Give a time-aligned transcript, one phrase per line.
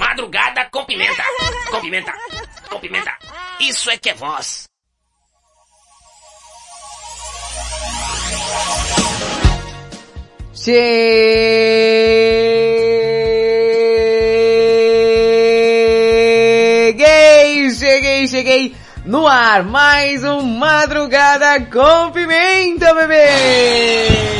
[0.00, 1.22] Madrugada com pimenta.
[1.70, 2.14] Com pimenta.
[2.70, 3.12] Com pimenta.
[3.60, 4.64] Isso é que é voz.
[10.54, 10.80] Cheguei,
[17.70, 24.30] cheguei, cheguei no ar mais um Madrugada com Pimenta, bebê!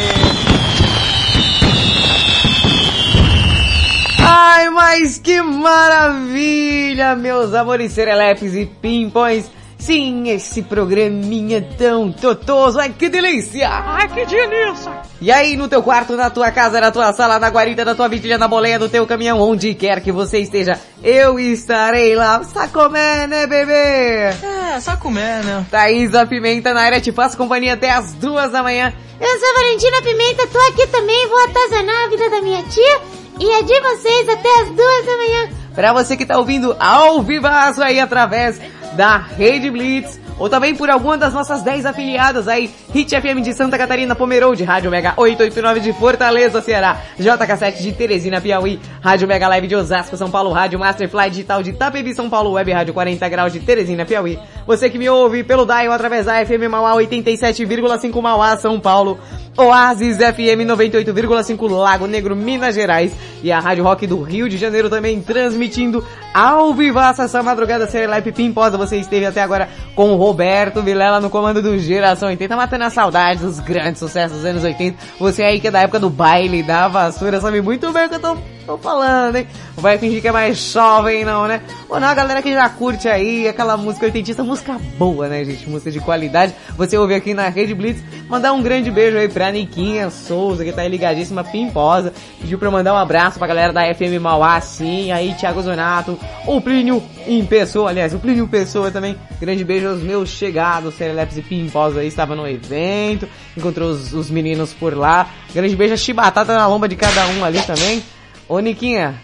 [4.23, 9.45] Ai, mas que maravilha, meus amores serelepes e pimpões!
[9.79, 13.69] Sim, esse programinha tão totoso, ai que delícia!
[13.69, 14.91] Ai que delícia!
[15.21, 18.09] E aí, no teu quarto, na tua casa, na tua sala, na guarita, na tua
[18.09, 22.43] vigília, na boleia, no teu caminhão, onde quer que você esteja, eu estarei lá.
[22.43, 24.35] Sacomé, né, bebê?
[24.43, 25.67] É, sacomé, né?
[25.71, 28.95] Thaís a Pimenta na área te faço companhia até as duas da manhã.
[29.21, 33.51] Eu sou Valentina Pimenta, tô aqui também, vou atazanar a vida da minha tia e
[33.51, 35.49] a de vocês até as duas da manhã.
[35.75, 38.61] Pra você que tá ouvindo ao vivaço aí através
[38.93, 43.53] da Rede Blitz, ou também por alguma das nossas 10 afiliadas aí, Hit FM de
[43.53, 49.47] Santa Catarina, Pomerode, Rádio Mega 889 de Fortaleza, Ceará, JK7 de Teresina, Piauí, Rádio Mega
[49.49, 53.29] Live de Osasco, São Paulo, Rádio Masterfly Digital de Itapevi, São Paulo, Web Rádio 40
[53.29, 54.39] Graus de Teresina, Piauí.
[54.67, 59.19] Você que me ouve pelo Dial através da FM Mauá 87,5 Mauá, São Paulo,
[59.57, 63.13] Oasis FM 98,5 Lago Negro, Minas Gerais.
[63.43, 67.87] E a Rádio Rock do Rio de Janeiro também transmitindo ao vivaço essa madrugada.
[67.87, 68.79] Serelepe Pimposa.
[68.79, 72.91] Você esteve até agora com o Roberto Vilela no comando do Geração 80, matando a
[72.91, 74.97] saudade dos grandes sucessos dos anos 80.
[75.19, 78.15] Você aí que é da época do baile, da vassoura, sabe muito bem o que
[78.15, 78.39] eu tô,
[78.71, 79.47] tô falando, hein?
[79.77, 81.61] Vai fingir que é mais jovem não, né?
[81.89, 85.69] Ou não, a galera que já curte aí aquela música oitentista, música boa, né, gente?
[85.69, 86.55] Música de qualidade.
[86.77, 88.03] Você ouve aqui na Rede Blitz.
[88.29, 92.13] Mandar um grande beijo aí pra Niquinha Souza, que tá aí ligadíssima, pimposa.
[92.41, 95.11] Pediu pra mandar um abraço pra galera da FM Mauá, sim.
[95.11, 99.17] Aí, Thiago Zonato, o Plínio em pessoa, aliás, o Plínio em pessoa também.
[99.41, 103.29] Grande beijo aos meus chegados, Serelepes e Pimposa aí, estava no evento.
[103.57, 105.29] Encontrou os, os meninos por lá.
[105.53, 108.03] Grande beijo a Chibatata na lomba de cada um ali também.
[108.51, 109.15] Ô, Niquinha.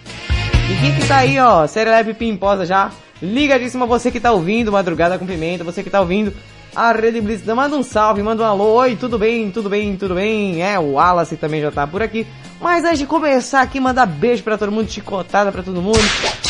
[0.69, 2.92] Niquinha que tá aí, ó, Serelepe Pimposa já.
[3.20, 6.32] Ligadíssima você que tá ouvindo Madrugada com Pimenta, você que tá ouvindo
[6.72, 7.44] a Rede Blitz.
[7.44, 8.75] Manda um salve, manda um alô.
[8.75, 10.62] Oi, tudo bem, tudo bem, tudo bem?
[10.62, 12.25] É, o Wallace também já tá por aqui.
[12.60, 15.98] Mas antes de começar aqui, mandar beijo pra todo mundo, chicotada pra todo mundo.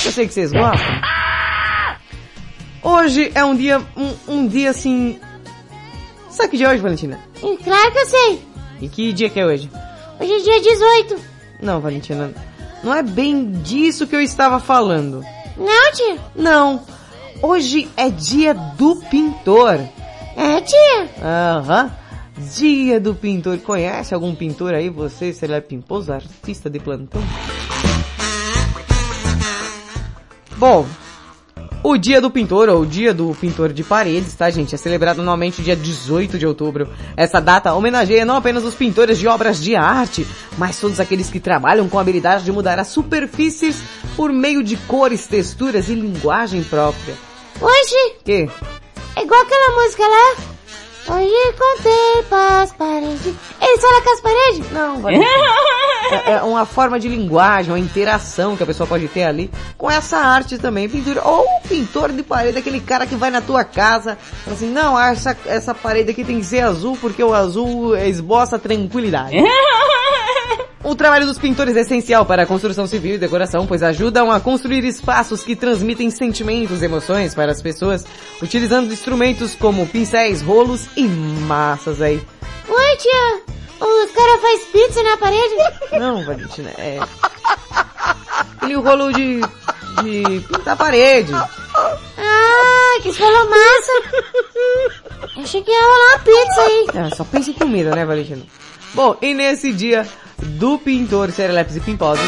[0.05, 1.01] Eu sei que vocês gostam.
[2.83, 5.19] Hoje é um dia, um, um dia assim...
[6.29, 7.19] Sabe que dia é hoje, Valentina?
[7.43, 8.43] Hum, Claro que eu sei.
[8.83, 9.71] E que dia que é hoje?
[10.21, 11.17] Hoje é dia 18.
[11.63, 12.31] Não, Valentina,
[12.83, 15.25] não é bem disso que eu estava falando.
[15.57, 16.19] Não, tia?
[16.35, 16.83] Não.
[17.43, 19.81] Hoje é dia do pintor.
[20.37, 21.09] É, tia.
[21.23, 21.91] Aham.
[22.55, 23.59] Dia do pintor.
[23.59, 24.91] Conhece algum pintor aí?
[24.91, 27.23] Você, se ele é pimposo, artista de plantão?
[30.57, 30.87] Bom,
[31.83, 34.75] o dia do pintor, ou o dia do pintor de paredes, tá gente?
[34.75, 36.89] É celebrado anualmente dia 18 de outubro.
[37.17, 40.27] Essa data homenageia não apenas os pintores de obras de arte,
[40.59, 43.83] mas todos aqueles que trabalham com a habilidade de mudar as superfícies
[44.17, 47.15] por meio de cores, texturas e linguagem própria.
[47.61, 48.49] Hoje Que?
[49.17, 50.56] é igual aquela música lá.
[51.09, 53.35] Hoje contei pras paredes.
[53.63, 54.73] Eles falam com as paredes?
[54.73, 55.15] Não, vai.
[55.15, 59.89] É, é uma forma de linguagem, uma interação que a pessoa pode ter ali com
[59.89, 61.23] essa arte também, pintura.
[61.25, 64.99] Ou o pintor de parede, aquele cara que vai na tua casa, fala assim, não,
[65.01, 69.37] essa, essa parede aqui tem que ser azul porque o azul esboça tranquilidade.
[70.87, 74.39] O trabalho dos pintores é essencial para a construção civil e decoração, pois ajudam a
[74.39, 78.05] construir espaços que transmitem sentimentos e emoções para as pessoas,
[78.41, 82.23] utilizando instrumentos como pincéis, rolos e massas aí.
[82.69, 83.43] Oi, tia.
[83.81, 85.55] Os caras fazem pizza na parede?
[85.99, 87.01] Não, Valentina, é...
[88.55, 89.41] Aquele rolo de...
[90.05, 91.33] de pintar a parede.
[91.35, 93.93] Ah, que falou massa.
[95.37, 96.87] Achei que ia rolar uma pizza aí.
[96.95, 98.45] É, só pensa em comida, né, Valentina?
[98.95, 100.07] Bom, e nesse dia
[100.39, 102.25] do pintor Serelepes e Pimposos,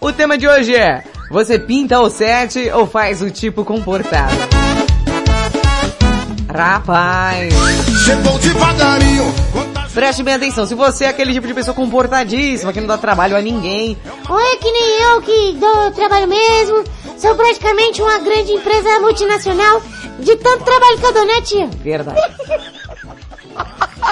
[0.00, 4.34] o tema de hoje é Você pinta o set ou faz o tipo comportado?
[6.52, 7.52] Rapaz,
[8.04, 9.34] Chegou devagarinho,
[9.94, 13.36] Preste bem atenção, se você é aquele tipo de pessoa comportadíssima, que não dá trabalho
[13.36, 13.96] a ninguém,
[14.28, 16.84] Ou é que nem eu que dou trabalho mesmo.
[17.18, 19.82] Sou praticamente uma grande empresa multinacional
[20.20, 21.66] de tanto trabalho que eu dou, né tia?
[21.82, 22.20] verdade.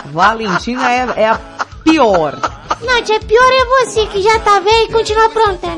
[0.06, 1.40] Valentina é, é a
[1.84, 2.37] pior.
[2.81, 5.76] Não, tia, pior é você que já tá velho e continua aprontando.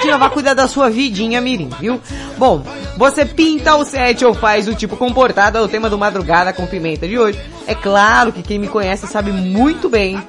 [0.00, 2.00] Tia, vai cuidar da sua vidinha, Mirim, viu?
[2.36, 2.64] Bom,
[2.96, 6.66] você pinta o set ou faz o tipo comportado, é o tema do Madrugada com
[6.66, 7.40] Pimenta de hoje.
[7.66, 10.20] É claro que quem me conhece sabe muito bem,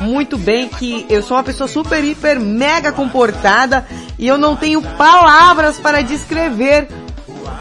[0.00, 3.86] muito bem que eu sou uma pessoa super, hiper, mega comportada
[4.18, 6.88] e eu não tenho palavras para descrever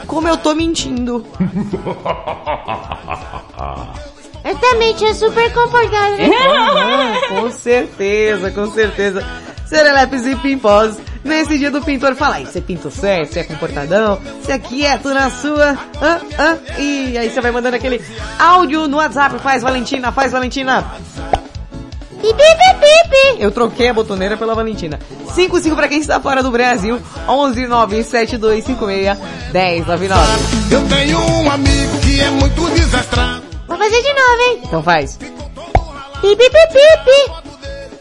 [0.07, 1.23] como eu tô mentindo.
[4.49, 7.21] Eu também tinha super comportado, né?
[7.29, 9.23] Com certeza, com certeza.
[9.67, 10.97] Serelepes e pimpós.
[11.23, 15.13] Nesse dia do pintor fala, aí, você pinta certo, você é comportadão, você é quieto
[15.13, 18.01] na sua, ah, ah, e aí você vai mandando aquele
[18.39, 20.89] áudio no WhatsApp, faz Valentina, faz Valentina.
[22.21, 23.37] Pi, pi.
[23.37, 24.97] Eu troquei a botoneira pela Valentina.
[25.35, 29.17] 55 pra quem está fora do Brasil, 11 97256
[29.53, 30.23] 1099.
[30.71, 33.38] Eu tenho um amigo que é muito desastrado.
[33.69, 34.59] Vou fazer de novo, hein?
[34.65, 35.15] Então faz.
[35.17, 36.59] Pi, pi, pi, pi,
[37.05, 37.31] pi.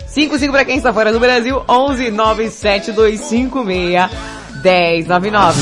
[0.08, 4.10] 55 pra quem está fora do Brasil, 11 97256
[4.64, 5.60] 1099.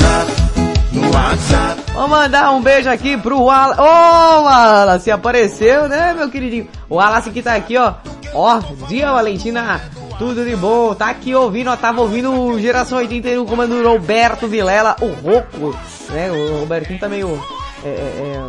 [0.93, 1.91] No WhatsApp.
[1.93, 3.81] Vou mandar um beijo aqui pro Wallace.
[3.81, 6.69] Ô, oh, Wallace, apareceu, né, meu queridinho?
[6.89, 7.95] O Wallace que tá aqui, ó.
[8.33, 9.81] Ó, dia Valentina,
[10.17, 10.95] tudo de bom.
[10.95, 15.77] Tá aqui ouvindo, ó, tava ouvindo o Geração 81 comando do Roberto Vilela, o Roco,
[16.09, 16.31] né?
[16.31, 17.43] O Robertinho tá meio,
[17.83, 18.41] é, é, é,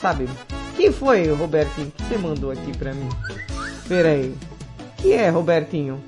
[0.00, 0.28] sabe?
[0.76, 1.92] Quem foi, Robertinho?
[1.94, 3.08] que você mandou aqui pra mim?
[3.88, 4.34] Pera aí.
[4.96, 6.02] Que é, Robertinho?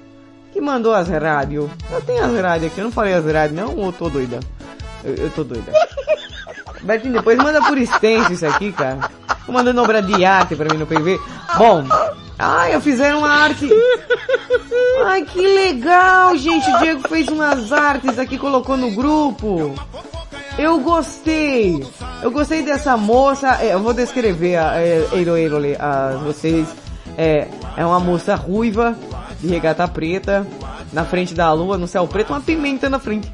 [0.52, 1.70] Que mandou as rádios?
[1.90, 4.40] Eu tenho as rádios aqui, eu não falei as rádios, não, ou eu tô doida?
[5.04, 5.72] Eu, eu tô doida.
[6.82, 9.08] Bertinho, depois manda por extenso isso aqui, cara.
[9.46, 11.18] Tô mandando obra de arte pra mim no PV.
[11.56, 11.84] Bom,
[12.38, 13.68] ai, eu fizeram uma arte.
[15.04, 16.68] Ai, que legal, gente.
[16.70, 19.74] O Diego fez umas artes aqui, colocou no grupo.
[20.58, 21.84] Eu gostei.
[22.22, 23.58] Eu gostei dessa moça.
[23.62, 26.68] É, eu vou descrever a é, Eiro Eirole a vocês.
[27.16, 28.96] É, é uma moça ruiva,
[29.40, 30.46] de regata preta,
[30.92, 33.30] na frente da lua, no céu preto, uma pimenta na frente.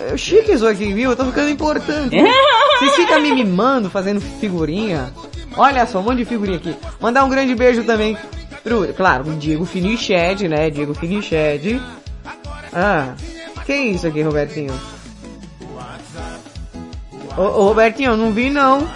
[0.00, 1.10] É chique isso aqui, viu?
[1.10, 2.16] Eu tô ficando importante.
[2.78, 5.12] Vocês ficam me mimando, fazendo figurinha.
[5.56, 6.76] Olha só, um monte de figurinha aqui.
[7.00, 8.16] Mandar um grande beijo também
[8.62, 10.70] pro, claro, o Diego Finiched, né?
[10.70, 11.80] Diego Finiched.
[12.72, 13.14] Ah,
[13.64, 14.74] que isso aqui, Robertinho?
[17.36, 18.88] Ô, ô, Robertinho, eu não vi não.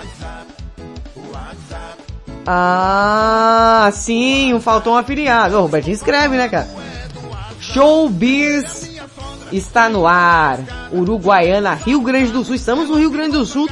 [2.46, 5.56] Ah, sim, faltou um afiliado.
[5.58, 6.68] Ô, Robertinho escreve, né, cara?
[7.60, 8.90] Showbiz
[9.52, 10.58] está no ar.
[10.92, 12.54] Uruguaiana, Rio Grande do Sul.
[12.54, 13.68] Estamos no Rio Grande do Sul.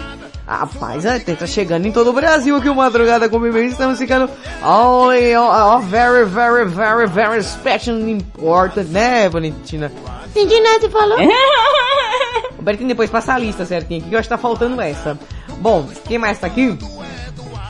[0.47, 3.67] Rapaz, é, tá chegando em todo o Brasil aqui o Madrugada com Bebê.
[3.67, 4.31] Estamos ficando
[4.65, 9.93] oh, oh, oh, very, very, very, very special and important, né, Valentina?
[10.31, 11.19] Entendi nada que falou.
[12.69, 15.19] Bertinho depois passa a lista certinho aqui, que eu acho que tá faltando essa.
[15.59, 16.79] Bom, quem mais tá aqui?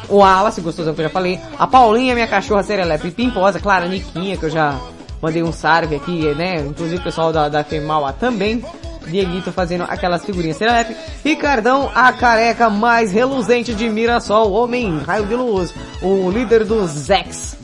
[0.09, 1.39] O Wallace, gostoso que eu já falei.
[1.57, 3.61] A Paulinha, minha cachorra serelepe pimposa.
[3.61, 4.77] Claro, a Niquinha, que eu já
[5.23, 6.57] mandei um salve aqui, né?
[6.63, 8.65] Inclusive o pessoal da, da Femaua também.
[9.07, 10.97] Dieguito fazendo aquelas figurinhas serelepe.
[11.25, 14.51] Ricardão, a careca mais reluzente de Mirassol.
[14.51, 15.73] Homem, raio de luz.
[16.03, 17.57] O líder dos Zex.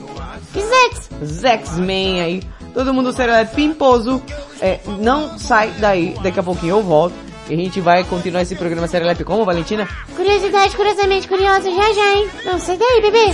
[0.56, 1.10] Zex.
[1.24, 2.42] Zex-Man aí.
[2.72, 4.22] Todo mundo serelepe pimposo.
[4.60, 6.14] É, não sai daí.
[6.22, 7.23] Daqui a pouquinho eu volto.
[7.48, 9.86] E a gente vai continuar esse programa Serelepe como, Valentina?
[10.16, 12.28] Curiosidade, curiosamente curiosa, já já, hein?
[12.44, 13.26] Não, sai daí, bebê.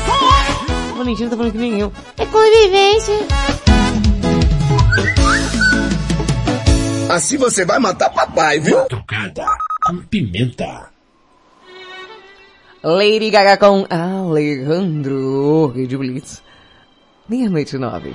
[0.96, 1.92] Valentina tá falando que nem eu.
[2.18, 3.14] É convivência.
[7.08, 8.78] Assim você vai matar papai, viu?
[8.78, 9.46] Madrugada
[9.84, 10.90] com pimenta.
[12.82, 16.42] Lady Gaga com Alejandro Rede Blitz.
[17.28, 18.14] Meia-noite nove.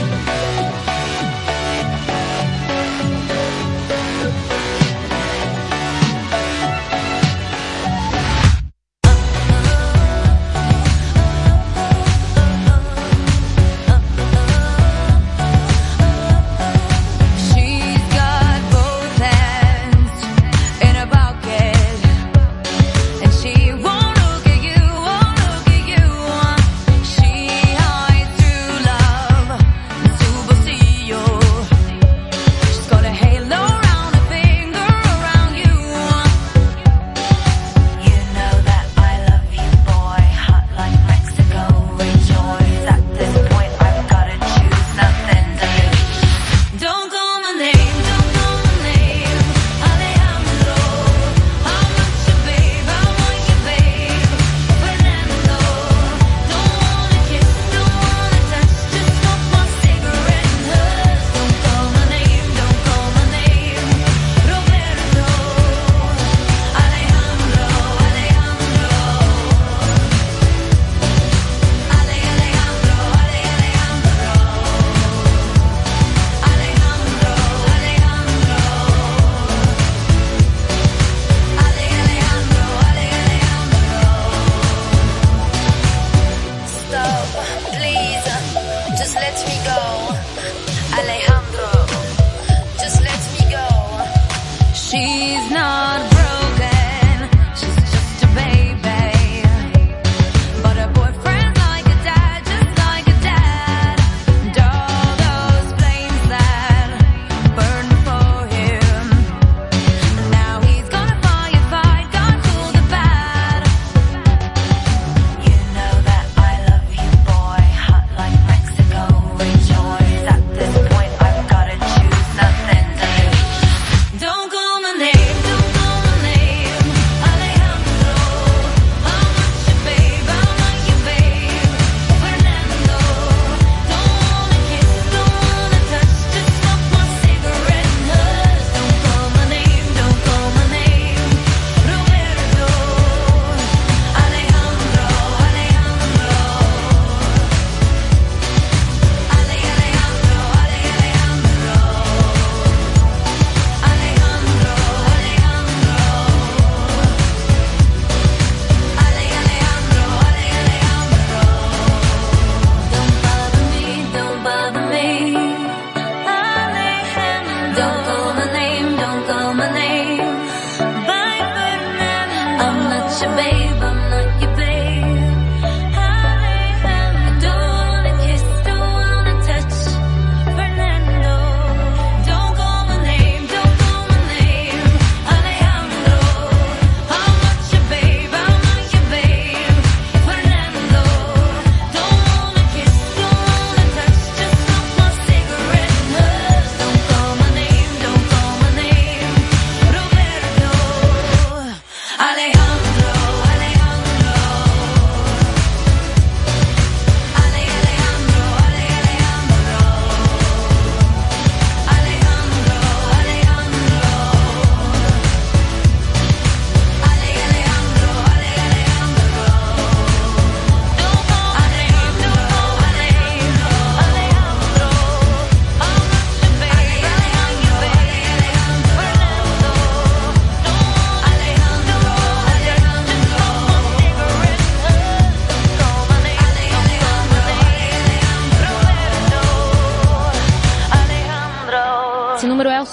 [94.91, 95.70] she's not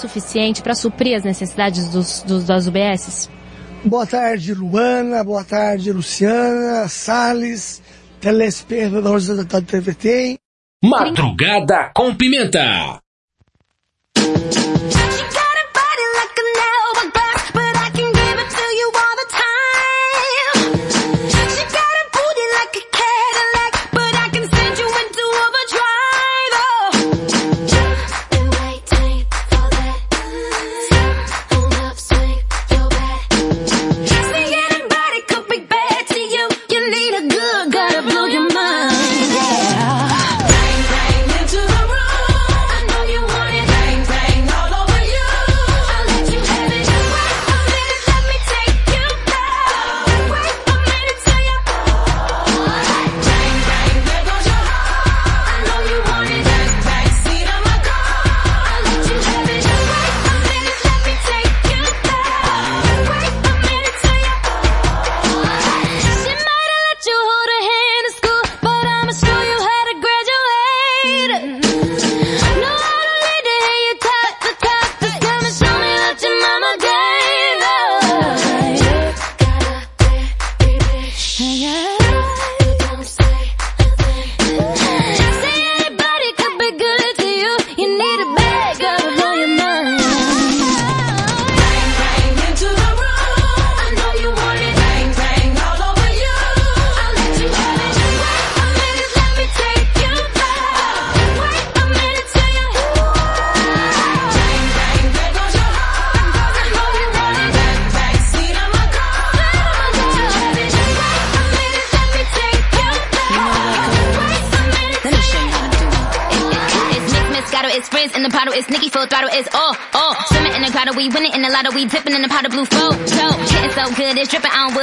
[0.09, 3.29] suficiente para suprir as necessidades dos, dos, das UBSs?
[3.85, 5.23] Boa tarde, Luana.
[5.23, 7.81] Boa tarde, Luciana, Salles,
[8.19, 10.37] telespectadores da TVT.
[10.83, 12.99] Madrugada com Pimenta.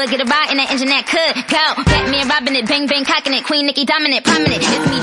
[0.07, 1.67] get a ride in that engine that could go.
[1.85, 4.63] Batman robbing it, bang bang cocking it, Queen Nicki dominant, prominent.
[4.91, 4.96] Me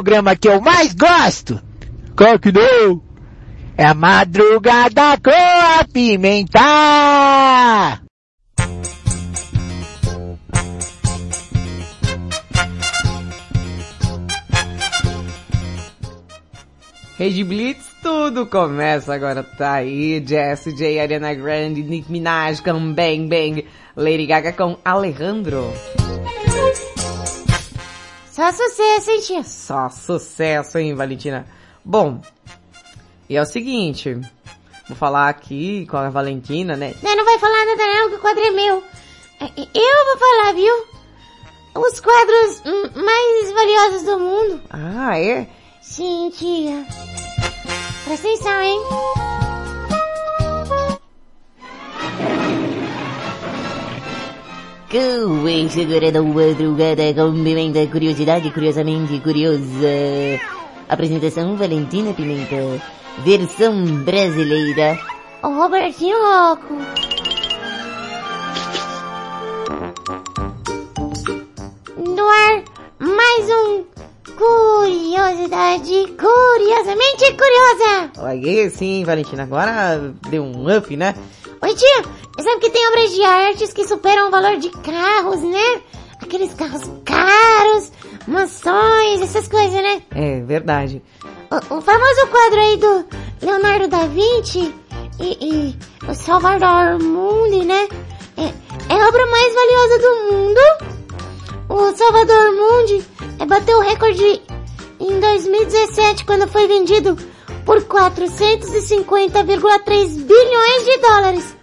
[0.00, 1.60] programa que eu mais gosto?
[2.16, 3.02] Claro que não!
[3.76, 6.60] É a madrugada com a pimenta!
[17.18, 23.28] Rede Blitz, tudo começa agora, tá aí, Jess, J, Ariana Grande, Nick Minaj, com Bang
[23.28, 25.70] Bang, Lady Gaga com Alejandro.
[28.40, 29.44] Só sucesso, hein, tia?
[29.44, 31.46] Só sucesso, hein, Valentina?
[31.84, 32.22] Bom,
[33.28, 34.18] e é o seguinte,
[34.88, 36.94] vou falar aqui com a Valentina, né?
[37.02, 38.82] Não, não vai falar nada não, que o quadro é meu.
[39.40, 40.74] É, é, Eu vou falar, viu?
[41.74, 42.62] Os quadros
[42.96, 44.62] mais valiosos do mundo.
[44.70, 45.46] Ah, é?
[45.82, 46.86] Sim, tia.
[48.06, 48.80] Presta atenção, hein?
[54.90, 59.86] Começa agora da madrugada com pimenta, curiosidade curiosamente curiosa.
[60.88, 62.56] Apresentação Valentina Pimenta,
[63.18, 64.98] versão brasileira.
[65.44, 66.74] Robertinho louco.
[71.96, 72.64] No ar,
[72.98, 73.84] mais um
[74.36, 78.10] Curiosidade Curiosamente Curiosa.
[78.26, 81.14] Aí sim, Valentina, agora deu um up, né?
[81.62, 82.04] Oi, tia,
[82.38, 85.80] sabe que tem obras de artes que superam o valor de carros, né?
[86.22, 87.90] Aqueles carros caros,
[88.26, 90.02] mansões, essas coisas, né?
[90.14, 91.02] É, verdade.
[91.50, 93.06] O, o famoso quadro aí do
[93.42, 94.72] Leonardo da Vinci
[95.18, 95.74] e, e
[96.08, 97.88] o Salvador Mundi, né?
[98.36, 98.52] É,
[98.94, 100.60] é a obra mais valiosa do mundo.
[101.68, 103.04] O Salvador Mundi
[103.38, 104.42] é, bateu o recorde
[104.98, 107.16] em 2017 quando foi vendido
[107.64, 111.56] por 450,3 bilhões de dólares.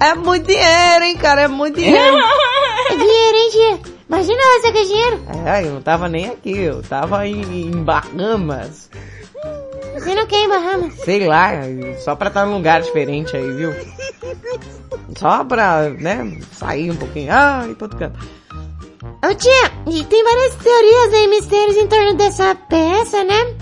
[0.00, 1.42] É muito dinheiro, hein, cara?
[1.42, 2.16] É muito dinheiro.
[2.90, 3.92] É dinheiro, hein, tia?
[4.08, 5.22] Imagina você que é dinheiro.
[5.44, 8.88] É, eu não tava nem aqui, eu tava em, em Bahamas.
[9.92, 10.94] Você não quer em Bahamas?
[10.94, 11.50] Sei lá,
[12.02, 13.74] só pra estar num lugar diferente aí, viu?
[15.18, 17.30] Só pra, né, sair um pouquinho.
[17.30, 18.18] Ah, e todo canto.
[19.22, 23.56] Ô tia, e tem várias teorias e mistérios em torno dessa peça, né?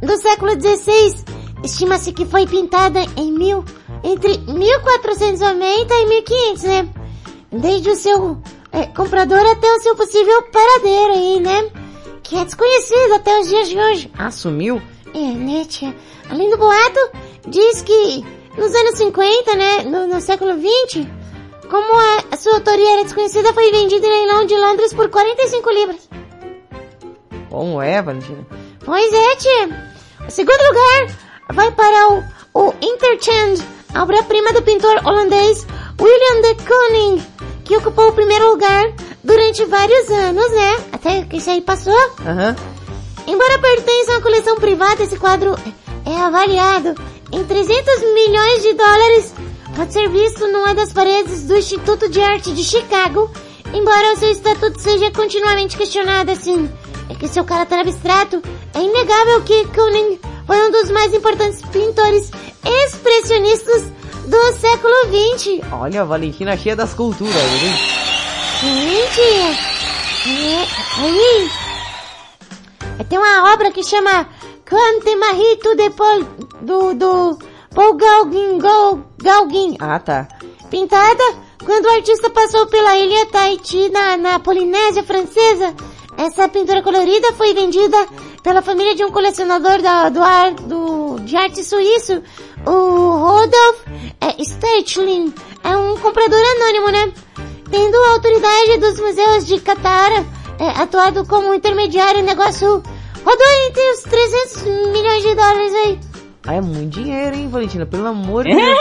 [0.00, 1.24] Do século XVI,
[1.64, 3.64] estima-se que foi pintada em mil,
[4.02, 6.88] entre 1490 e 1500, né?
[7.50, 8.38] Desde o seu
[8.72, 11.70] é, comprador até o seu possível paradeiro aí, né?
[12.22, 14.10] Que é desconhecido até os dias de hoje.
[14.18, 14.82] Assumiu?
[15.14, 15.94] É, né, tia?
[16.28, 17.00] Além do boato,
[17.46, 18.24] diz que
[18.56, 21.08] nos anos 50, né, no, no século 20,
[21.70, 25.70] como a, a sua autoria era desconhecida, foi vendida em leilão de Londres por 45
[25.70, 26.08] libras.
[27.50, 28.46] Como é, Valentina?
[28.84, 29.92] Pois é, tia.
[30.26, 31.16] O segundo lugar
[31.52, 32.22] vai para o,
[32.54, 33.62] o Interchange,
[33.96, 35.66] a obra-prima do pintor holandês
[35.98, 37.26] William de Kooning,
[37.64, 38.92] que ocupou o primeiro lugar
[39.24, 40.76] durante vários anos, né?
[40.92, 41.96] Até que isso aí passou.
[42.20, 42.54] Aham.
[43.26, 45.56] Embora pertença a uma coleção privada, esse quadro
[46.04, 46.94] é avaliado
[47.32, 49.34] em 300 milhões de dólares.
[49.74, 53.30] Pode ser visto numa das paredes do Instituto de Arte de Chicago,
[53.72, 56.70] embora o seu estatuto seja continuamente questionado assim.
[57.08, 58.42] É que seu caráter abstrato
[58.74, 62.30] é inegável que Kooning foi um dos mais importantes pintores
[62.84, 63.82] expressionistas
[64.26, 65.60] do século XX.
[65.72, 67.74] Olha, a Valentina cheia das culturas, hein?
[68.60, 69.20] Gente,
[70.28, 70.66] é,
[71.02, 71.50] aí,
[73.08, 74.26] tem uma obra que chama
[74.64, 76.24] Cante Marito de Paul,
[76.62, 77.38] do, do
[77.74, 80.26] Paul Gauguin, Gau- Gauguin, Ah, tá.
[80.70, 81.22] pintada
[81.64, 85.74] quando o artista passou pela ilha Tahiti na, na Polinésia Francesa.
[86.16, 88.06] Essa pintura colorida foi vendida
[88.46, 92.22] pela família de um colecionador da, do, ar, do, de arte suíço,
[92.64, 93.80] o Rodolf
[94.20, 94.36] é.
[95.64, 97.12] É um comprador anônimo, né?
[97.68, 100.24] Tendo a autoridade dos museus de Qatar
[100.60, 102.80] é, atuado como intermediário, o negócio
[103.24, 105.98] rodou entre os 300 milhões de dólares aí.
[106.46, 107.84] Ah, é muito dinheiro, hein, Valentina?
[107.84, 108.78] Pelo amor de Deus.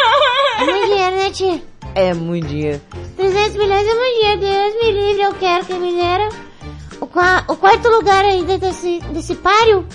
[0.60, 1.64] É muito dinheiro, né, tia?
[1.96, 2.82] É muito dinheiro.
[3.18, 6.30] 300 milhões é muito dinheiro, Deus me livre, eu quero que me dera.
[7.06, 9.86] O, qua- o quarto lugar aí desse, desse páreo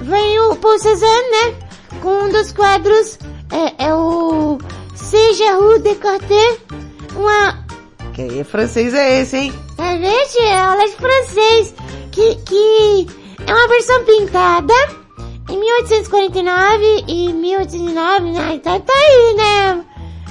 [0.00, 1.54] vem o Paul Cézanne, né?
[2.00, 3.18] Com um dos quadros,
[3.50, 4.56] é, é o
[4.94, 6.60] Seja Rue de Cartier,
[7.16, 7.66] uma...
[8.14, 9.52] Que francês é esse, hein?
[9.76, 11.74] É, gente, é aula de francês,
[12.12, 13.06] que, que
[13.44, 14.74] é uma versão pintada
[15.50, 18.52] em 1849 e 1809, né?
[18.54, 19.84] Então tá aí, né?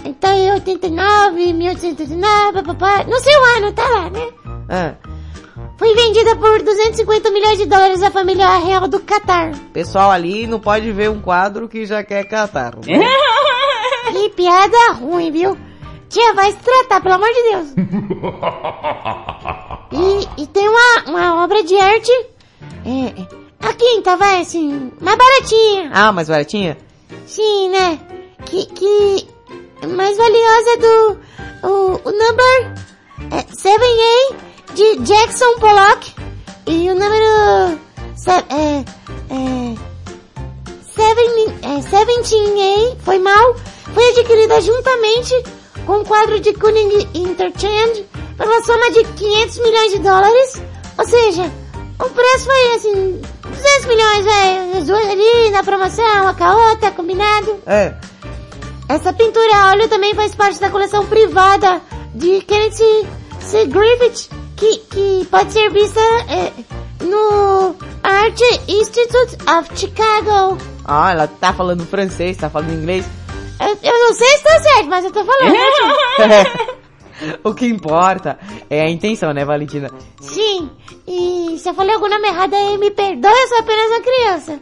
[0.05, 4.27] Então em 89, 1889, papapá, não sei o ano, tá lá, né?
[4.69, 4.93] Ah,
[5.77, 9.51] Foi vendida por 250 milhões de dólares à família real do Catar.
[9.73, 12.75] pessoal ali não pode ver um quadro que já quer catar.
[12.85, 12.85] né?
[14.11, 15.57] Que piada ruim, viu?
[16.07, 17.67] Tia, vai se tratar, pelo amor de Deus.
[19.91, 22.11] E, e tem uma, uma obra de arte,
[22.85, 23.27] é, é,
[23.61, 25.89] a quinta, vai, assim, mais baratinha.
[25.93, 26.75] Ah, mais baratinha?
[27.25, 27.99] Sim, né?
[28.45, 29.27] Que, que
[29.81, 31.17] é mais valiosa do,
[31.63, 32.73] o, o number
[33.31, 34.35] é, 7A
[34.75, 36.13] de Jackson Pollock.
[36.67, 37.79] E o número,
[38.27, 38.83] é,
[39.29, 39.75] é,
[40.93, 43.55] Seven- é, 17A foi mal,
[43.93, 45.33] foi adquirida juntamente
[45.85, 48.05] com o quadro de Cunning Interchange
[48.37, 50.61] pela soma de 500 milhões de dólares,
[50.97, 51.51] ou seja,
[51.99, 56.69] o preço foi assim, 200 milhões, é, as duas ali na promoção, uma com a
[56.71, 57.59] outra, combinado.
[57.65, 57.93] É.
[58.89, 61.81] Essa pintura a óleo também faz parte da coleção privada
[62.13, 63.05] de Kenneth
[63.39, 63.65] C.
[63.67, 66.51] Griffith, que, que pode ser vista é,
[67.03, 70.57] no Art Institute of Chicago.
[70.83, 73.05] Ah, ela tá falando francês, tá falando inglês.
[73.59, 75.53] Eu, eu não sei se tá certo, mas eu tô falando.
[76.27, 76.43] né,
[77.43, 78.37] o que importa
[78.69, 79.89] é a intenção, né, Valentina?
[80.19, 80.69] Sim,
[81.07, 84.61] e se eu falei algum nome errado aí, me perdoe, eu sou apenas uma criança.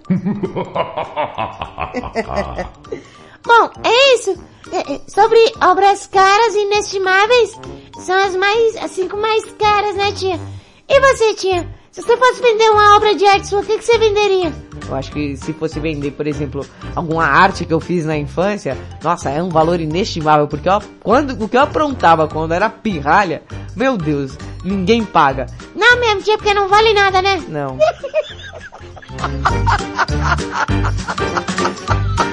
[3.45, 4.37] Bom, é isso.
[4.71, 7.59] É, é, Sobre obras caras e inestimáveis,
[7.99, 10.39] são as mais, as cinco mais caras, né, tia?
[10.87, 11.67] E você, tia?
[11.91, 14.51] Se você fosse vender uma obra de arte sua, o que, que você venderia?
[14.87, 18.75] Eu acho que se fosse vender, por exemplo, alguma arte que eu fiz na infância,
[19.03, 23.43] nossa, é um valor inestimável, porque ó, quando, o que eu aprontava quando era pirralha,
[23.75, 25.45] meu Deus, ninguém paga.
[25.75, 27.43] Não mesmo, tia, porque não vale nada, né?
[27.47, 27.77] Não.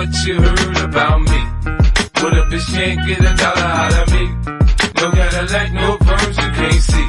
[0.00, 1.40] What you heard about me.
[2.20, 4.24] But a bitch can't get a dollar out of me.
[4.96, 7.08] No Cadillac, no perms you can't see.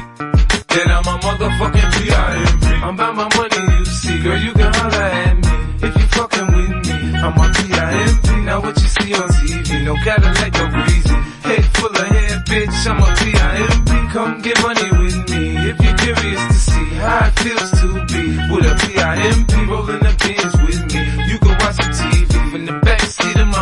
[0.68, 2.66] Then I'm a motherfucking P.I.M.P.
[2.84, 4.20] I'm about my money, you see.
[4.20, 5.88] Girl, you can holler at me.
[5.88, 8.28] If you fucking with me, I'm a P.I.M.P.
[8.44, 11.16] Now what you see on TV, no Cadillac, no greasy.
[11.48, 14.12] Head full of hair, bitch, I'm a P.I.M.P.
[14.12, 18.36] Come get money with me if you're curious to see how it feels to be
[18.52, 19.64] with a P.I.M.P.
[19.64, 20.61] rolling the pins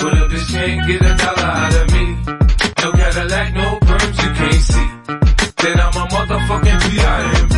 [0.00, 2.04] But a bitch can't get a dollar out of me.
[2.82, 4.88] No Cadillac, no perms you can't see.
[5.62, 7.56] Then I'm a motherfucking P.I.M.P.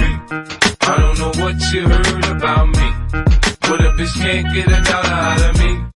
[0.80, 2.88] I don't know what you heard about me.
[3.60, 5.99] But a bitch can't get a dollar out of me.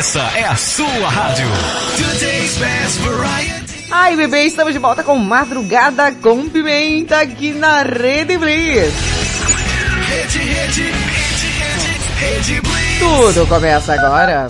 [0.00, 1.46] Essa é a sua rádio.
[1.94, 3.86] Today's best variety.
[3.90, 8.94] Ai, bebê, estamos de volta com Madrugada com Pimenta aqui na Rede Blitz.
[10.08, 12.98] Rede, rede, rede, rede, rede Blitz.
[12.98, 14.48] Tudo começa agora.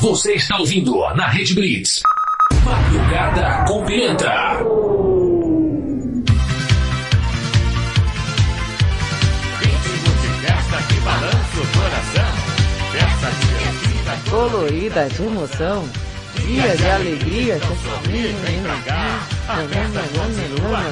[0.00, 2.00] Você está ouvindo na Rede Blitz.
[2.64, 5.09] Madrugada com Pimenta.
[14.30, 15.88] Colorida de emoção.
[16.46, 17.58] Dia de alegria.
[17.58, 18.78] Continua.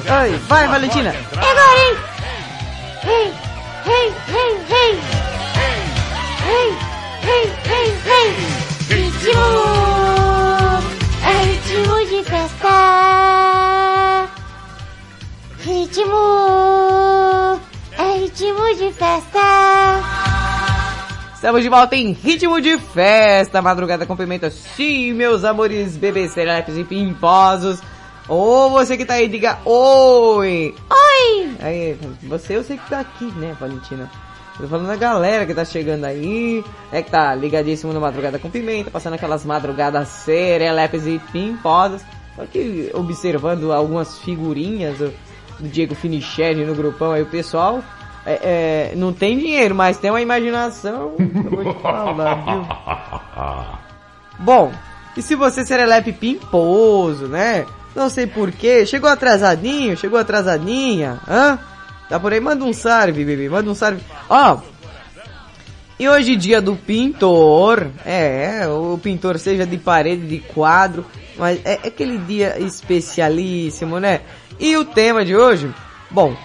[0.09, 1.15] Ai, vai, Valentina.
[1.31, 1.95] Agora, hein?
[3.01, 3.33] Hey,
[3.85, 4.99] hey, hey, hey.
[6.49, 6.69] Hey,
[7.23, 8.29] hey, hey, hey.
[8.89, 9.57] Ritmo.
[11.23, 12.75] É ritmo de festa.
[15.63, 17.59] Ritmo.
[17.97, 20.18] É ritmo de festa.
[21.39, 24.51] Estamos de volta em ritmo de festa, madrugada com pimenta.
[24.51, 27.79] Sim, meus amores, bebês serelepes e pimposos.
[28.27, 30.75] Ou você que tá aí, diga oi.
[30.91, 31.55] Oi.
[31.61, 34.11] Aí, você eu sei que tá aqui, né, Valentina?
[34.55, 38.37] Eu tô falando da galera que tá chegando aí, é que tá ligadíssimo no Madrugada
[38.37, 42.01] com Pimenta, passando aquelas madrugadas serelepes e pimposas.
[42.35, 45.13] Só que observando algumas figurinhas do,
[45.57, 47.81] do Diego Finicheri no grupão aí, o pessoal
[48.29, 51.15] é, é, não tem dinheiro, mas tem uma imaginação.
[51.17, 52.65] Eu vou te falar, viu?
[54.37, 54.71] Bom,
[55.17, 57.65] e se você serelepe pimposo, né?
[57.95, 61.57] Não sei porquê, chegou atrasadinho, chegou atrasadinha, hã?
[62.07, 62.39] Tá por aí?
[62.39, 63.99] Manda um salve, bebê, manda um salve.
[64.29, 64.59] Ó,
[65.99, 71.03] e hoje dia do pintor, é, o pintor seja de parede, de quadro,
[71.35, 74.21] mas é aquele dia especialíssimo, né?
[74.59, 75.73] E o tema de hoje,
[76.11, 76.35] bom,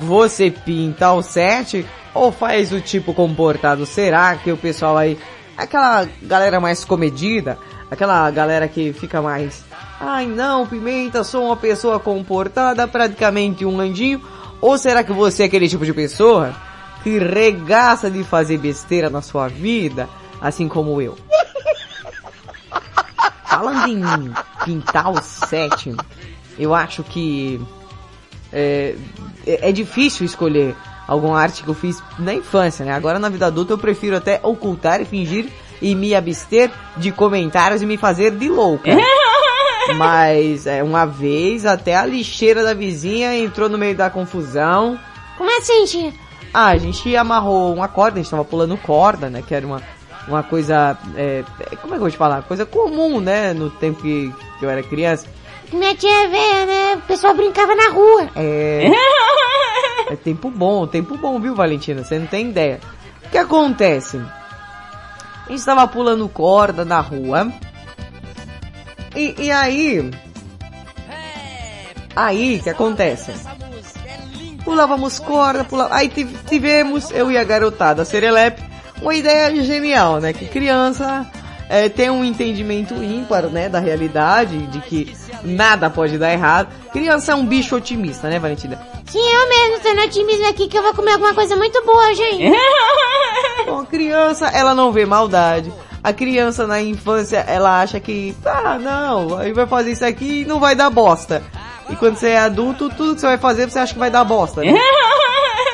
[0.00, 3.84] você pinta o set ou faz o tipo comportado?
[3.86, 5.18] Será que o pessoal aí,
[5.56, 7.58] aquela galera mais comedida,
[7.90, 9.64] aquela galera que fica mais,
[10.00, 14.22] ai não, Pimenta, sou uma pessoa comportada, praticamente um anjinho,
[14.60, 16.54] ou será que você é aquele tipo de pessoa
[17.02, 20.08] que regaça de fazer besteira na sua vida,
[20.40, 21.16] assim como eu?
[23.44, 24.32] Falando em
[24.64, 25.94] pintar o set,
[26.58, 27.60] eu acho que
[28.52, 28.94] é,
[29.46, 30.74] é, é difícil escolher
[31.06, 32.92] alguma arte que eu fiz na infância, né?
[32.92, 35.48] Agora na vida adulta eu prefiro até ocultar e fingir
[35.82, 38.90] e me abster de comentários e me fazer de louca.
[39.96, 44.98] Mas é, uma vez até a lixeira da vizinha entrou no meio da confusão.
[45.36, 46.12] Como assim, tia?
[46.52, 49.42] Ah, a gente amarrou uma corda, a gente tava pulando corda, né?
[49.46, 49.82] Que era uma,
[50.28, 52.42] uma coisa, é, é, como é que eu vou te falar?
[52.42, 53.52] Coisa comum, né?
[53.52, 55.26] No tempo que, que eu era criança.
[55.72, 56.94] Minha tia é velha, né?
[56.96, 58.28] O pessoal brincava na rua.
[58.36, 58.90] É,
[60.10, 62.02] é tempo bom, tempo bom, viu, Valentina?
[62.04, 62.80] Você não tem ideia.
[63.26, 64.20] O que acontece?
[65.46, 67.52] A gente tava pulando corda na rua.
[69.14, 70.10] E, e aí...
[72.16, 73.32] Aí, o que acontece?
[74.64, 75.94] Pulávamos corda, pulava...
[75.94, 78.62] Aí tive- tivemos, eu e a garotada Serelepe,
[79.00, 80.32] uma ideia genial, né?
[80.32, 81.26] Que criança
[81.70, 83.68] é, tem um entendimento ímpar, né?
[83.68, 86.68] Da realidade, de que nada pode dar errado.
[86.92, 88.76] Criança é um bicho otimista, né, Valentina?
[89.06, 92.12] Sim, eu mesmo tô no otimismo aqui que eu vou comer alguma coisa muito boa,
[92.12, 92.50] gente.
[93.66, 95.72] Bom, criança, ela não vê maldade.
[96.02, 100.44] A criança na infância, ela acha que, ah, não, aí vai fazer isso aqui e
[100.44, 101.40] não vai dar bosta.
[101.88, 104.24] E quando você é adulto, tudo que você vai fazer, você acha que vai dar
[104.24, 104.74] bosta, né?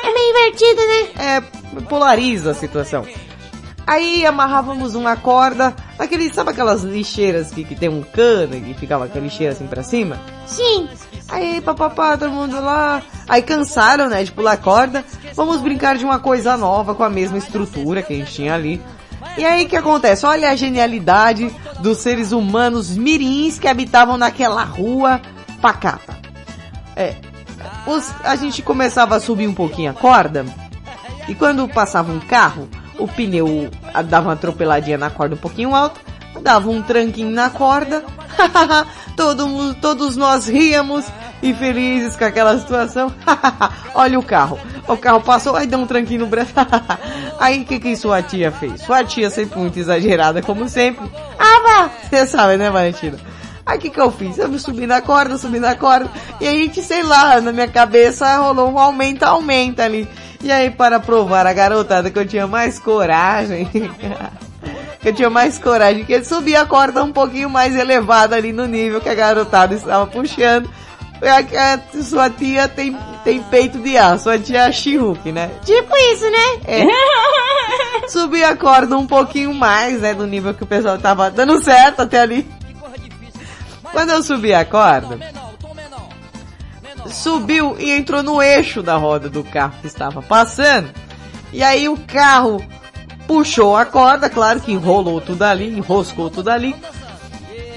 [0.05, 1.09] É meio invertido, né?
[1.19, 3.05] É, polariza a situação.
[3.87, 9.05] Aí amarrávamos uma corda, aquele, sabe aquelas lixeiras que, que tem um cano e ficava
[9.05, 10.19] aquela lixeira assim pra cima?
[10.45, 10.89] Sim.
[11.29, 13.01] Aí, papapá, todo mundo lá.
[13.29, 15.05] Aí cansaram, né, de pular corda.
[15.35, 18.81] Vamos brincar de uma coisa nova com a mesma estrutura que a gente tinha ali.
[19.39, 20.25] E aí o que acontece?
[20.27, 25.21] Olha a genialidade dos seres humanos mirins que habitavam naquela rua
[25.61, 26.17] pacata.
[26.97, 27.15] É,
[27.87, 30.45] os- a gente começava a subir um pouquinho a corda
[31.29, 33.71] e quando passava um carro, o pneu
[34.07, 36.01] dava uma atropeladinha na corda um pouquinho alta,
[36.43, 38.05] dava um tranquinho na corda,
[39.17, 41.07] Todo todos nós ríamos
[41.43, 43.13] e felizes com aquela situação.
[43.95, 44.59] Olha o carro.
[44.87, 46.53] O carro passou, aí deu um tranquinho no braço.
[47.41, 48.83] aí o que que sua tia fez?
[48.83, 51.11] Sua tia sempre muito exagerada, como sempre.
[51.39, 51.91] Ah!
[52.03, 53.19] Você sabe, né, Valentina?
[53.65, 54.39] Aí o que que eu fiz?
[54.39, 56.09] Eu me subi na corda, subi na corda,
[56.41, 60.09] e aí sei lá, na minha cabeça rolou um aumenta, aumenta ali.
[60.47, 63.67] E aí para provar a garotada que eu tinha mais coragem,
[65.03, 68.53] que eu tinha mais coragem, que ele subia a corda um pouquinho mais elevada ali
[68.53, 70.71] no nível que a garotada estava puxando.
[71.19, 71.39] Foi a
[71.75, 75.51] a sua tia tem, tem peito de aço, sua tia She-Hulk, né?
[75.65, 76.61] Tipo isso, né?
[76.65, 78.07] É.
[78.09, 82.03] Subi a corda um pouquinho mais, né, do nível que o pessoal tava dando certo
[82.03, 82.49] até ali.
[83.91, 85.19] Quando eu subi a corda,
[87.09, 90.89] subiu e entrou no eixo da roda do carro que estava passando.
[91.53, 92.63] E aí o carro
[93.27, 96.75] puxou a corda, claro que enrolou tudo ali, enroscou tudo ali.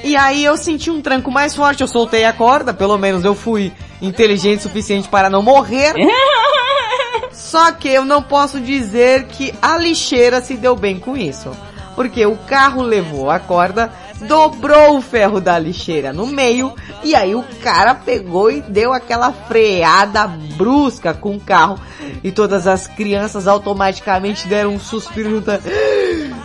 [0.03, 3.35] E aí eu senti um tranco mais forte, eu soltei a corda, pelo menos eu
[3.35, 5.93] fui inteligente o suficiente para não morrer.
[7.31, 11.51] Só que eu não posso dizer que a lixeira se deu bem com isso.
[11.95, 17.35] Porque o carro levou a corda, dobrou o ferro da lixeira no meio, e aí
[17.35, 21.79] o cara pegou e deu aquela freada brusca com o carro.
[22.23, 25.43] E todas as crianças automaticamente deram um suspiro.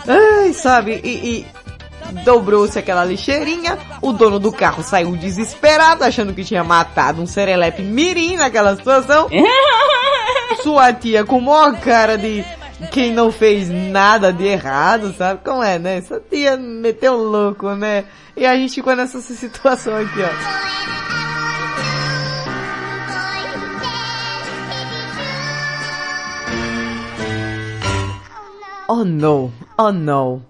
[0.06, 1.00] Ai, sabe?
[1.02, 1.46] E, e
[2.24, 7.82] dobrou-se aquela lixeirinha, o dono do carro saiu desesperado, achando que tinha matado um serelepe
[7.82, 9.28] mirim naquela situação.
[10.62, 12.44] Sua tia com maior cara de
[12.90, 15.40] quem não fez nada de errado, sabe?
[15.44, 16.00] Como é, né?
[16.00, 18.04] Sua tia meteu louco, né?
[18.36, 20.74] E a gente ficou nessa situação aqui, ó.
[28.86, 30.42] Oh no, oh no.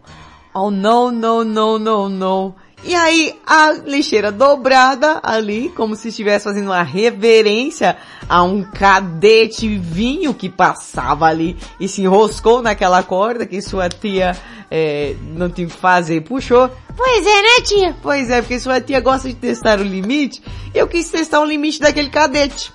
[0.53, 2.55] Oh no, no, no, no, no.
[2.87, 7.97] E aí a lixeira dobrada ali, como se estivesse fazendo uma reverência
[8.29, 14.37] a um cadete vinho que passava ali e se enroscou naquela corda que sua tia
[14.71, 16.71] é, não tinha o que fazer, puxou.
[16.95, 17.97] Pois é, né, tia?
[18.03, 20.43] Pois é, porque sua tia gosta de testar o limite,
[20.75, 22.71] eu quis testar o limite daquele cadete.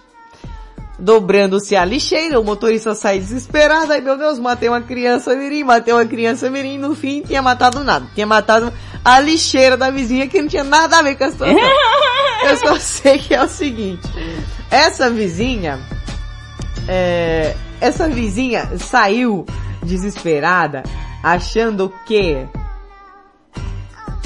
[1.00, 5.93] Dobrando-se a lixeira, o motorista sai desesperado, ai meu Deus, matei uma criança mirim, matei
[5.93, 8.74] uma criança mirim, no fim tinha matado nada, tinha matado
[9.04, 11.58] a lixeira da vizinha que não tinha nada a ver com a situação.
[12.43, 14.08] Eu só sei que é o seguinte,
[14.70, 15.80] essa vizinha,
[16.88, 19.45] é, essa vizinha saiu
[19.84, 20.84] desesperada,
[21.24, 22.45] achando que,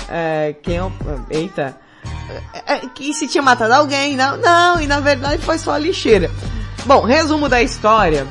[0.10, 0.92] é, quem é o,
[1.30, 1.78] eita,
[2.66, 6.32] é, que se tinha matado alguém, não, não, e na verdade foi só a lixeira.
[6.86, 8.28] Bom, resumo da história.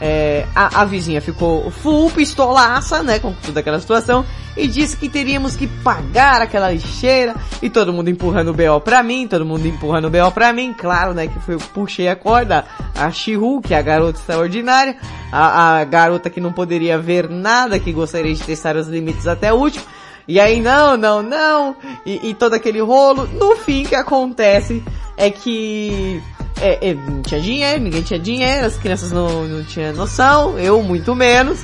[0.00, 4.26] É, a, a vizinha ficou full pistolaça, né, com toda aquela situação,
[4.56, 9.02] e disse que teríamos que pagar aquela lixeira, e todo mundo empurrando o BO pra
[9.02, 12.16] mim, todo mundo empurrando o BO pra mim, claro, né, que foi, eu puxei a
[12.16, 14.96] corda, a Shihu, que é a garota extraordinária,
[15.32, 19.52] a, a garota que não poderia ver nada, que gostaria de testar os limites até
[19.52, 19.84] o último,
[20.26, 24.82] e aí, não, não, não, e, e todo aquele rolo, no fim, que acontece
[25.16, 26.20] é que
[26.60, 30.82] é, é, não tinha dinheiro, ninguém tinha dinheiro, as crianças não, não tinham noção, eu
[30.82, 31.60] muito menos.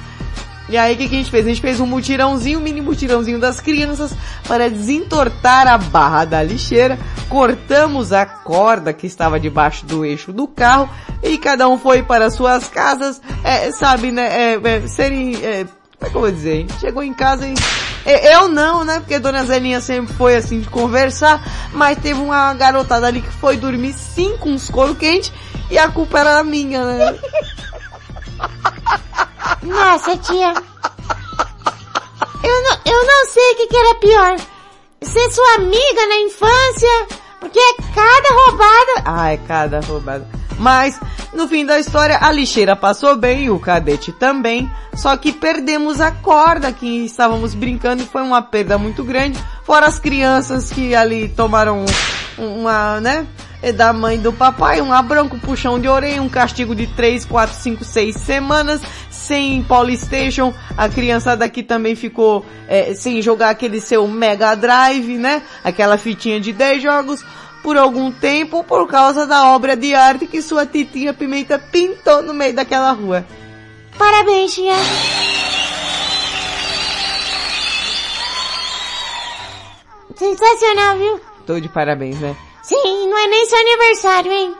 [0.70, 1.44] E aí o que, que a gente fez?
[1.44, 4.14] A gente fez um mutirãozinho, um mini mutirãozinho das crianças
[4.46, 6.96] para desentortar a barra da lixeira,
[7.28, 10.88] cortamos a corda que estava debaixo do eixo do carro
[11.24, 15.66] e cada um foi para suas casas, é, sabe, né, é, é, serem, é,
[16.00, 16.66] como é que eu vou dizer?
[16.80, 17.54] Chegou em casa e
[18.06, 19.00] eu não, né?
[19.00, 23.58] Porque Dona Zelinha sempre foi assim de conversar, mas teve uma garotada ali que foi
[23.58, 25.30] dormir sim com uns couro quente
[25.70, 27.18] e a culpa era minha, né?
[29.62, 30.54] Nossa, tia.
[32.42, 34.36] Eu não, eu não sei o que, que era pior.
[35.02, 37.06] Ser sua amiga na infância,
[37.40, 39.02] porque é cada roubada.
[39.04, 40.26] Ah, é cada roubada.
[40.60, 41.00] Mas,
[41.32, 46.10] no fim da história, a lixeira passou bem, o cadete também, só que perdemos a
[46.10, 51.30] corda que estávamos brincando e foi uma perda muito grande, fora as crianças que ali
[51.30, 51.86] tomaram
[52.36, 53.26] uma, né,
[53.74, 57.82] da mãe do papai, um abranco, puxão de orelha, um castigo de 3, 4, 5,
[57.82, 64.54] 6 semanas, sem Polystation, a criança daqui também ficou é, sem jogar aquele seu Mega
[64.54, 67.24] Drive, né, aquela fitinha de 10 jogos,
[67.62, 72.34] por algum tempo por causa da obra de arte que sua titinha Pimenta pintou no
[72.34, 73.24] meio daquela rua.
[73.98, 74.74] Parabéns, tia!
[80.16, 81.20] Sensacional, viu?
[81.46, 82.36] Tô de parabéns, né?
[82.62, 84.54] Sim, não é nem seu aniversário, hein?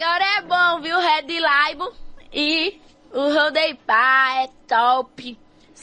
[0.00, 1.92] Agora é bom, viu, Red Laibo?
[2.32, 2.80] E
[3.12, 5.38] o Rodeipá é top.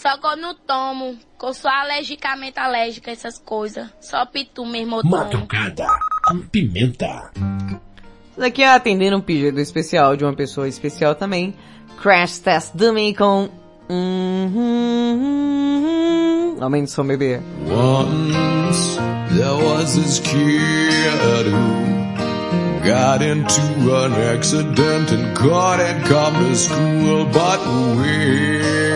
[0.06, 3.90] Só que eu não tomo, que eu sou alergicamente alérgica a essas coisas.
[4.00, 5.18] Só pitu mesmo eu tomo.
[5.18, 5.88] Madrugada
[6.28, 7.32] com pimenta.
[8.30, 11.56] Isso daqui é atendendo um pedido especial de uma pessoa especial também.
[12.04, 13.50] Crash Test Dummy com...
[13.90, 14.68] Uhum.
[16.62, 17.42] Aumente o som, bebê.
[17.68, 19.00] Once
[19.36, 21.58] there was this kid who
[22.86, 23.60] got into
[23.92, 27.60] an accident and couldn't come to school, but
[27.98, 28.95] when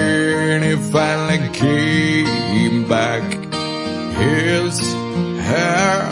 [0.70, 4.80] he finally came back, his
[5.42, 6.04] hair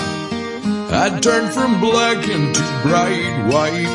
[0.90, 3.94] had turned from black into bright white.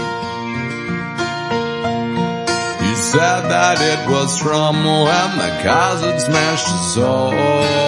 [2.81, 5.51] He said that it was from when the
[6.01, 7.82] had smashed so hard.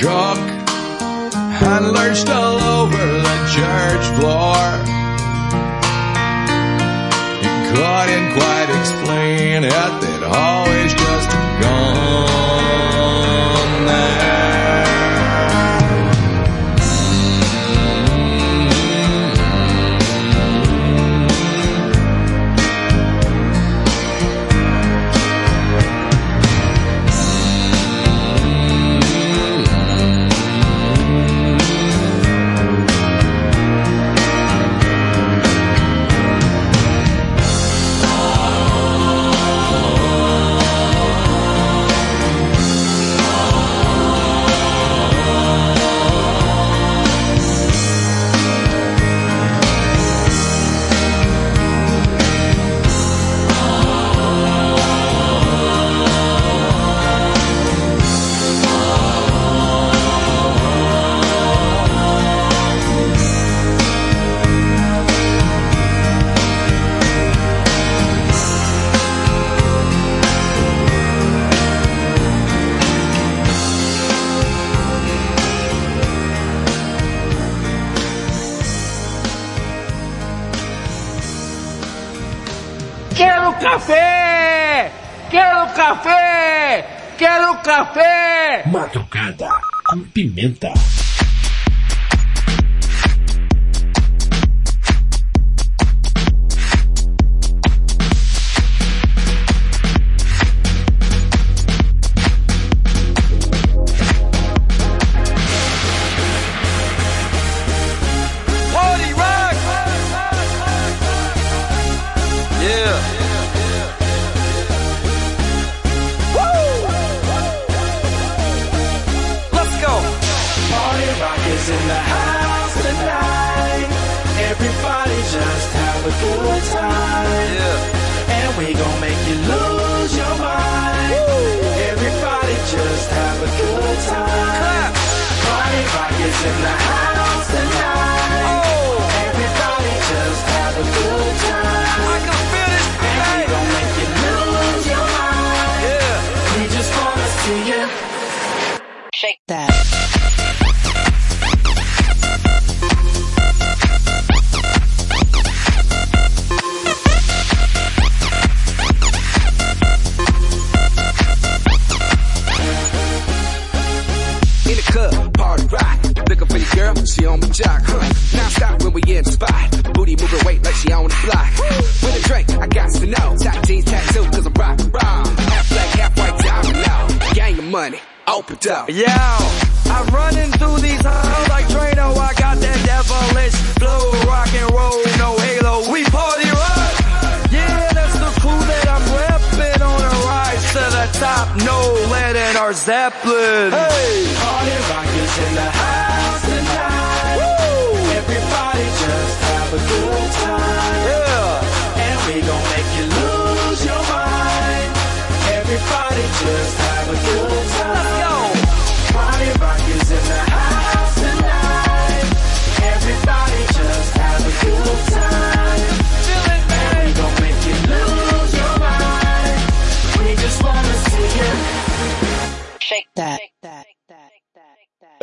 [0.00, 0.38] Shook
[1.70, 4.62] and lurched all over the church floor.
[7.42, 10.77] He couldn't quite explain it, they'd always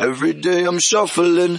[0.06, 1.58] Every day I'm shuffling.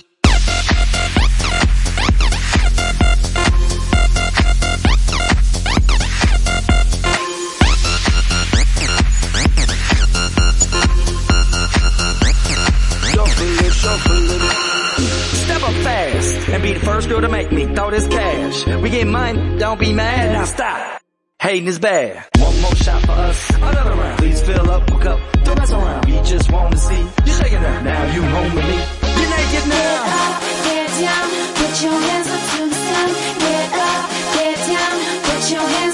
[16.49, 18.65] and be the first girl to make me throw this cash.
[18.81, 21.01] We get mine, don't be mad, now stop.
[21.39, 22.25] Hating is bad.
[22.37, 24.19] One more shot for us, another round.
[24.19, 26.05] Please fill up, hook up, Go mess around.
[26.05, 27.81] We just wanna see you shaking now.
[27.81, 28.79] Now you home with me.
[29.17, 30.03] You're naked now.
[30.03, 30.35] Get up,
[30.67, 31.27] get down,
[31.59, 33.09] put your hands up to the sun.
[33.43, 34.03] Get up,
[34.35, 35.86] get down, put your hands.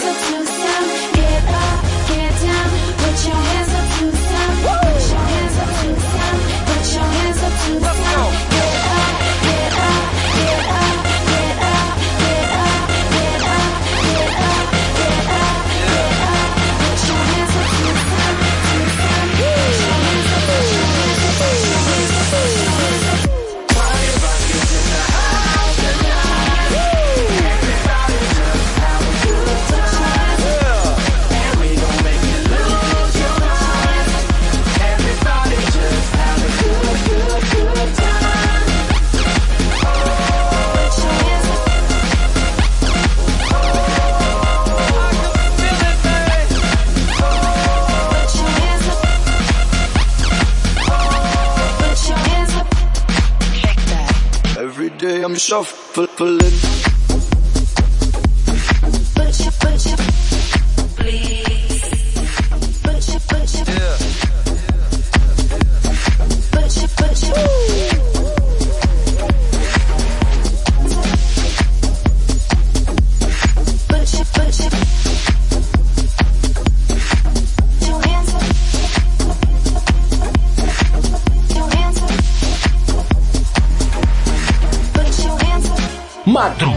[55.49, 56.92] yourself, pulling.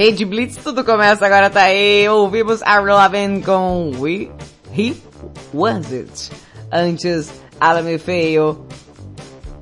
[0.00, 2.08] Rede Blitz, tudo começa agora, tá aí.
[2.08, 4.30] Ouvimos Avril Lavigne com We,
[4.74, 4.96] He
[5.52, 6.30] Was It.
[6.72, 7.30] Antes,
[7.60, 8.64] Alame Feio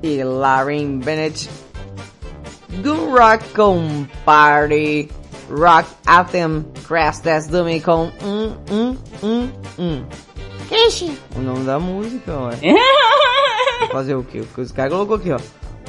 [0.01, 1.49] e Lauren Bennett.
[2.69, 5.09] Do Rock com Party.
[5.51, 6.65] Rock Anthem.
[6.87, 10.05] Crash Test Dummy com um, um, um, um.
[10.71, 11.19] Ixi.
[11.35, 12.55] O nome da música, ué.
[13.91, 14.41] Fazer o quê?
[14.57, 15.39] Os caras colocou aqui, ó.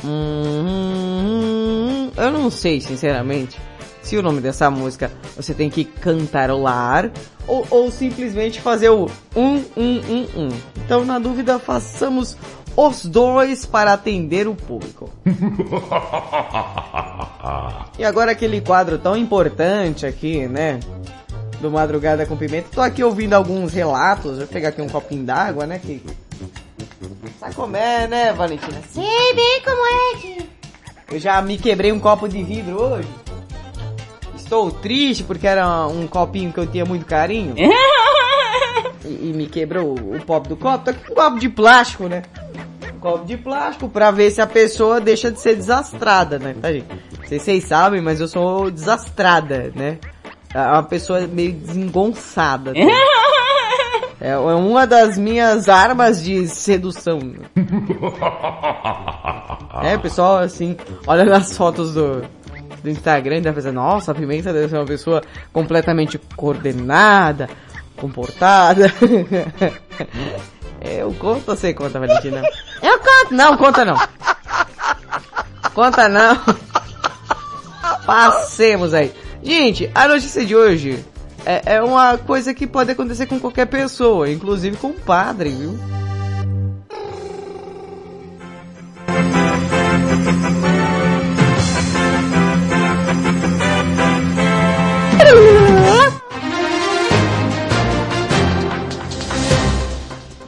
[0.04, 2.10] Hum, hum, hum.
[2.16, 3.56] Eu não sei, sinceramente,
[4.10, 7.12] se o nome dessa música você tem que cantarolar
[7.46, 10.48] ou, ou simplesmente fazer o um, um, um, um.
[10.84, 12.36] Então, na dúvida, façamos
[12.76, 15.08] os dois para atender o público.
[17.98, 20.80] E agora aquele quadro tão importante aqui, né?
[21.60, 22.68] Do Madrugada com Pimenta.
[22.72, 24.38] Tô aqui ouvindo alguns relatos.
[24.38, 25.78] Vou pegar aqui um copinho d'água, né?
[25.78, 26.02] Que...
[27.38, 28.80] Sabe como é, né, Valentina?
[28.90, 30.50] Sei bem como é que...
[31.12, 33.08] Eu já me quebrei um copo de vidro hoje.
[34.50, 37.54] Estou triste porque era um copinho que eu tinha muito carinho.
[39.04, 40.86] E, e me quebrou o, o pop do copo.
[40.86, 42.24] Tô com um copo de plástico, né?
[42.98, 46.56] Copo de plástico pra ver se a pessoa deixa de ser desastrada, né?
[46.60, 46.88] Tá, gente?
[46.88, 49.98] Não sei se vocês sabem, mas eu sou desastrada, né?
[50.52, 52.74] É uma pessoa meio desengonçada.
[52.74, 52.80] tá?
[54.22, 57.20] É uma das minhas armas de sedução.
[59.82, 60.76] É, pessoal, assim,
[61.06, 62.22] olha nas fotos do,
[62.82, 65.22] do Instagram e deve pensar, nossa, a Pimenta deve ser uma pessoa
[65.52, 67.48] completamente coordenada,
[67.96, 68.92] comportada.
[70.80, 72.42] Eu conto você conta, Valentina?
[72.82, 73.34] Eu conto.
[73.34, 73.96] Não, conta não.
[75.74, 76.40] Conta não.
[78.06, 79.12] Passemos aí.
[79.42, 81.04] Gente, a notícia de hoje
[81.44, 85.78] é, é uma coisa que pode acontecer com qualquer pessoa, inclusive com o padre, viu?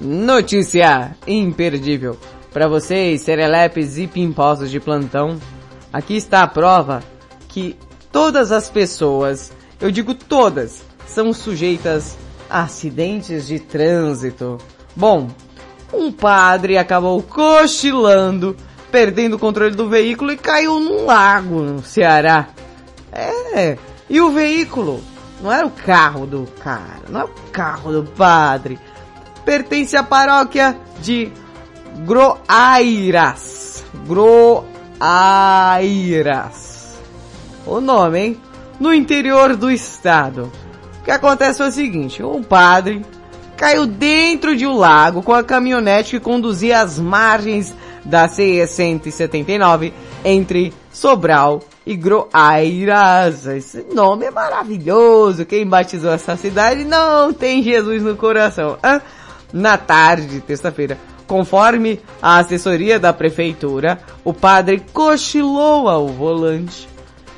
[0.04, 2.18] Notícia imperdível.
[2.52, 5.38] Para vocês, serelepes e pimposos de plantão,
[5.92, 7.04] aqui está a prova
[7.46, 7.76] que
[8.10, 12.18] todas as pessoas, eu digo todas, são sujeitas
[12.50, 14.58] a acidentes de trânsito.
[14.96, 15.30] Bom,
[15.92, 18.56] um padre acabou cochilando,
[18.90, 22.48] perdendo o controle do veículo e caiu num lago no Ceará.
[23.12, 23.78] É,
[24.10, 25.00] e o veículo
[25.40, 28.80] não era o carro do cara, não é o carro do padre.
[29.44, 31.30] Pertence à paróquia de
[32.06, 33.84] Groairas.
[34.06, 35.02] Groairas.
[37.66, 38.40] O nome, hein?
[38.80, 40.50] No interior do estado.
[41.00, 43.04] O que acontece é o seguinte, um padre
[43.56, 47.72] caiu dentro de um lago com a caminhonete que conduzia as margens
[48.04, 49.92] da CE 179
[50.24, 53.46] entre Sobral e Groairas.
[53.46, 55.46] Esse nome é maravilhoso.
[55.46, 58.78] Quem batizou essa cidade não tem Jesus no coração.
[59.52, 66.88] Na tarde de terça-feira, conforme a assessoria da prefeitura, o padre cochilou ao volante.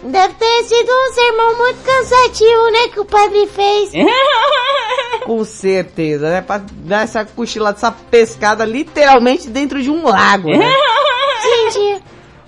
[0.02, 3.92] Deve ter sido um sermão muito cansativo, né, que o padre fez.
[5.24, 6.42] Com certeza, né?
[6.42, 10.70] Pra dar essa cochilada, essa pescada literalmente dentro de um lago, né?
[11.72, 12.02] Tia.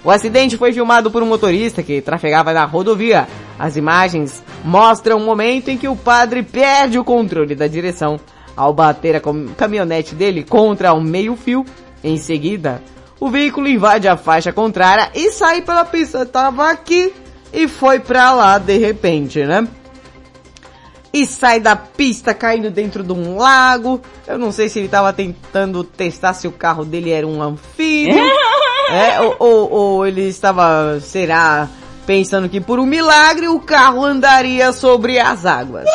[0.05, 3.27] O acidente foi filmado por um motorista que trafegava na rodovia.
[3.59, 8.21] As imagens mostram o momento em que o padre perde o controle da direção
[8.57, 9.21] ao bater a
[9.57, 11.65] caminhonete dele contra um meio-fio.
[12.03, 12.83] Em seguida,
[13.19, 16.25] o veículo invade a faixa contrária e sai pela pista.
[16.25, 17.13] Tava aqui
[17.53, 19.67] e foi pra lá de repente, né?
[21.13, 24.01] E sai da pista caindo dentro de um lago.
[24.27, 28.23] Eu não sei se ele tava tentando testar se o carro dele era um anfíbio.
[28.91, 31.69] é, ou, ou, ou ele estava, será,
[32.07, 35.89] pensando que por um milagre o carro andaria sobre as águas.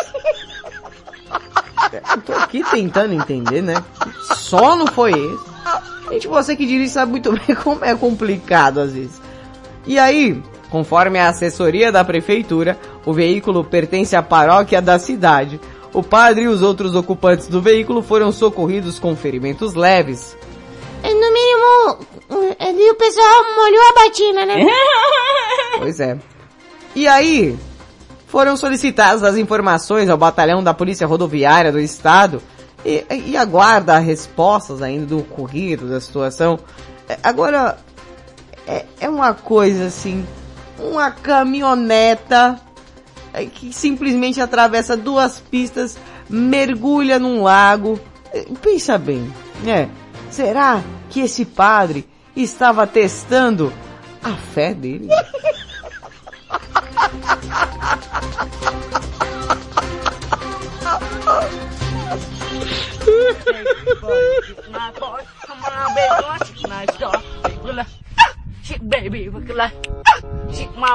[2.16, 3.84] Eu tô aqui tentando entender, né?
[4.00, 5.52] Que sono foi esse?
[6.10, 9.22] Gente, você que dirige sabe muito bem como é complicado às vezes.
[9.86, 15.60] E aí, conforme a assessoria da prefeitura, o veículo pertence à paróquia da cidade.
[15.94, 20.38] O padre e os outros ocupantes do veículo foram socorridos com ferimentos leves.
[21.04, 24.66] No mínimo, ali o pessoal molhou a batina, né?
[25.80, 26.18] Pois é.
[26.96, 27.58] E aí,
[28.32, 32.42] foram solicitadas as informações ao batalhão da Polícia Rodoviária do Estado
[32.86, 36.58] e, e aguarda respostas ainda do ocorrido, da situação.
[37.10, 37.78] É, Agora,
[38.66, 40.26] é, é uma coisa assim,
[40.80, 42.58] uma caminhoneta
[43.34, 45.98] é, que simplesmente atravessa duas pistas,
[46.30, 48.00] mergulha num lago.
[48.32, 49.30] É, Pensa bem,
[49.68, 49.90] é,
[50.30, 53.74] será que esse padre estava testando
[54.24, 55.10] a fé dele?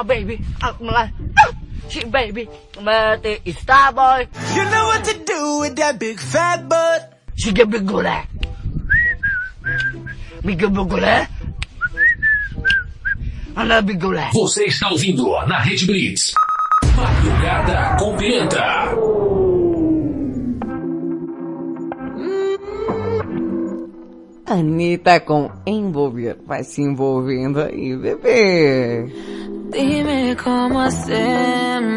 [0.07, 2.49] baby, up my life, baby,
[2.83, 4.27] but it's star boy.
[4.55, 7.13] You know what to do with that big fat butt.
[7.35, 8.27] She get big good at.
[10.43, 11.03] Me get big good
[13.85, 14.33] big at.
[14.33, 16.33] Você está ouvindo na Rede Blitz.
[16.97, 18.87] Madrugada com Pimenta.
[24.47, 26.37] Anitta com envolver.
[26.47, 29.05] Vai se envolvendo aí, bebê.
[29.71, 31.96] Dime cómo hacemos.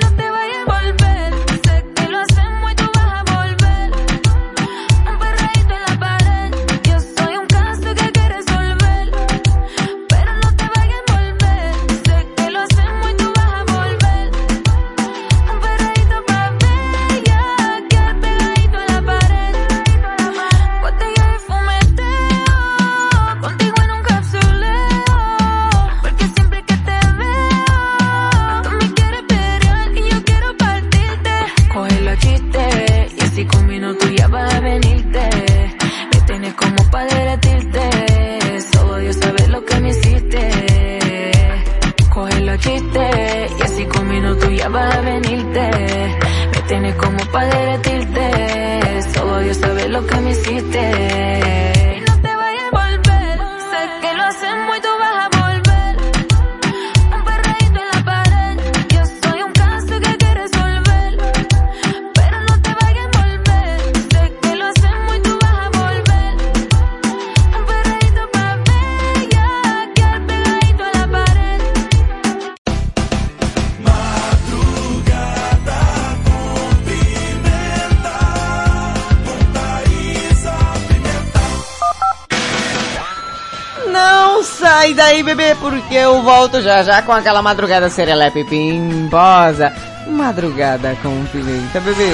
[86.31, 89.73] Volto já já com aquela madrugada serelepe pimposa.
[90.07, 92.09] Madrugada com pimenta, bebê.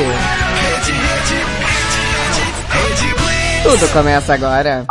[3.62, 4.86] Tudo começa agora.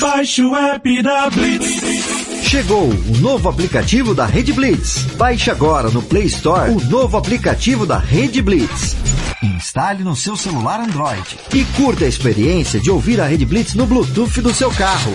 [0.00, 2.42] Baixe o app da Blitz.
[2.42, 5.06] Chegou o novo aplicativo da Rede Blitz.
[5.16, 8.96] Baixe agora no Play Store o novo aplicativo da Rede Blitz.
[9.40, 13.86] Instale no seu celular Android e curta a experiência de ouvir a Rede Blitz no
[13.86, 15.14] Bluetooth do seu carro.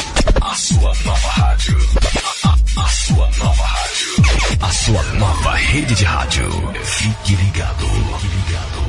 [0.51, 1.77] A sua nova rádio.
[2.43, 4.57] A, a- a sua nova rádio.
[4.59, 6.49] A sua nova rede de rádio.
[6.83, 7.85] Fique ligado.
[8.19, 8.81] Fique ligado.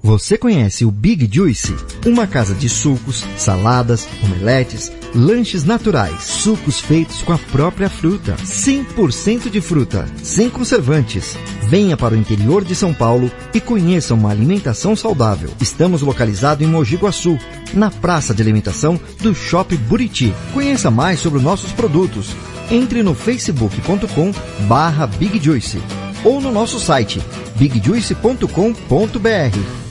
[0.00, 1.74] Você conhece o Big Juice?
[2.06, 9.48] Uma casa de sucos, saladas, omeletes, lanches naturais, sucos feitos com a própria fruta, 100%
[9.48, 11.36] de fruta, sem conservantes.
[11.68, 15.50] Venha para o interior de São Paulo e conheça uma alimentação saudável.
[15.60, 17.38] Estamos localizados em Mogi Guaçu,
[17.72, 20.34] na praça de alimentação do Shopping Buriti.
[20.52, 22.30] Conheça mais sobre nossos produtos.
[22.70, 24.32] Entre no facebook.com
[24.66, 25.80] barra Big Juice
[26.24, 27.20] ou no nosso site
[27.56, 29.84] bigjuice.com.br.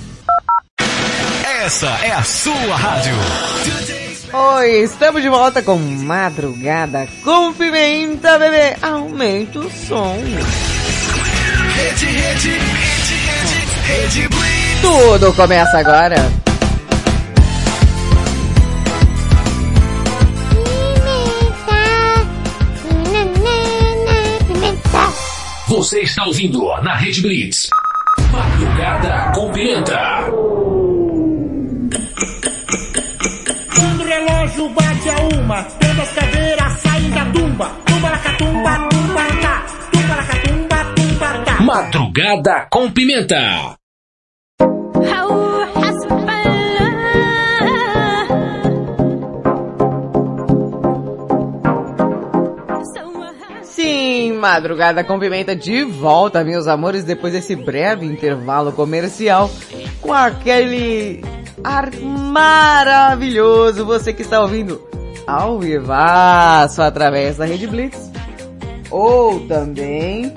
[1.64, 3.14] Essa é a sua rádio.
[4.36, 8.76] Oi, estamos de volta com Madrugada com Pimenta, bebê.
[8.82, 10.16] Aumenta o som.
[11.76, 14.30] Rede, rede, rede, rede.
[14.82, 16.16] Tudo começa agora.
[25.68, 27.70] Você está ouvindo na Rede Blitz.
[28.32, 30.93] Madrugada com Pimenta.
[35.04, 37.72] Relógio bate a uma, todas as caveiras saem da tumba.
[37.86, 39.66] Tumba la catumba, tumba tá.
[39.92, 41.62] Tumba la catumba, tumba tá.
[41.62, 43.78] Madrugada com Pimenta.
[53.64, 59.50] Sim, Madrugada com Pimenta de volta, meus amores, depois desse breve intervalo comercial
[60.02, 61.22] com aquele
[61.64, 63.86] ar maravilhoso.
[63.86, 64.93] Você que está ouvindo
[65.26, 68.12] ao vivaço através da Rede Blitz
[68.90, 70.32] ou também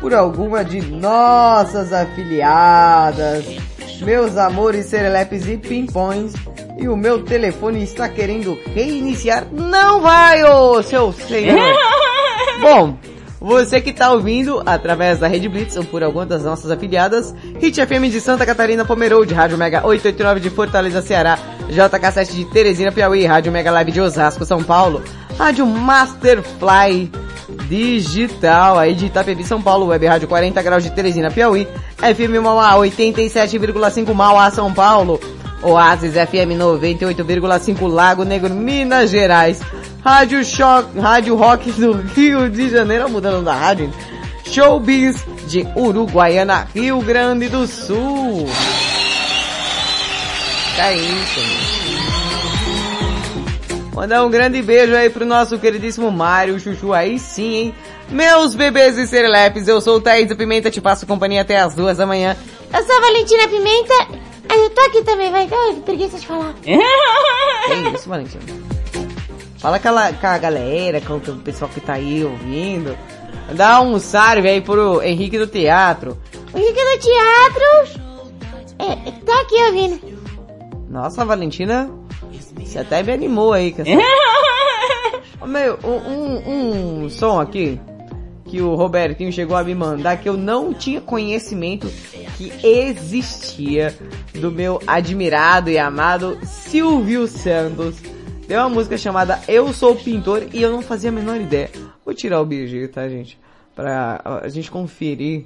[0.00, 3.44] por alguma de nossas afiliadas,
[4.02, 6.34] meus amores serelepes e pimpões.
[6.78, 9.48] E o meu telefone está querendo reiniciar.
[9.50, 11.58] Não vai, ô seu senhor!
[12.60, 12.96] Bom,
[13.40, 17.80] você que está ouvindo através da Rede Blitz ou por alguma das nossas afiliadas, Hit
[17.84, 21.38] FM de Santa Catarina Pomerode, Rádio Mega 889 de Fortaleza, Ceará,
[21.70, 25.02] JK7 de Teresina, Piauí, Rádio Mega Live de Osasco, São Paulo,
[25.38, 27.10] Rádio Masterfly
[27.68, 31.68] Digital, aí de Itapevi, São Paulo, Web Rádio 40 Graus de Teresina, Piauí,
[31.98, 35.20] FM Mauá 87,5 Mauá, São Paulo,
[35.62, 39.60] Oasis FM 98,5 Lago Negro, Minas Gerais,
[40.04, 43.92] Rádio Choque, Rádio Rock do Rio de Janeiro, mudando da rádio,
[44.44, 48.48] Showbiz de Uruguaiana, Rio Grande do Sul.
[50.78, 51.40] É isso.
[53.92, 57.74] Mandar um grande beijo aí pro nosso queridíssimo Mário Chuchu aí sim, hein?
[58.08, 61.96] Meus bebês e serelepes, eu sou o Thaís Pimenta, te passo companhia até as duas
[61.96, 62.36] da manhã.
[62.72, 63.94] Eu sou a Valentina Pimenta.
[64.50, 65.48] Eu tô aqui também, vai.
[65.50, 66.54] Ai, que preguiça de falar.
[66.62, 66.72] Que
[67.94, 68.77] isso, Valentina?
[69.58, 72.96] Fala com a, com a galera, com o pessoal que tá aí ouvindo.
[73.54, 76.16] Dá um salve aí pro Henrique do Teatro.
[76.52, 78.08] O Henrique do Teatro.
[78.78, 80.00] É, tá aqui ouvindo.
[80.88, 81.90] Nossa, Valentina,
[82.56, 83.72] você até me animou aí.
[83.72, 83.90] Com essa...
[85.46, 87.80] Meu, um, um, um som aqui
[88.44, 91.86] que o Robertinho chegou a me mandar que eu não tinha conhecimento
[92.36, 93.96] que existia
[94.34, 97.96] do meu admirado e amado Silvio Santos.
[98.48, 101.70] Tem uma música chamada Eu Sou Pintor e eu não fazia a menor ideia.
[102.02, 103.38] Vou tirar o BG, tá, gente?
[103.76, 105.44] Pra a gente conferir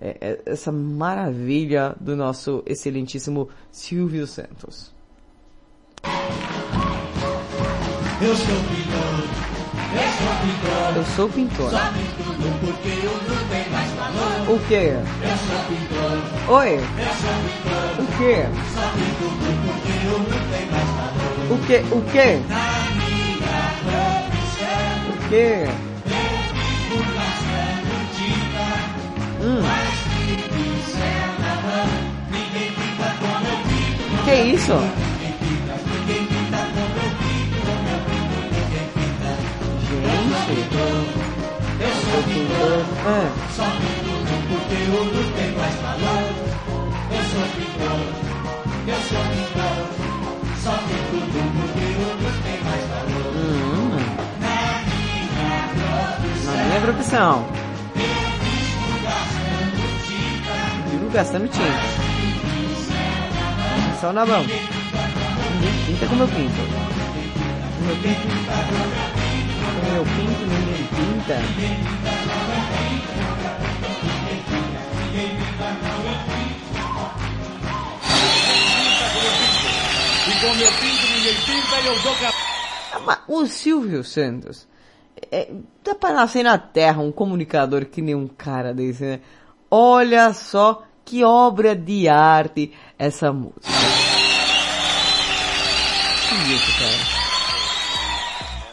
[0.00, 4.94] é, é, essa maravilha do nosso excelentíssimo Silvio Santos.
[8.22, 9.24] Eu sou pintor.
[9.96, 10.96] Eu sou pintor.
[10.96, 11.70] Eu sou pintor.
[11.70, 12.22] Só pinto
[12.60, 14.54] porque o não tem mais valor.
[14.54, 14.92] O quê?
[14.94, 16.54] Eu sou pintor.
[16.56, 16.74] Oi?
[16.74, 16.80] Eu
[17.18, 17.84] sou pintor.
[17.98, 18.46] O quê?
[18.72, 19.26] Só pinto
[19.66, 21.23] porque o não tem mais valor.
[21.50, 21.82] O quê?
[21.90, 22.40] O profissão.
[25.10, 25.28] O
[28.14, 28.66] tinta.
[29.42, 29.60] Hum.
[29.62, 30.34] Mas que.
[34.24, 34.78] Que isso?
[39.90, 40.24] Gente.
[41.80, 42.80] Eu sou pintor.
[43.06, 43.28] Ah.
[43.54, 46.24] Só pinto porque o ouro tem mais valor.
[47.10, 48.00] Eu sou pintor.
[48.86, 50.03] Eu sou pintor.
[50.64, 51.12] Só pinto
[51.60, 53.36] porque o ouro tem mais valor.
[53.36, 54.00] Hum.
[56.46, 57.32] Na minha profissão.
[57.40, 58.14] Na minha.
[60.86, 61.82] Eu vivo gastando tinta.
[64.00, 64.40] Só na mão.
[64.40, 66.62] Ninguém pinta como eu pinto.
[67.76, 68.26] Como eu pinto.
[69.80, 71.36] Como eu pinto, ninguém pinta.
[79.40, 79.43] E
[80.44, 82.14] com meu pinto ninguém pinta e eu dou
[83.06, 84.68] mas O Silvio Santos.
[85.32, 85.50] É,
[85.82, 89.20] dá pra nascer na terra um comunicador que nem um cara desse, né?
[89.70, 93.62] Olha só que obra de arte essa música.
[96.28, 97.24] Que isso, cara.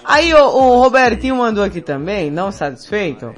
[0.04, 3.34] Aí o, o Robertinho mandou aqui também, não satisfeito,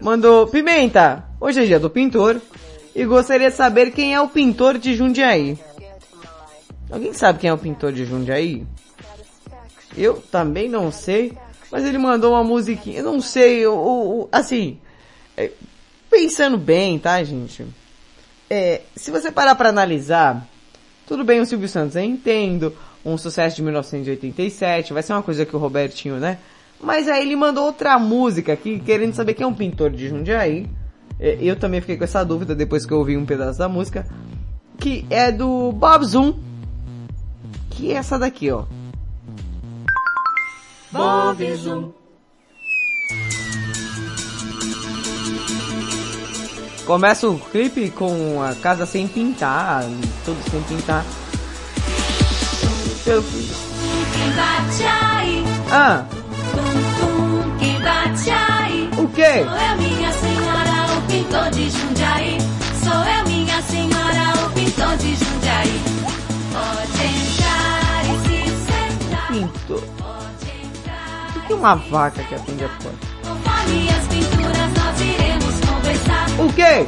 [0.00, 2.40] mandou, Pimenta, hoje é dia do pintor,
[2.94, 5.58] e gostaria de saber quem é o pintor de Jundiaí.
[6.90, 8.66] Alguém sabe quem é o pintor de Jundiaí?
[9.96, 11.36] Eu também não sei,
[11.70, 14.78] Mas ele mandou uma musiquinha, eu não sei, o, assim,
[15.36, 15.50] é,
[16.10, 17.66] pensando bem, tá, gente?
[18.48, 20.46] É, se você parar pra analisar,
[21.06, 22.74] tudo bem o Silvio Santos, eu entendo,
[23.04, 26.38] um sucesso de 1987, vai ser uma coisa que o Robertinho, né?
[26.80, 30.66] Mas aí ele mandou outra música aqui, querendo saber quem é um pintor de Jundiaí.
[31.18, 34.06] É, Eu também fiquei com essa dúvida depois que eu ouvi um pedaço da música.
[34.78, 36.34] Que é do Bob Zoom.
[37.78, 38.64] Que é essa daqui, ó.
[40.90, 41.92] Bob Zoom.
[46.84, 49.84] Começa o clipe com a casa sem pintar,
[50.24, 51.04] tudo sem pintar.
[54.80, 55.44] Aí?
[55.70, 56.04] Ah,
[57.80, 58.90] bate aí?
[58.98, 59.44] o quê?
[69.38, 69.80] Pintor.
[71.32, 73.06] Por que uma vaca que atende a porta?
[76.42, 76.86] O quê?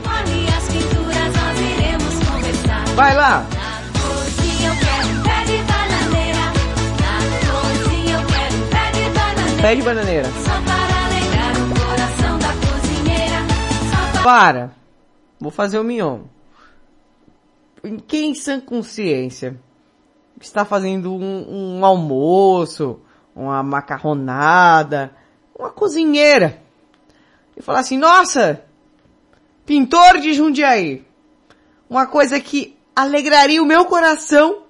[2.96, 3.46] Vai lá!
[9.62, 10.28] Pé de bananeira.
[14.24, 14.70] Para o!
[15.38, 16.22] Vou fazer o mignon.
[18.08, 19.56] Quem em sã consciência
[20.40, 23.00] está fazendo um, um almoço,
[23.34, 25.14] uma macarronada,
[25.56, 26.60] uma cozinheira,
[27.56, 28.64] e falar assim, nossa,
[29.66, 31.04] pintor de Jundiaí,
[31.88, 34.62] uma coisa que alegraria o meu coração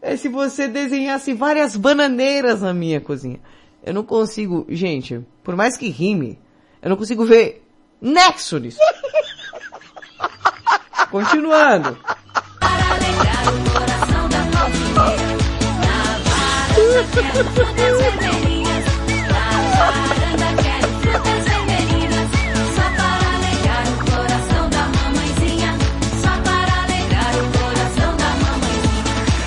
[0.00, 3.40] é se você desenhasse várias bananeiras na minha cozinha.
[3.82, 6.38] Eu não consigo, gente, por mais que rime,
[6.80, 7.66] eu não consigo ver
[8.00, 8.78] nexo nisso.
[11.10, 11.96] Continuando.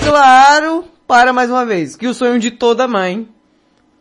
[0.03, 3.29] Claro, para mais uma vez, que o sonho de toda mãe,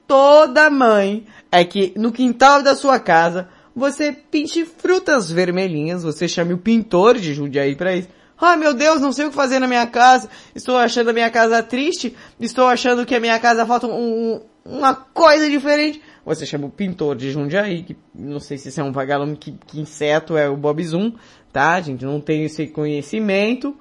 [0.07, 6.53] toda mãe, é que no quintal da sua casa você pinte frutas vermelhinhas, você chame
[6.53, 8.09] o pintor de Jundiaí pra isso.
[8.41, 11.30] Ai meu Deus, não sei o que fazer na minha casa, estou achando a minha
[11.30, 13.93] casa triste, estou achando que a minha casa falta um-
[14.34, 14.41] um-
[14.78, 16.01] uma coisa diferente.
[16.24, 19.53] Você chama o pintor de Jundiaí, que não sei se isso é um vagalume, que,
[19.66, 21.12] que inseto é o Bob Zoom,
[21.53, 22.05] tá gente?
[22.05, 23.74] Não tenho esse conhecimento.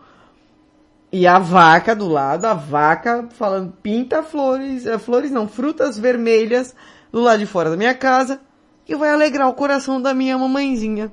[1.12, 6.76] E a vaca do lado, a vaca falando, pinta flores, eh, flores não, frutas vermelhas
[7.12, 8.40] do lado de fora da minha casa,
[8.86, 11.12] que vai alegrar o coração da minha mamãezinha.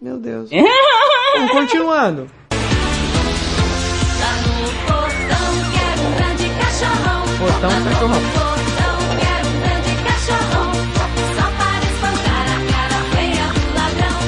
[0.00, 0.50] Meu Deus.
[1.34, 2.26] Vamos continuando.
[4.20, 4.52] Lá no
[4.86, 7.20] portão quero um grande cachorrão.
[7.38, 8.20] Portão, cachorrão.
[8.20, 10.68] Portão quero um grande cachorrão.
[11.36, 14.18] Só para espantar a cara feia do ladrão.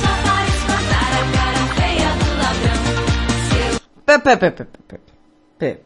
[0.00, 2.80] Só para espantar a cara feia do ladrão.
[3.50, 4.96] Seu Pé, pé, pé, pé, pé, pé.
[5.58, 5.80] pé.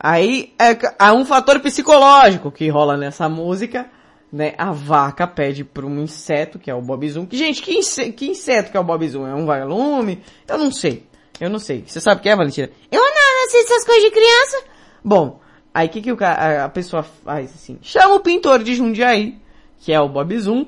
[0.00, 3.86] Aí é, há um fator psicológico que rola nessa música,
[4.32, 4.54] né?
[4.58, 7.26] A vaca pede para um inseto, que é o Bob Zoom.
[7.26, 9.26] Que, gente, que, inse- que inseto que é o Bob Zoom?
[9.26, 10.22] É um vagalume?
[10.46, 11.06] Eu não sei.
[11.40, 11.84] Eu não sei.
[11.86, 12.68] Você sabe o que é, Valentina?
[12.90, 14.64] Eu não assisto essas coisas de criança.
[15.04, 15.40] Bom,
[15.72, 17.78] aí que, que o a, pessoa faz assim?
[17.80, 19.38] Chama o pintor de Jundiaí,
[19.78, 20.66] que é o Bob Zoom,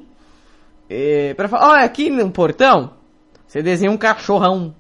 [0.89, 2.93] eh, pra falar, olha, aqui no portão,
[3.47, 4.75] você desenha um cachorrão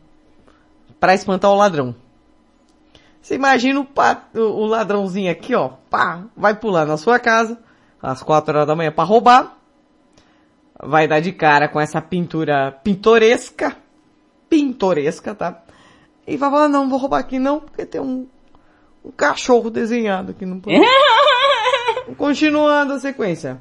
[1.00, 1.94] pra espantar o ladrão.
[3.20, 7.58] Você imagina o, pa- o- o ladrãozinho aqui, ó, pá, vai pular na sua casa,
[8.02, 9.56] às quatro horas da manhã pra roubar,
[10.82, 13.76] vai dar de cara com essa pintura pintoresca,
[14.48, 15.62] pintoresca, tá?
[16.26, 18.26] E vai falar, não, vou roubar aqui não, porque tem um,
[19.04, 20.60] um cachorro desenhado aqui no.
[22.16, 23.60] Continuando a sequência.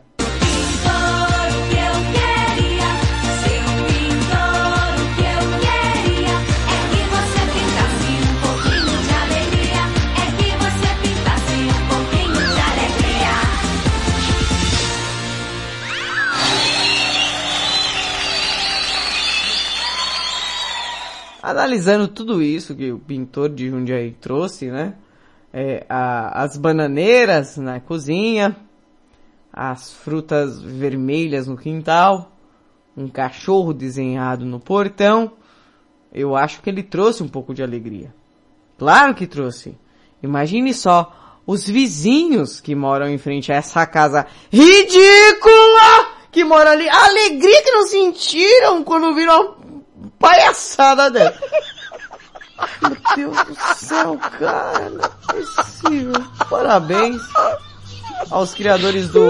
[21.41, 24.93] Analisando tudo isso que o pintor de Jundiaí trouxe, né?
[25.53, 28.55] É, a- as bananeiras na cozinha,
[29.51, 32.31] as frutas vermelhas no quintal,
[32.95, 35.31] um cachorro desenhado no portão.
[36.13, 38.13] Eu acho que ele trouxe um pouco de alegria.
[38.77, 39.77] Claro que trouxe.
[40.21, 46.87] Imagine só os vizinhos que moram em frente a essa casa ridícula que mora ali.
[46.87, 49.55] A alegria que não sentiram quando viram
[50.19, 51.39] palhaçada dessa.
[52.81, 56.13] Meu Deus do céu, cara, não é possível.
[56.49, 57.21] Parabéns.
[58.29, 59.21] aos criadores do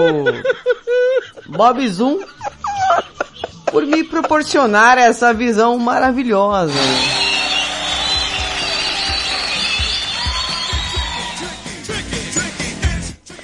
[1.46, 2.20] Bob Zoom
[3.70, 6.72] por me proporcionar essa visão maravilhosa.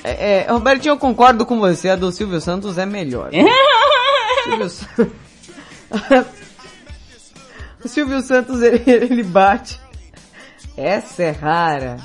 [0.05, 3.30] É, é, Robertinho, eu concordo com você, a do Silvio Santos é melhor.
[4.44, 4.87] Silvio, Sa-
[7.84, 9.80] o Silvio Santos, ele, ele bate.
[10.76, 11.96] Essa é rara.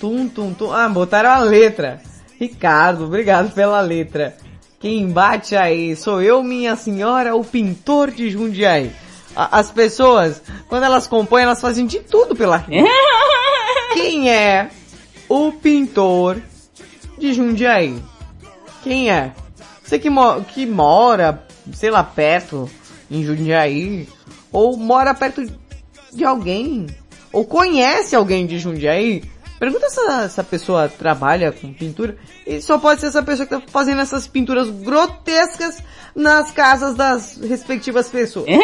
[0.00, 0.72] Tum, tum, tum.
[0.72, 2.00] Ah, botaram a letra.
[2.38, 4.36] Ricardo, obrigado pela letra.
[4.80, 8.90] Quem bate aí sou eu, minha senhora, o pintor de Jundiaí.
[9.36, 12.64] A- As pessoas, quando elas compõem, elas fazem de tudo pela.
[13.94, 14.70] Quem é
[15.28, 16.38] o pintor
[17.16, 18.02] de Jundiaí?
[18.82, 19.32] Quem é?
[19.84, 22.68] Você que, mo que mora, sei lá, perto,
[23.10, 24.08] em Jundiaí,
[24.52, 25.44] ou mora perto
[26.12, 26.86] de alguém,
[27.32, 29.24] ou conhece alguém de Jundiaí,
[29.58, 32.16] pergunta se essa, essa pessoa trabalha com pintura,
[32.46, 35.82] e só pode ser essa pessoa que tá fazendo essas pinturas grotescas
[36.14, 38.46] nas casas das respectivas pessoas.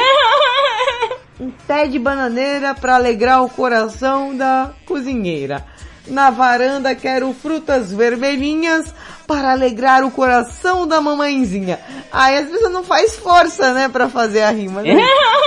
[1.40, 5.64] Um pé de bananeira para alegrar o coração da cozinheira.
[6.08, 8.92] Na varanda quero frutas vermelhinhas
[9.24, 11.78] para alegrar o coração da mamãezinha.
[12.10, 14.82] Aí às vezes não faz força, né, para fazer a rima.
[14.82, 14.96] Né?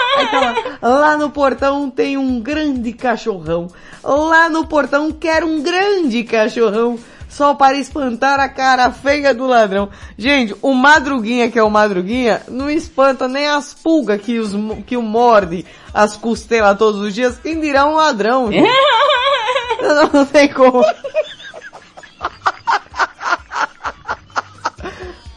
[0.82, 3.68] Aí lá, no portão tem um grande cachorrão.
[4.04, 6.98] Lá no portão quero um grande cachorrão.
[7.30, 9.90] Só para espantar a cara feia do ladrão.
[10.18, 14.52] Gente, o Madruguinha, que é o Madruguinha, não espanta nem as pulgas que, os,
[14.86, 17.40] que o morde as costelas todos os dias.
[17.42, 18.50] Quem dirá um ladrão,
[19.82, 20.84] não, não tem como.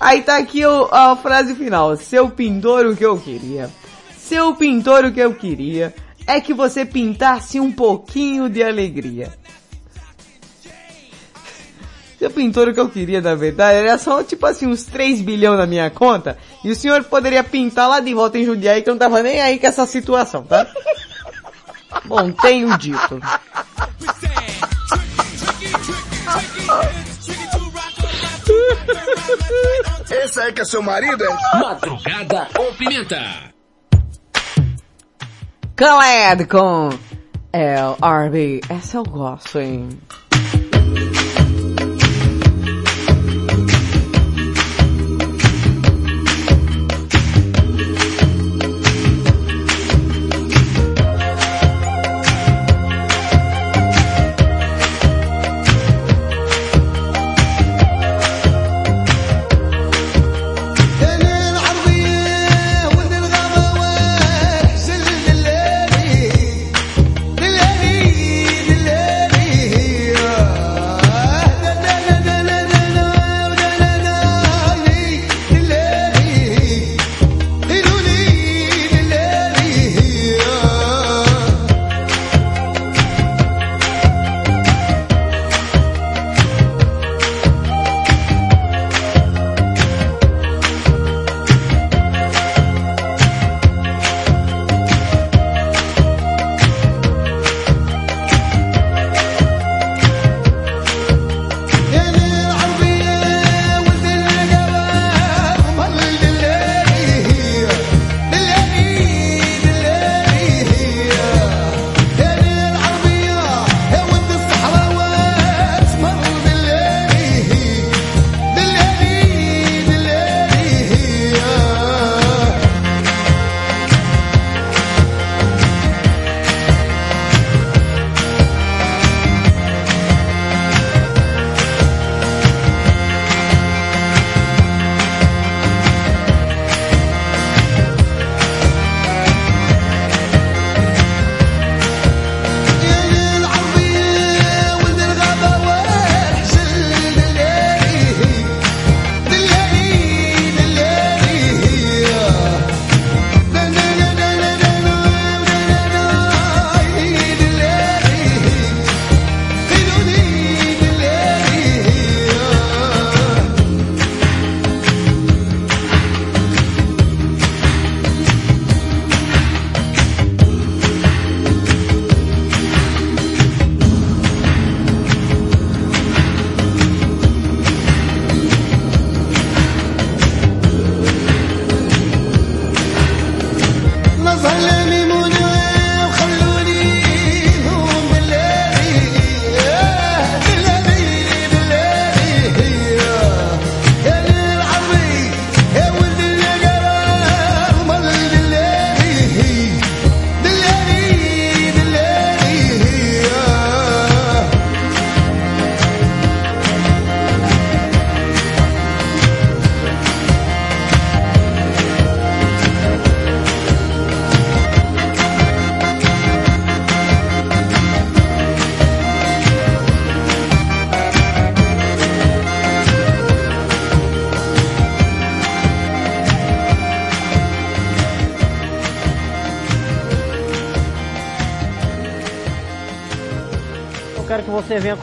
[0.00, 1.96] Aí tá aqui a frase final.
[1.96, 3.70] Seu pintor, o que eu queria.
[4.26, 5.94] Seu pintor, o que eu queria
[6.26, 9.30] é que você pintasse um pouquinho de alegria.
[12.18, 15.58] Seu pintor, o que eu queria, na verdade, era só, tipo assim, uns 3 bilhões
[15.58, 18.94] na minha conta, e o senhor poderia pintar lá de volta em Jundiaí, que eu
[18.94, 20.66] não tava nem aí com essa situação, tá?
[22.06, 23.20] Bom, tenho dito.
[30.10, 31.58] Esse aí que é seu marido, é?
[31.58, 33.53] Madrugada com pimenta.
[35.76, 36.90] Khaled com
[37.52, 38.60] LRB.
[38.68, 39.88] Essa eu gosto, hein?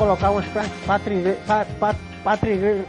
[0.02, 2.86] Colocar umas pa- patrile- pa- pa- patrile-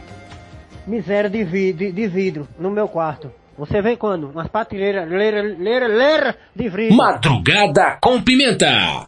[0.87, 3.31] miséria de, de, de vidro no meu quarto.
[3.55, 4.31] Você vem quando?
[4.31, 6.97] Umas patilheiras, leira, leira, leira de vidro.
[6.97, 9.05] Madrugada com Pimenta.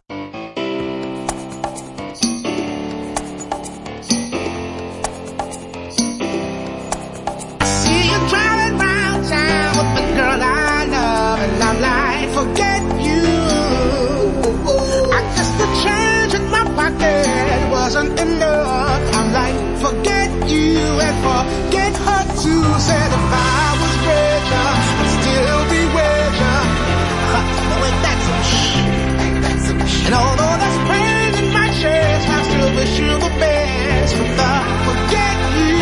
[17.86, 19.04] Wasn't enough.
[19.14, 22.66] I'm like, forget you and forget her too.
[22.88, 26.34] Said if I was richer, I'd still be with.
[26.42, 30.06] Huh, but wait, that's some shit.
[30.08, 34.12] And although there's pain in my chest, I still wish you the best.
[34.18, 34.52] But the
[34.88, 35.78] forget you.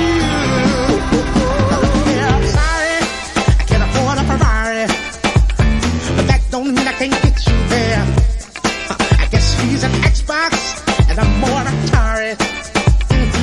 [1.72, 3.00] Oh, yeah, I'm sorry,
[3.48, 4.86] I can't afford a Ferrari,
[6.18, 8.04] but that don't mean I can't get you there.
[9.24, 10.52] I guess he's an Xbox,
[11.10, 11.83] and I'm more.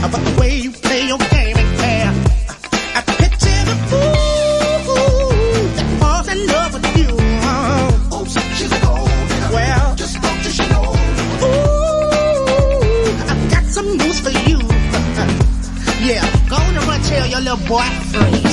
[0.02, 2.12] The way you play your game ain't fair.
[2.96, 7.16] I picture the fool that falls in love with you.
[8.10, 8.24] Oh,
[8.56, 9.08] she's a gold.
[9.54, 10.94] Well, just don't you know?
[11.46, 14.58] Ooh, I've got some news for you.
[16.02, 18.49] Yeah, go on and run tell your little boy free.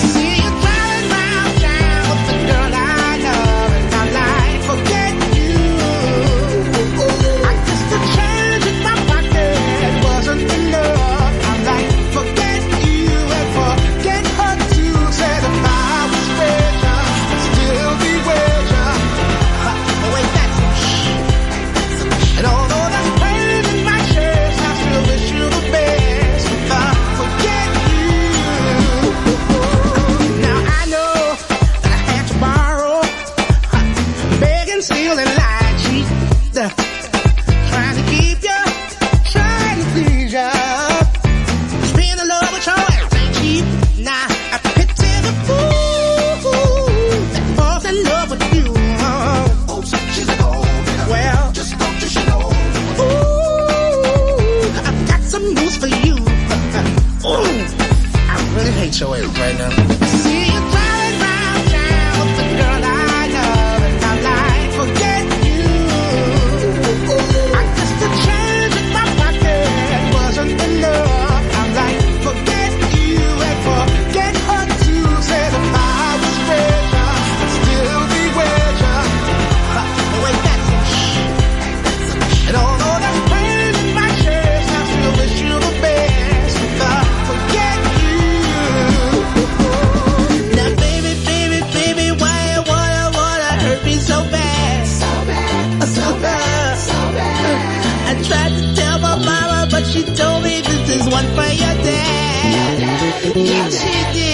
[101.18, 103.36] One for your dad.
[103.36, 104.27] Yeah, she did.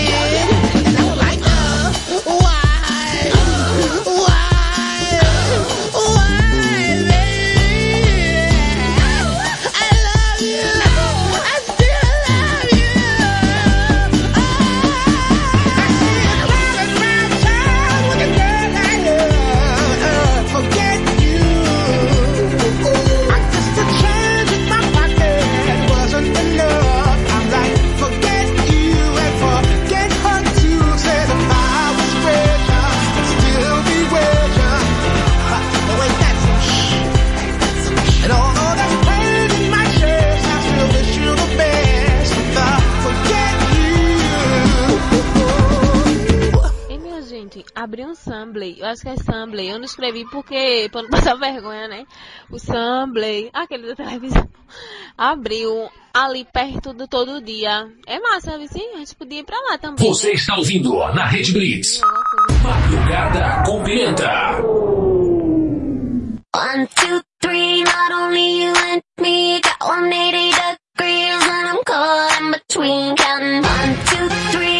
[49.83, 52.05] Não escrevi porque, pra não passar vergonha, né?
[52.49, 54.47] O Sambley, aquele da televisão,
[55.17, 57.89] abriu ali perto do todo dia.
[58.07, 58.67] É massa, viu?
[58.67, 60.07] Sim, a gente podia ir pra lá também.
[60.07, 61.99] Você está ouvindo na Rede Blitz.
[62.63, 64.31] Madrugada com Pimenta.
[66.55, 70.55] One, two, three, not only you and me got 180
[70.95, 74.72] degrees and I'm caught in between counting one, two, three,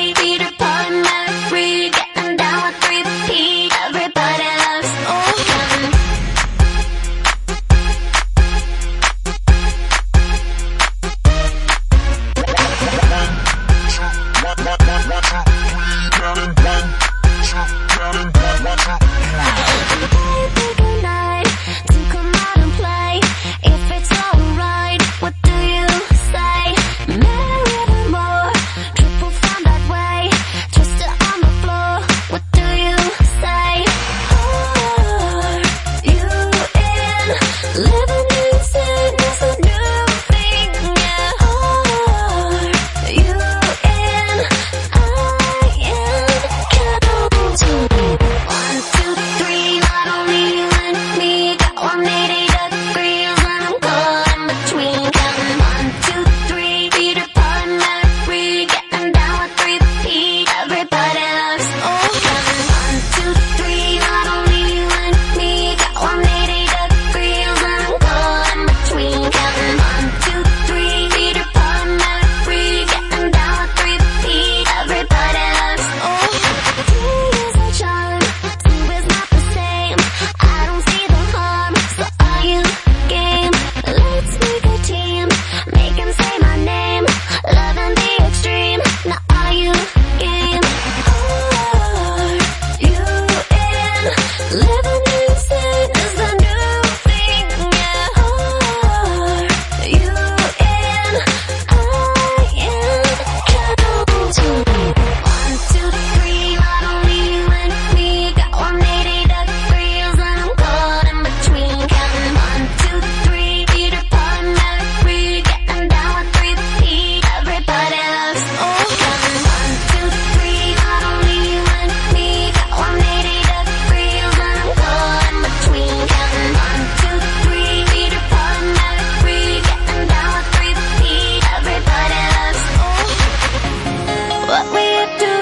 [134.53, 134.87] What we
[135.25, 135.35] do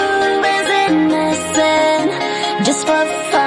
[0.56, 2.12] is innocent,
[2.66, 3.41] just for fun.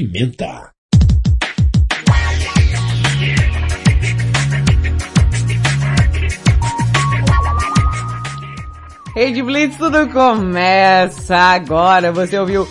[0.00, 0.70] Pimenta.
[9.14, 12.12] Rede Blitz, tudo começa agora.
[12.12, 12.66] Você ouviu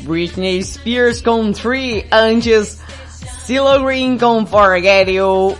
[0.00, 2.78] Britney Spears com Three, antes
[3.46, 5.56] CeeLo Green com Forget You,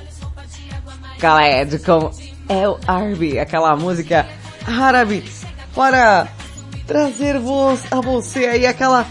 [1.18, 2.10] Khaled com
[2.50, 4.26] El Arbi, aquela música
[4.66, 5.24] árabe
[5.74, 6.28] para
[6.86, 9.06] trazer a você aí aquela,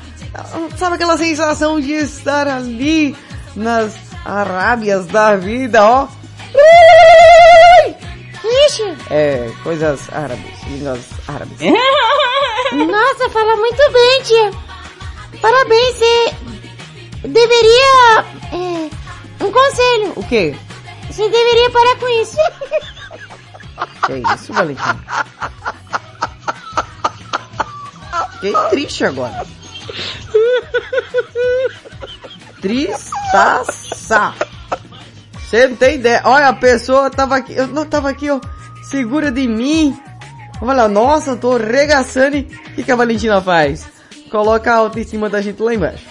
[0.77, 3.15] sabe aquela sensação de estar ali
[3.55, 3.95] nas
[4.25, 6.07] Arábias da vida, ó.
[8.67, 8.95] Ixi.
[9.09, 11.57] É, coisas árabes, línguas árabes.
[12.71, 14.51] Nossa, fala muito bem, tia.
[15.41, 16.33] Parabéns, você
[17.27, 18.23] deveria...
[18.53, 18.89] É,
[19.43, 20.13] um conselho.
[20.15, 20.55] O quê?
[21.09, 22.37] Você deveria parar com isso.
[24.05, 24.81] Que isso, Valentim?
[28.39, 29.45] Fiquei triste agora.
[32.93, 34.33] Tristaça.
[35.39, 36.21] Você não tem ideia.
[36.25, 38.39] Olha, a pessoa tava aqui, eu não tava aqui, ó,
[38.83, 39.97] segura de mim.
[40.61, 42.37] Olha, nossa, eu tô regaçando.
[42.37, 42.47] e
[42.77, 43.85] O que, a Valentina faz?
[44.31, 46.05] Coloca a autoestima da gente lá embaixo.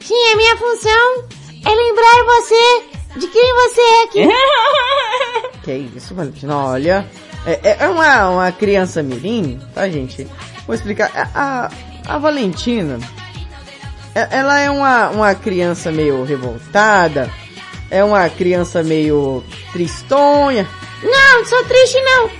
[0.00, 1.24] Sim, a minha função
[1.64, 2.82] é lembrar você
[3.20, 4.28] de quem você é aqui.
[5.62, 6.56] Que isso, Valentina?
[6.56, 7.06] Olha,
[7.46, 10.26] é, é- é uma, uma criança mirim, tá, gente?
[10.66, 11.08] Vou explicar.
[11.14, 11.70] A, a,
[12.06, 12.98] a Valentina,
[14.14, 17.30] é- ela é uma, uma criança meio revoltada,
[17.90, 19.42] é uma criança meio
[19.72, 20.68] tristonha.
[21.02, 22.30] Não, não sou triste não.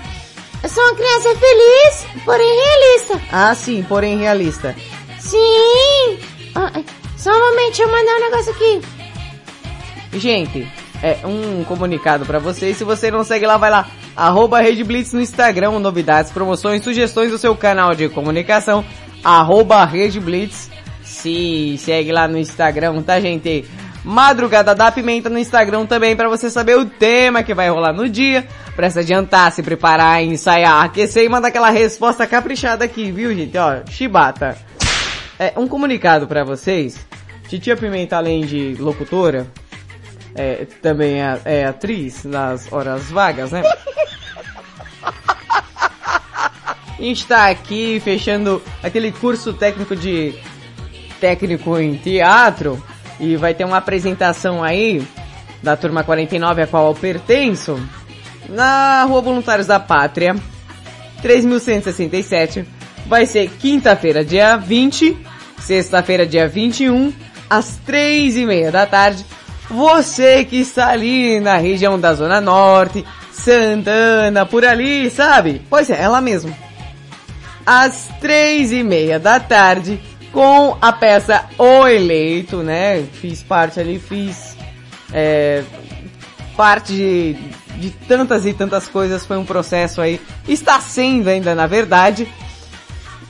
[0.62, 3.20] Eu sou uma criança feliz, porém realista.
[3.32, 4.76] Ah, sim, porém realista.
[5.18, 6.18] Sim.
[6.54, 6.70] Ah,
[7.16, 8.80] só um momento, deixa eu mandar um negócio aqui.
[10.14, 10.68] Gente,
[11.02, 12.76] é um comunicado pra vocês.
[12.76, 13.88] Se você não segue lá, vai lá.
[14.14, 18.84] Arroba Rede Blitz no Instagram, novidades, promoções, sugestões do seu canal de comunicação.
[19.22, 20.70] Arroba Rede Blitz.
[21.02, 23.64] Se segue lá no Instagram, tá gente?
[24.04, 28.08] Madrugada da Pimenta no Instagram também pra você saber o tema que vai rolar no
[28.08, 28.46] dia.
[28.74, 33.56] Pra se adiantar, se preparar, ensaiar, aquecer e mandar aquela resposta caprichada aqui, viu gente?
[33.56, 34.56] Ó, chibata.
[35.38, 36.98] É, um comunicado pra vocês.
[37.48, 39.46] Titia Pimenta, além de locutora,
[40.34, 43.62] é, também é, é atriz nas horas vagas, né?
[47.02, 50.36] A gente tá aqui fechando aquele curso técnico de
[51.20, 52.80] técnico em teatro
[53.18, 55.04] e vai ter uma apresentação aí
[55.60, 57.76] da turma 49 a qual eu pertenço
[58.48, 60.36] na Rua Voluntários da Pátria
[61.20, 62.64] 3167
[63.08, 65.16] vai ser quinta-feira dia 20
[65.58, 67.12] sexta-feira dia 21
[67.50, 69.26] às três e meia da tarde
[69.68, 75.62] você que está ali na região da Zona Norte, Santana, por ali, sabe?
[75.70, 76.54] Pois é, ela mesmo.
[77.64, 80.00] Às três e meia da tarde,
[80.32, 83.04] com a peça O Eleito, né?
[83.12, 84.56] Fiz parte ali, fiz
[85.12, 85.62] é,
[86.56, 87.34] parte de,
[87.78, 92.26] de tantas e tantas coisas, foi um processo aí, está sendo ainda na verdade.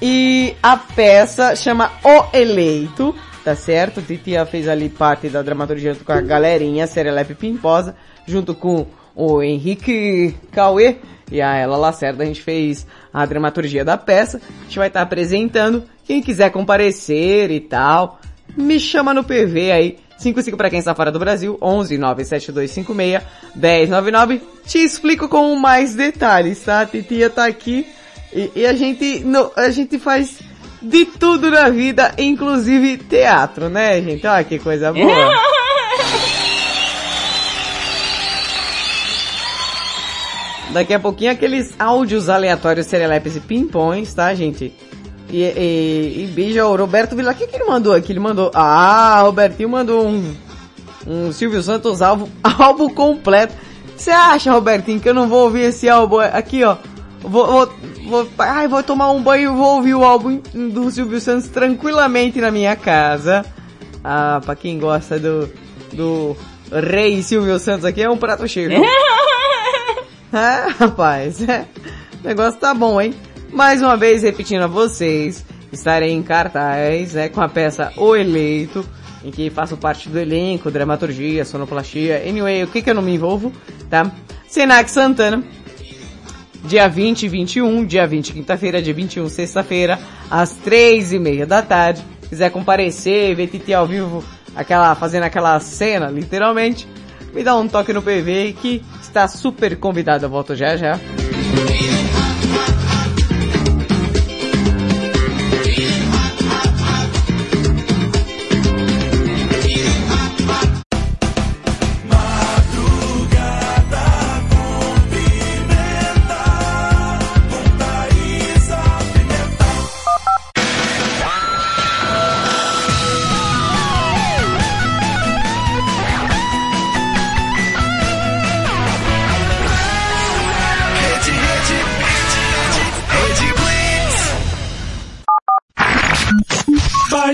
[0.00, 3.14] E a peça chama O Eleito,
[3.44, 4.02] tá certo?
[4.02, 7.94] Titia fez ali parte da dramaturgia junto com a galerinha, Serelepe Pimposa,
[8.26, 10.98] junto com o Henrique Cauê
[11.32, 15.00] e a Ela Lacerda, a gente fez a dramaturgia da peça, a gente vai estar
[15.00, 18.20] apresentando, quem quiser comparecer e tal,
[18.54, 23.22] me chama no PV aí, 55 para quem está fora do Brasil, 11 97256
[23.56, 26.82] 1099, te explico com mais detalhes, tá?
[26.82, 27.86] A titia tá aqui
[28.32, 30.38] e, e a gente, no, a gente faz
[30.82, 34.26] de tudo na vida, inclusive teatro, né, gente?
[34.26, 35.32] Olha que coisa boa.
[40.72, 44.72] Daqui a pouquinho aqueles áudios aleatórios, serelepes e pimpões, tá, gente?
[45.28, 47.32] E, e, e beijo ao Roberto Vila.
[47.32, 48.12] O que, que ele mandou aqui?
[48.12, 48.50] Ele mandou.
[48.54, 50.34] Ah, Robertinho mandou um.
[51.06, 53.54] Um Silvio Santos álbum, álbum completo.
[53.96, 56.76] Você acha, Robertinho, que eu não vou ouvir esse álbum aqui, ó?
[57.20, 57.72] Vou, vou,
[58.06, 62.40] vou, ai, vou tomar um banho e vou ouvir o álbum do Silvio Santos tranquilamente
[62.40, 63.44] na minha casa.
[64.02, 65.48] Ah, pra quem gosta do,
[65.92, 66.36] do
[66.70, 68.70] rei Silvio Santos aqui, é um prato cheio.
[70.34, 71.66] É, rapaz, é.
[72.22, 73.14] O negócio tá bom, hein?
[73.52, 78.82] Mais uma vez repetindo a vocês, estarei em cartaz, né, com a peça O Eleito,
[79.22, 83.14] em que faço parte do elenco, dramaturgia, sonoplastia, anyway, o que que eu não me
[83.14, 83.52] envolvo,
[83.90, 84.10] tá?
[84.48, 85.44] Senac Santana,
[86.64, 89.98] dia 20 e 21, dia 20 quinta-feira, dia 21 sexta-feira,
[90.30, 92.02] às três e meia da tarde.
[92.28, 94.24] Quiser comparecer, ver Titi ao vivo,
[94.56, 96.88] aquela, fazendo aquela cena, literalmente,
[97.34, 98.82] me dá um toque no PV que
[99.12, 100.24] está super convidado.
[100.24, 100.98] Eu volto já já.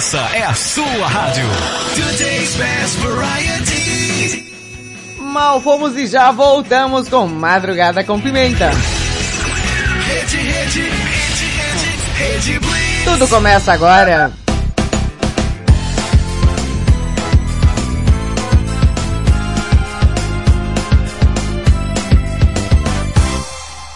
[0.00, 1.44] Essa é a sua rádio.
[1.94, 4.50] Today's best variety.
[5.18, 8.70] Mal fomos e já voltamos com Madrugada com Pimenta.
[8.70, 13.04] Rede, rede, rede, rede, rede Blitz.
[13.04, 14.32] Tudo começa agora.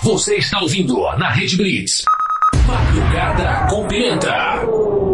[0.03, 2.05] Você está ouvindo na Rede Blitz.
[2.67, 5.14] Madrugada com Pimenta.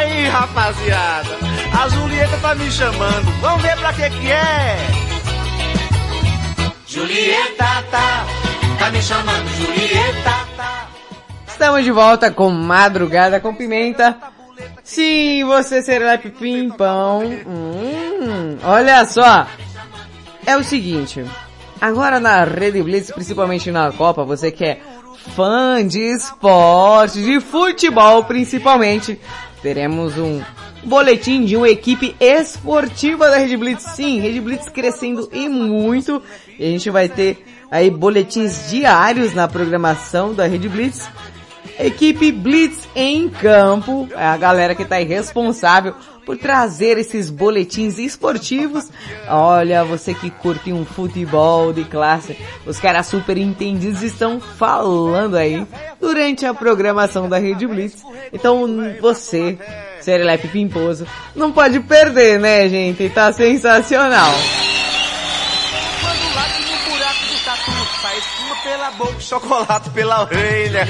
[0.00, 1.28] Aí, rapaziada.
[1.78, 3.30] A Julieta tá me chamando.
[3.40, 4.76] Vamos ver pra que que é.
[6.86, 8.26] Julieta tá,
[8.78, 10.88] tá me chamando, Julieta tá.
[11.46, 14.16] Estamos de volta com Madrugada com Pimenta.
[14.82, 17.22] Sim, você Serelepe Pimpão.
[17.46, 19.46] Hum, olha só.
[20.46, 21.24] É o seguinte.
[21.80, 24.80] Agora na Rede Blitz, principalmente na Copa, você que é
[25.34, 29.18] fã de esporte, de futebol principalmente,
[29.62, 30.42] teremos um
[30.84, 33.82] boletim de uma equipe esportiva da Rede Blitz.
[33.94, 36.22] Sim, Rede Blitz crescendo e muito.
[36.58, 41.08] E a gente vai ter aí boletins diários na programação da Rede Blitz.
[41.78, 48.88] Equipe Blitz em campo, é a galera que está responsável por trazer esses boletins esportivos.
[49.28, 52.36] Olha, você que curte um futebol de classe,
[52.66, 55.66] os caras super entendidos estão falando aí
[56.00, 58.02] durante a programação da Rede Blitz.
[58.32, 58.66] Então
[59.00, 59.58] você,
[60.00, 63.08] Serelepe Pimposo, não pode perder, né, gente?
[63.10, 64.32] Tá sensacional.
[68.62, 70.86] Pela boca, chocolate pela orelha.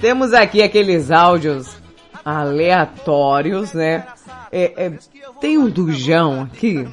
[0.00, 1.79] Temos aqui aqueles áudios
[2.24, 4.04] aleatórios, né?
[4.52, 4.92] É, é,
[5.40, 6.88] tem um dujão aqui.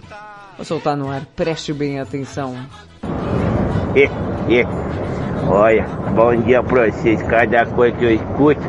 [0.55, 2.55] Vou soltar no ar, preste bem atenção.
[3.95, 4.09] E,
[4.51, 4.65] e,
[5.47, 5.85] olha,
[6.15, 7.21] bom dia pra vocês.
[7.23, 8.61] Cada coisa que eu escuto,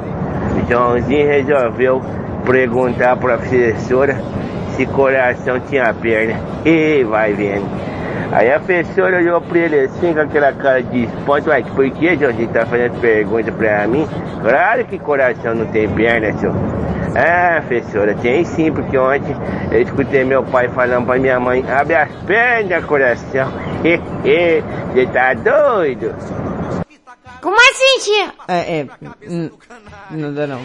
[0.69, 2.03] Joãozinho resolveu
[2.45, 4.23] perguntar pra professora
[4.77, 6.41] se coração tinha perna.
[6.65, 7.67] E vai vendo.
[8.31, 11.49] Aí a professora olhou pra ele assim com aquela cara de espanto.
[11.49, 14.07] Ué, por que, Joãozinho, tá fazendo pergunta pra mim?
[14.43, 16.55] Claro que coração não tem perna, senhor.
[17.17, 19.35] Ah, professora, tem sim, porque ontem
[19.73, 23.51] eu escutei meu pai falando pra minha mãe, abre as pernas, coração.
[24.23, 26.15] Você tá doido?
[27.41, 28.33] Como assim, tia?
[28.49, 28.87] É, é.
[30.11, 30.61] Nada não.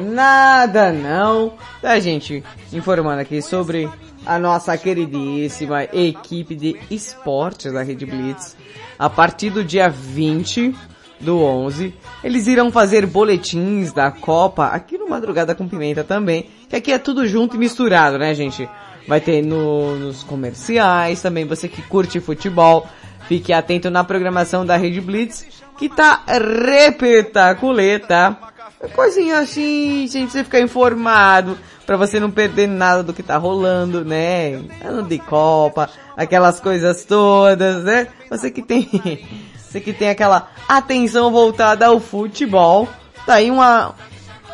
[0.00, 1.54] Nada não.
[1.82, 2.42] Tá, gente?
[2.72, 3.88] Informando aqui sobre
[4.28, 8.54] a nossa queridíssima equipe de esportes da Rede Blitz.
[8.98, 10.74] A partir do dia 20
[11.18, 16.50] do 11, eles irão fazer boletins da Copa aqui no Madrugada com Pimenta também.
[16.68, 18.68] Que aqui é tudo junto e misturado, né, gente?
[19.08, 21.46] Vai ter no, nos comerciais também.
[21.46, 22.86] Você que curte futebol,
[23.26, 25.46] fique atento na programação da Rede Blitz,
[25.78, 28.52] que tá repetaculê, tá?
[28.94, 34.04] Coisinha assim, gente, você ficar informado, pra você não perder nada do que tá rolando,
[34.04, 34.62] né?
[34.84, 38.06] Ano de Copa, aquelas coisas todas, né?
[38.30, 38.88] Você que tem,
[39.58, 42.88] você que tem aquela atenção voltada ao futebol,
[43.26, 43.96] tá aí uma,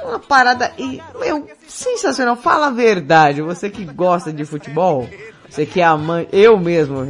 [0.03, 5.07] uma parada, e, meu, sensacional, fala a verdade, você que gosta de futebol,
[5.51, 7.05] você que é amante, eu mesmo,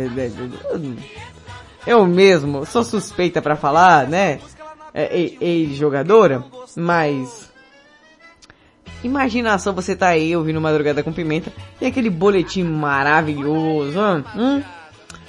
[1.86, 4.40] eu mesmo, sou suspeita pra falar, né?
[4.94, 6.44] É, e- Ex-jogadora,
[6.76, 7.52] mas...
[9.02, 13.98] Imagina só você tá aí ouvindo Madrugada com Pimenta e aquele boletim maravilhoso,
[14.34, 14.62] hum?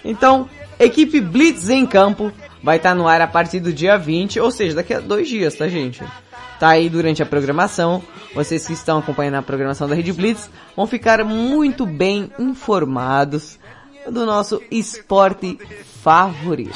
[0.03, 0.47] Então,
[0.79, 2.31] equipe Blitz em campo
[2.63, 5.55] vai estar no ar a partir do dia 20, ou seja, daqui a dois dias,
[5.55, 6.01] tá gente?
[6.57, 8.01] Tá aí durante a programação,
[8.33, 13.59] vocês que estão acompanhando a programação da Rede Blitz vão ficar muito bem informados
[14.09, 15.59] do nosso esporte
[16.01, 16.75] favorito.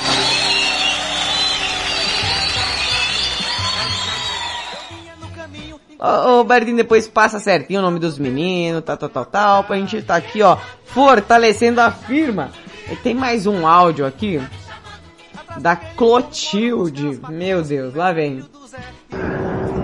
[5.99, 9.75] Ô, ô Berdinho, depois passa certinho o nome dos meninos, tal, tal, tal, tal, pra
[9.75, 12.51] gente tá aqui, ó, fortalecendo a firma.
[12.89, 14.41] E tem mais um áudio aqui,
[15.57, 17.19] da Clotilde.
[17.29, 18.43] Meu Deus, lá vem.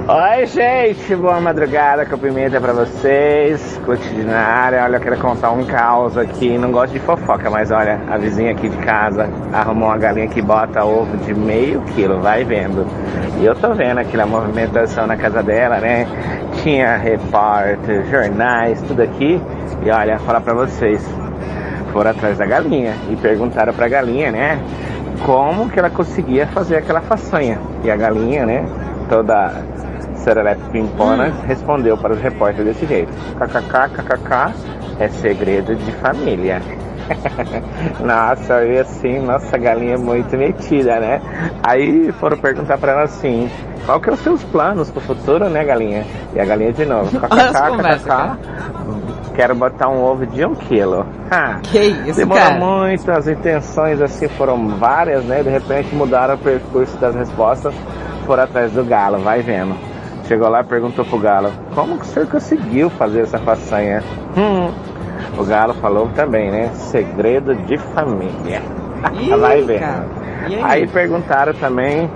[0.08, 3.82] Oi, gente, boa madrugada com pimenta pra vocês.
[3.84, 6.60] Cotidianária, olha, eu quero contar um caos aqui.
[6.60, 10.44] Não gosto de fofoca, mas olha, a vizinha aqui de casa arrumou uma galinha que
[10.44, 12.86] bota ovo de meio quilo, vai vendo.
[13.42, 16.06] E eu tô vendo aquela movimentação na casa dela, né?
[16.62, 19.42] Tinha repórter, jornais, tudo aqui.
[19.84, 21.04] E olha, falar pra vocês,
[21.92, 24.60] foram atrás da galinha e perguntaram pra galinha, né?
[25.26, 27.60] Como que ela conseguia fazer aquela façanha.
[27.84, 28.64] E a galinha, né?
[29.10, 29.75] Toda
[30.26, 33.14] serelepe pimpona, respondeu para os repórteres desse jeito.
[33.36, 34.54] KKK, KKK,
[35.00, 36.62] é segredo de família.
[38.04, 41.22] nossa, eu assim, nossa, galinha muito metida, né?
[41.62, 43.48] Aí foram perguntar para ela assim,
[43.86, 46.04] qual que é os seus planos pro futuro, né, galinha?
[46.34, 48.00] E a galinha de novo, KKK.
[48.00, 51.06] KKK, quero botar um ovo de um quilo.
[51.62, 52.60] Que isso, Demorou cara?
[52.60, 55.44] muito, as intenções assim foram várias, né?
[55.44, 57.76] De repente mudaram o percurso das respostas,
[58.26, 59.95] foram atrás do galo, vai vendo.
[60.28, 64.04] Chegou lá e perguntou pro galo, como que o senhor conseguiu fazer essa façanha?
[64.36, 64.72] Hum,
[65.38, 66.70] o galo falou também, né?
[66.74, 68.62] Segredo de família.
[69.14, 69.62] Ih, vai.
[69.62, 70.64] E aí?
[70.64, 72.10] Aí perguntaram também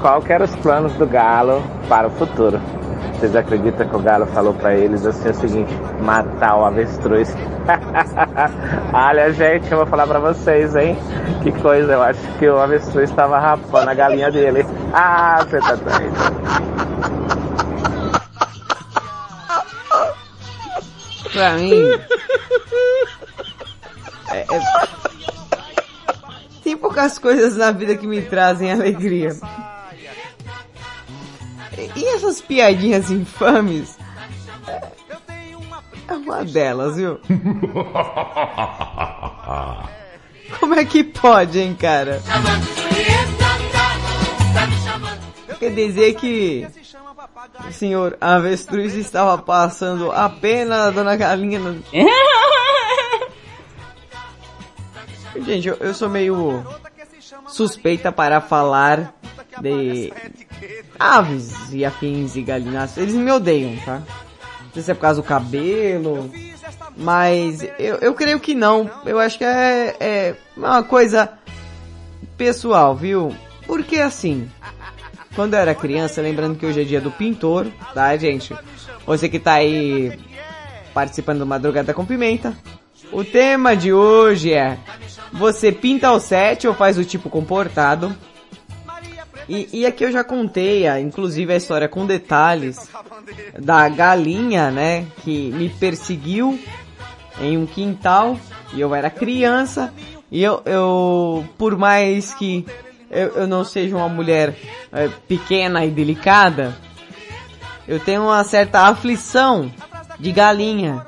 [0.00, 2.60] qual que eram os planos do galo para o futuro.
[3.14, 7.36] Vocês acreditam que o galo falou pra eles assim o seguinte, matar o avestruz.
[8.94, 10.96] Olha, gente, eu vou falar pra vocês, hein?
[11.42, 14.64] Que coisa, eu acho que o avestruz estava rapando a galinha dele.
[14.92, 17.39] Ah, você tá doido.
[21.32, 21.74] Pra mim.
[24.32, 24.46] É, é-
[26.62, 29.30] Tem poucas coisas na vida que me trazem alegria.
[31.96, 33.96] E- essas piadinhas infames?
[34.66, 34.90] É-
[36.08, 37.20] É uma delas, viu?
[40.58, 42.20] Como é que pode, hein, cara?
[45.58, 46.66] Quer dizer que
[47.68, 51.82] o senhor avestruz estava passando apenas a dona galinha no...
[55.44, 56.64] Gente, eu, eu sou meio
[57.48, 59.14] suspeita para falar
[59.60, 60.12] de
[60.98, 62.98] aves e afins e galináceos.
[62.98, 64.02] Eles me odeiam, tá?
[64.64, 66.30] Não sei se é por causa do cabelo,
[66.96, 68.90] mas eu, eu creio que não.
[69.04, 71.32] Eu acho que é, é uma coisa
[72.36, 73.34] pessoal, viu?
[73.66, 74.50] Porque assim,
[75.40, 78.54] quando eu era criança, lembrando que hoje é dia do pintor, tá, gente?
[79.06, 80.12] Você que tá aí
[80.92, 82.54] participando do Madrugada com Pimenta.
[83.10, 84.76] O tema de hoje é
[85.32, 88.14] Você pinta o set ou faz o tipo comportado?
[89.48, 92.90] E, e aqui eu já contei, a- inclusive a história com detalhes
[93.58, 96.60] da galinha, né, que me perseguiu
[97.40, 98.38] em um quintal
[98.74, 99.90] e eu era criança
[100.30, 102.66] e eu, eu por mais que
[103.10, 104.54] eu, eu não seja uma mulher
[104.92, 106.74] eh, pequena e delicada,
[107.88, 109.70] eu tenho uma certa aflição
[110.18, 111.04] de galinha.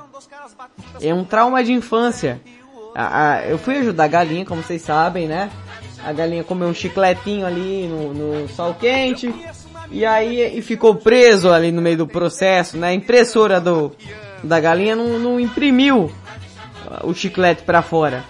[1.00, 2.40] É um trauma de infância.
[2.94, 5.50] A- a- eu fui ajudar a galinha, como vocês sabem, né?
[6.04, 8.12] A galinha comeu um chicletinho ali no,
[8.42, 9.32] no sol quente.
[9.90, 12.88] E aí e ficou preso ali no meio do processo, né?
[12.88, 13.92] A impressora do,
[14.42, 16.10] da galinha não, não imprimiu
[17.04, 18.24] o chiclete pra fora.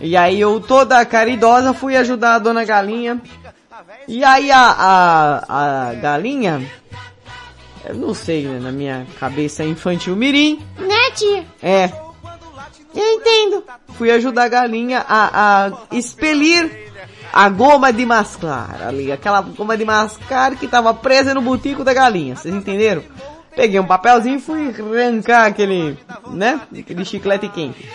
[0.00, 3.20] E aí eu toda caridosa fui ajudar a dona galinha.
[4.08, 6.60] E aí a, a, a galinha,
[7.84, 11.44] eu não sei, né, na minha cabeça infantil mirim, Né, tia?
[11.62, 11.90] é,
[12.94, 13.64] Eu entendo.
[13.94, 16.70] fui ajudar a galinha a, a expelir
[17.32, 21.92] a goma de mascar ali, aquela goma de mascar que tava presa no butico da
[21.92, 23.02] galinha, vocês entenderam?
[23.56, 24.68] Peguei um papelzinho e fui
[25.06, 25.96] arrancar aquele,
[26.30, 27.88] né, aquele chiclete quente.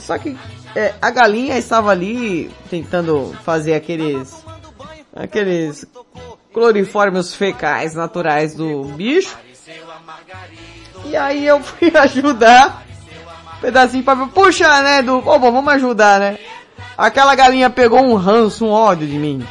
[0.00, 0.36] Só que
[0.74, 4.44] é, a galinha estava ali tentando fazer aqueles,
[5.14, 5.86] aqueles
[6.52, 9.36] cloriformes fecais naturais do bicho.
[11.04, 12.82] E aí eu fui ajudar
[13.62, 16.38] pedacinho pra puxa, né, do, ô, bom, vamos ajudar, né?
[16.98, 19.46] Aquela galinha pegou um ranço, um ódio de mim.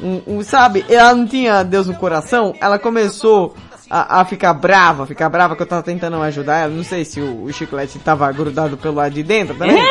[0.00, 3.54] Um, um, sabe, ela não tinha Deus no coração, ela começou
[3.90, 7.20] a, a ficar brava, ficar brava que eu tava tentando ajudar ela, não sei se
[7.20, 9.76] o, o chiclete tava grudado pelo lado de dentro também.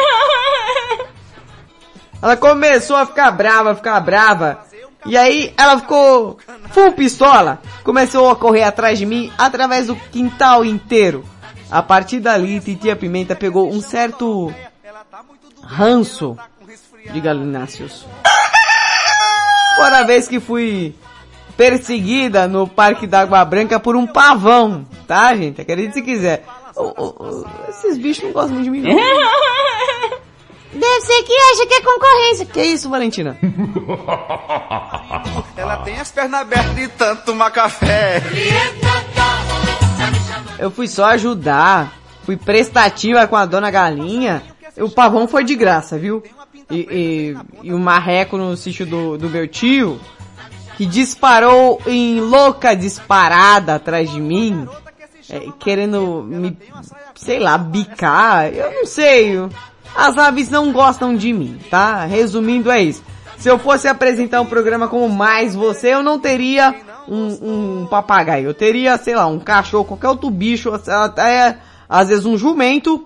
[2.22, 4.60] ela começou a ficar brava, ficar brava.
[5.06, 6.38] E aí ela ficou
[6.72, 11.26] full pistola, começou a correr atrás de mim através do quintal inteiro.
[11.70, 14.54] A partir dali, Titia Pimenta pegou um certo
[15.62, 16.38] ranço
[17.12, 18.06] de galináceos.
[19.76, 20.96] Fora a vez que fui
[21.60, 25.60] perseguida no Parque da Água Branca por um pavão, tá gente?
[25.60, 26.46] Acredite se quiser.
[27.68, 28.96] Esses bichos não gostam muito de mim não.
[30.72, 32.46] Deve ser que acha que é concorrência.
[32.46, 33.38] Que isso, Valentina?
[35.58, 38.24] Ela tem as pernas abertas de tanto tomar café.
[40.58, 41.92] Eu fui só ajudar.
[42.24, 44.42] Fui prestativa com a dona galinha.
[44.78, 46.24] O pavão foi de graça, viu?
[46.72, 50.00] E, e, e o marreco no sítio do, do meu tio,
[50.80, 54.66] que disparou em louca disparada atrás de mim,
[55.30, 56.58] é, querendo me,
[57.16, 58.46] sei lá, bicar.
[58.46, 59.34] Eu não sei.
[59.94, 62.06] As aves não gostam de mim, tá?
[62.06, 63.04] Resumindo é isso.
[63.38, 66.74] Se eu fosse apresentar um programa como Mais Você, eu não teria
[67.10, 68.48] um, um papagaio.
[68.48, 71.58] Eu teria, sei lá, um cachorro, qualquer outro bicho, até
[71.90, 73.06] às vezes um jumento.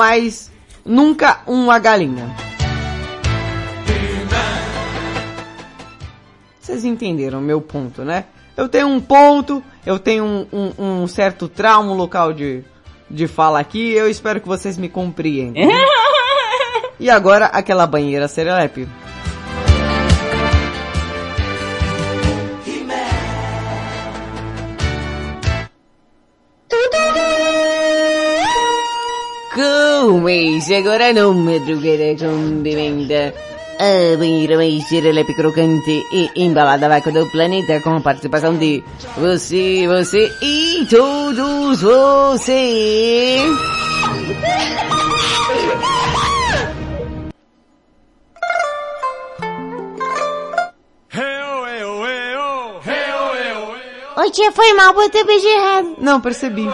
[0.00, 0.50] Mas
[0.82, 2.34] nunca uma galinha.
[6.58, 8.24] Vocês entenderam o meu ponto, né?
[8.56, 12.64] Eu tenho um ponto, eu tenho um, um, um certo trauma, um local de,
[13.10, 15.62] de fala aqui, eu espero que vocês me compreendam.
[16.98, 18.88] e agora, aquela banheira serelepe.
[30.10, 33.32] Come-se agora no madrugada com pimenta.
[33.78, 38.82] A banheira mais serelepe crocante e embalada vácuo do planeta com a participação de
[39.16, 43.36] você, você e todos você.
[54.16, 55.94] Oi, tia, foi mal, botei o beijo errado.
[56.00, 56.66] Não, percebi.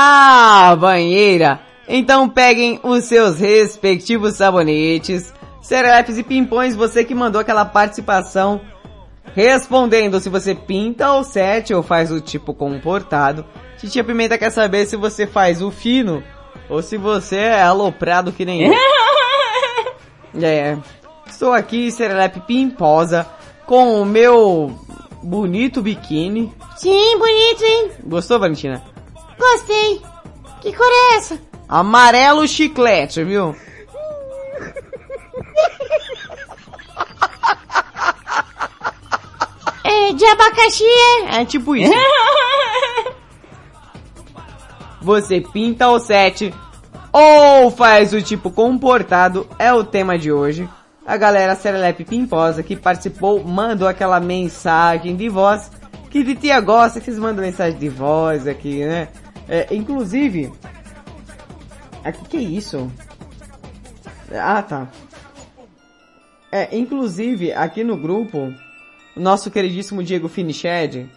[0.00, 1.58] Ah, banheira!
[1.88, 8.60] Então peguem os seus respectivos sabonetes, serelepes e pimpões, você que mandou aquela participação
[9.34, 13.44] respondendo se você pinta o set ou faz o tipo comportado.
[13.76, 16.22] Titia Pimenta quer saber se você faz o fino
[16.70, 18.74] ou se você é aloprado que nem eu.
[20.40, 20.76] É,
[21.26, 23.26] estou aqui, serelepe pimposa,
[23.66, 24.78] com o meu
[25.20, 26.52] bonito biquíni.
[26.76, 27.90] Sim, bonito, hein?
[28.04, 28.80] Gostou, Valentina?
[29.38, 30.02] Gostei.
[30.60, 31.40] Que cor é essa?
[31.68, 33.54] Amarelo chiclete, viu?
[39.84, 41.40] É, de abacaxi, é?
[41.40, 41.92] É tipo isso.
[45.00, 46.52] Você pinta o set
[47.12, 50.68] ou faz o tipo comportado é o tema de hoje.
[51.06, 55.70] A galera Serelepe Pimposa que participou mandou aquela mensagem de voz
[56.10, 59.08] que de tia gosta que vocês mandam mensagem de voz aqui, né?
[59.48, 60.52] É, inclusive,
[62.04, 62.90] aqui que é isso?
[64.32, 64.88] Ah, tá.
[66.52, 68.52] É, inclusive, aqui no grupo,
[69.16, 71.08] o nosso queridíssimo Diego Finiched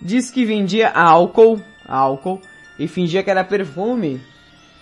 [0.00, 2.40] disse que vendia álcool, álcool,
[2.78, 4.20] e fingia que era perfume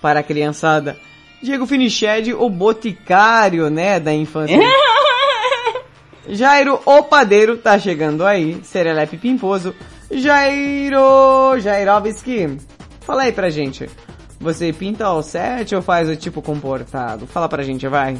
[0.03, 0.97] para a criançada.
[1.43, 4.59] Diego Finiched, o boticário, né, da infância.
[6.29, 8.61] Jairo, o padeiro, tá chegando aí.
[8.65, 9.75] Serelepe Pimposo.
[10.11, 12.59] Jairo, Jairovski.
[13.07, 13.89] Fala aí pra gente.
[14.41, 17.25] Você pinta ao set ou faz o tipo comportado?
[17.25, 18.19] Fala pra gente, vai.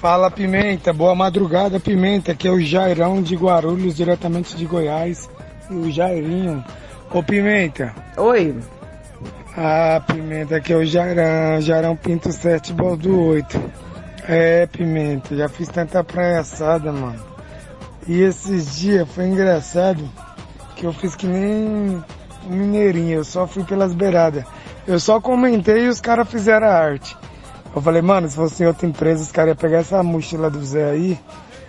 [0.00, 5.30] Fala Pimenta, boa madrugada Pimenta, aqui é o Jairão de Guarulhos, diretamente de Goiás.
[5.70, 6.64] E o Jairinho.
[7.12, 7.94] Ô Pimenta.
[8.16, 8.56] Oi.
[9.56, 13.62] Ah, Pimenta, aqui é o Jairão, Jairão Pinto 7 do 8.
[14.26, 17.22] É, Pimenta, já fiz tanta praia assada, mano.
[18.08, 20.02] E esses dias foi engraçado
[20.74, 22.02] que eu fiz que nem
[22.46, 24.44] mineirinho, eu só fui pelas beiradas.
[24.86, 27.16] Eu só comentei e os caras fizeram a arte.
[27.74, 30.62] Eu falei, mano, se fosse em outra empresa, os caras iam pegar essa mochila do
[30.64, 31.18] Zé aí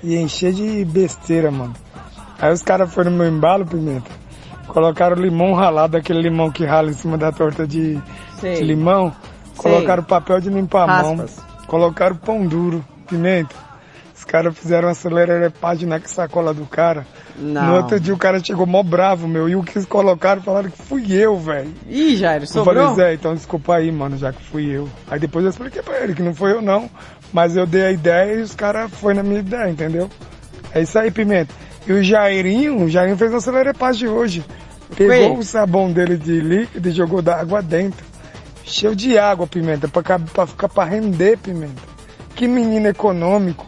[0.01, 1.73] e encher de besteira, mano.
[2.39, 4.09] Aí os caras foram no meu embalo, Pimenta.
[4.67, 8.01] Colocaram limão ralado, aquele limão que rala em cima da torta de,
[8.39, 8.55] Sei.
[8.55, 9.13] de limão.
[9.53, 9.71] Sei.
[9.71, 11.17] Colocaram papel de limpar a mão.
[11.17, 11.43] Raspas.
[11.67, 13.55] Colocaram pão duro, pimenta.
[14.15, 17.05] Os caras fizeram uma acelerepagem na sacola do cara.
[17.37, 17.67] Não.
[17.67, 19.47] No outro dia o cara chegou mó bravo, meu.
[19.49, 21.73] E o que eles colocaram falaram que fui eu, velho.
[21.87, 22.75] Ih, Jairo, Eu sobrou?
[22.89, 24.87] falei, Zé, então desculpa aí, mano, já que fui eu.
[25.09, 26.89] Aí depois eu expliquei pra ele que não foi eu não.
[27.33, 30.09] Mas eu dei a ideia e os caras foi na minha ideia, entendeu?
[30.73, 31.53] É isso aí, Pimenta.
[31.87, 34.45] E o Jairinho, o Jairinho fez uma acelerepagem hoje.
[34.95, 38.05] Pegou o sabão dele de líquido e jogou da água dentro.
[38.63, 41.81] Cheio de água, Pimenta, pra, pra ficar pra render, Pimenta.
[42.35, 43.65] Que menino econômico.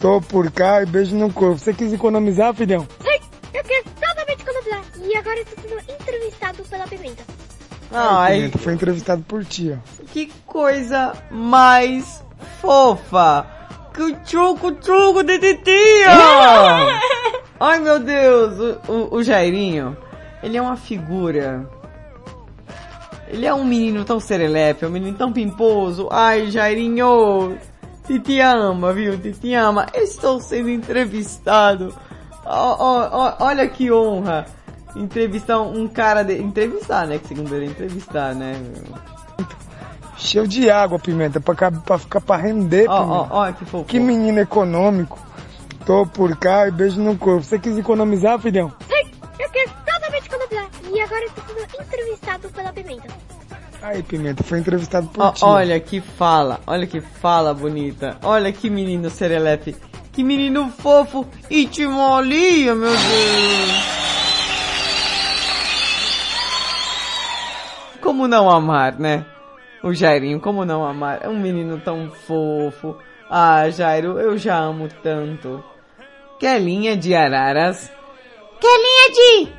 [0.00, 1.58] Tô por cá e beijo no corpo.
[1.58, 2.86] Você quis economizar, filhão?
[3.00, 3.18] Sim,
[3.52, 4.82] eu quero totalmente economizar.
[5.02, 7.22] E agora eu tô sendo entrevistado pela Pimenta.
[7.92, 10.04] Ai, Pimenta foi entrevistado por ti, ó.
[10.12, 12.22] que coisa mais
[12.60, 13.46] fofa.
[13.92, 16.10] Que tchuco, tchuco de titia.
[17.58, 18.78] Ai, meu Deus.
[18.88, 19.96] O, o, o Jairinho,
[20.42, 21.68] ele é uma figura.
[23.26, 26.08] Ele é um menino tão serelepe, um menino tão pimposo.
[26.12, 27.58] Ai, Jairinho.
[28.08, 29.18] Titi ama, viu?
[29.20, 29.86] Titi ama.
[29.94, 31.94] Estou sendo entrevistado.
[32.44, 34.46] Ó, ó, ó, olha que honra.
[34.96, 36.38] Entrevistar um cara de...
[36.38, 37.18] Entrevistar, né?
[37.18, 38.54] Que segundo ele é entrevistar, né?
[40.16, 43.84] Cheio de água, Pimenta, pra, pra ficar pra render, ó, que fofo.
[43.84, 45.18] Que menino econômico.
[45.84, 47.44] Tô por cá e beijo no corpo.
[47.44, 48.72] Você quis economizar, filhão?
[48.88, 50.66] Sim, eu quero totalmente economizar.
[50.92, 53.08] E agora eu tô sendo entrevistado pela Pimenta.
[53.80, 55.44] Aí, Pimenta, foi entrevistado por Ó, ti.
[55.44, 58.18] olha que fala, olha que fala bonita.
[58.22, 59.76] Olha que menino serelepe.
[60.12, 63.98] Que menino fofo e timolinho, meu Deus.
[68.00, 69.24] Como não amar, né?
[69.82, 71.20] O Jairinho, como não amar?
[71.22, 72.96] É um menino tão fofo.
[73.30, 75.62] Ah, Jairo, eu já amo tanto.
[76.40, 77.92] Kelinha de Araras.
[78.60, 79.12] Kelinha
[79.44, 79.58] de...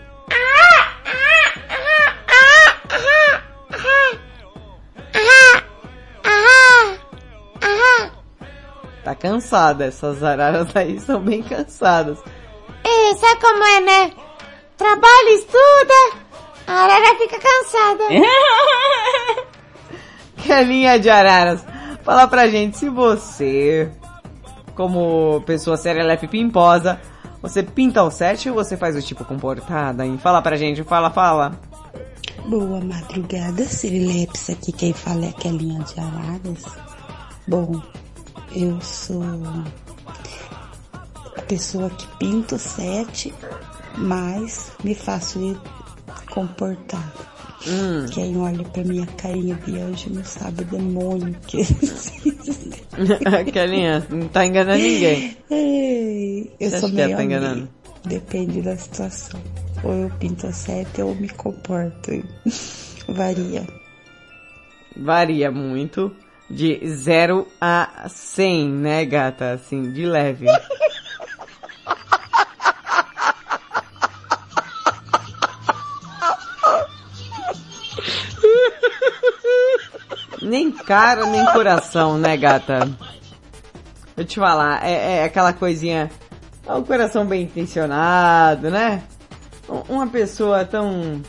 [9.10, 12.20] Tá cansada, essas araras aí são bem cansadas.
[12.84, 14.12] É, sabe como é, né?
[14.78, 16.20] Trabalha, estuda,
[16.68, 18.04] a arara fica cansada.
[20.38, 21.66] Kelinha de Araras,
[22.04, 23.92] fala pra gente se você,
[24.76, 27.02] como pessoa serelepe pimposa,
[27.42, 30.20] você pinta o set ou você faz o tipo comportada, hein?
[30.22, 31.60] Fala pra gente, fala, fala.
[32.46, 34.52] Boa madrugada, Sirileps.
[34.52, 36.64] Aqui quem fala é a Kelinha de Araras.
[37.48, 37.82] Bom,
[38.56, 39.22] eu sou
[41.36, 43.34] a pessoa que pinto o set,
[43.98, 45.58] mas me faço ir
[46.30, 47.30] comportada.
[47.68, 48.06] Hum.
[48.12, 51.62] Quem olha pra minha carinha de anjo não sabe o demônio que
[53.52, 55.38] Kelinha, não tá enganando ninguém.
[55.50, 57.70] Ei, Eu Você sou ela meio tá enganando?
[58.06, 59.42] Depende da situação.
[59.84, 62.12] Ou eu pinto a sete ou me comporto.
[63.08, 63.68] Varia.
[64.96, 66.16] Varia muito.
[66.50, 69.52] De 0 a 100, né, gata?
[69.52, 70.46] Assim, de leve.
[80.42, 82.90] Nem cara, nem coração, né, gata?
[84.16, 86.10] Vou te falar, é, é aquela coisinha.
[86.66, 89.04] É um coração bem intencionado, né?
[89.68, 91.22] Um- Uma pessoa tão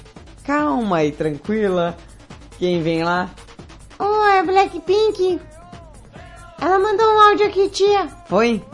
[0.45, 1.97] calma e tranquila.
[2.59, 3.31] Quem vem lá?
[4.01, 5.39] Oi, da Blackpink.
[6.59, 8.09] Ela mandou um áudio aqui, tia.
[8.27, 8.65] Foi?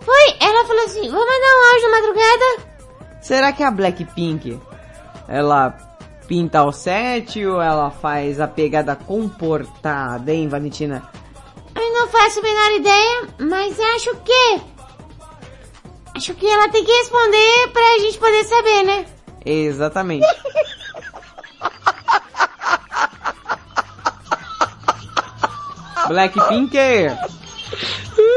[0.00, 2.76] Foi, ela falou assim, vou mandar um áudio na madrugada.
[3.20, 4.60] Será que a Blackpink,
[5.26, 5.76] ela
[6.28, 11.02] pinta o set ou ela faz a pegada comportada, hein, Valentina?
[11.74, 14.60] Eu não faço a menor ideia, mas acho que...
[16.14, 19.06] Acho que ela tem que responder pra gente poder saber, né?
[19.44, 20.26] Exatamente.
[26.08, 26.76] Blackpink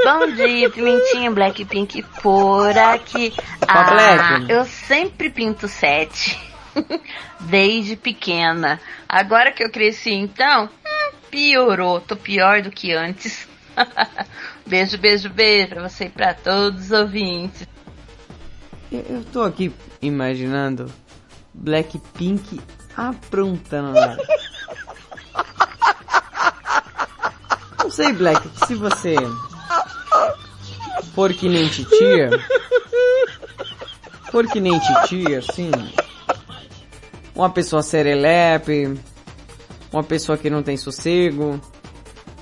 [0.03, 3.33] Bom dia, Pimentinha Blackpink por aqui.
[3.67, 4.51] Ah, Black.
[4.51, 6.37] eu sempre pinto sete.
[7.41, 8.79] Desde pequena.
[9.07, 12.01] Agora que eu cresci, então, hum, piorou.
[12.01, 13.47] Tô pior do que antes.
[14.65, 17.67] beijo, beijo, beijo pra você e pra todos os ouvintes.
[18.91, 19.71] Eu, tô aqui
[20.01, 20.91] imaginando
[21.53, 22.59] Blackpink
[22.97, 24.17] aprontando lá.
[27.89, 29.15] Não sei, Black, se você
[31.15, 32.29] for que nem titia,
[34.31, 35.71] for que nem titia, assim,
[37.33, 38.95] uma pessoa serelepe,
[39.91, 41.59] uma pessoa que não tem sossego,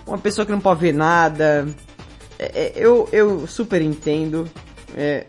[0.06, 1.66] uma pessoa que não pode ver nada,
[2.38, 4.52] é, é, eu, eu super entendo,
[4.98, 5.28] é,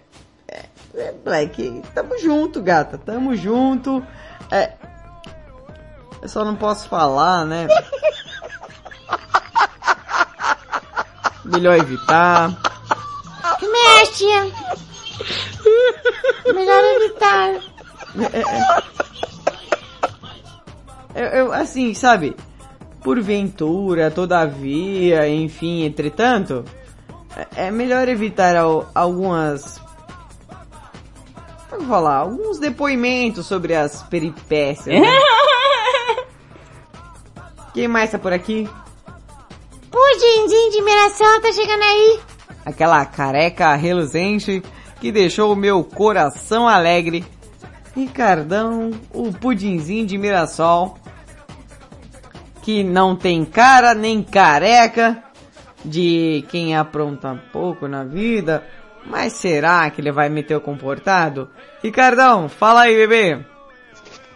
[0.48, 0.64] é,
[0.96, 4.04] é, Black, tamo junto, gata, tamo junto,
[4.50, 4.72] é,
[6.20, 7.68] eu só não posso falar, né?
[11.52, 12.56] Melhor evitar.
[14.00, 14.44] Acho, tia.
[16.54, 17.60] Melhor evitar.
[21.14, 22.36] Eu, eu, assim, sabe?
[23.02, 26.64] Porventura, todavia, enfim, entretanto,
[27.56, 29.80] é, é melhor evitar al- algumas.
[31.70, 32.16] Como falar?
[32.18, 35.00] Alguns depoimentos sobre as peripécias.
[35.00, 35.08] Né?
[37.74, 38.68] Quem mais tá por aqui?
[39.98, 42.20] Pudimzinho de Mirassol tá chegando aí.
[42.64, 44.62] Aquela careca reluzente
[45.00, 47.24] que deixou o meu coração alegre.
[47.96, 50.96] Ricardão, o pudinzinho de Mirassol,
[52.62, 55.20] que não tem cara nem careca
[55.84, 58.64] de quem apronta pouco na vida,
[59.04, 61.50] mas será que ele vai meter o comportado?
[61.82, 63.44] Ricardão, fala aí, bebê.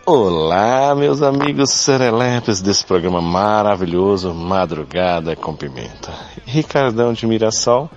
[0.04, 6.12] Olá, meus amigos serelepes desse programa maravilhoso Madrugada com Pimenta.
[6.44, 7.88] Ricardão de Mirassol,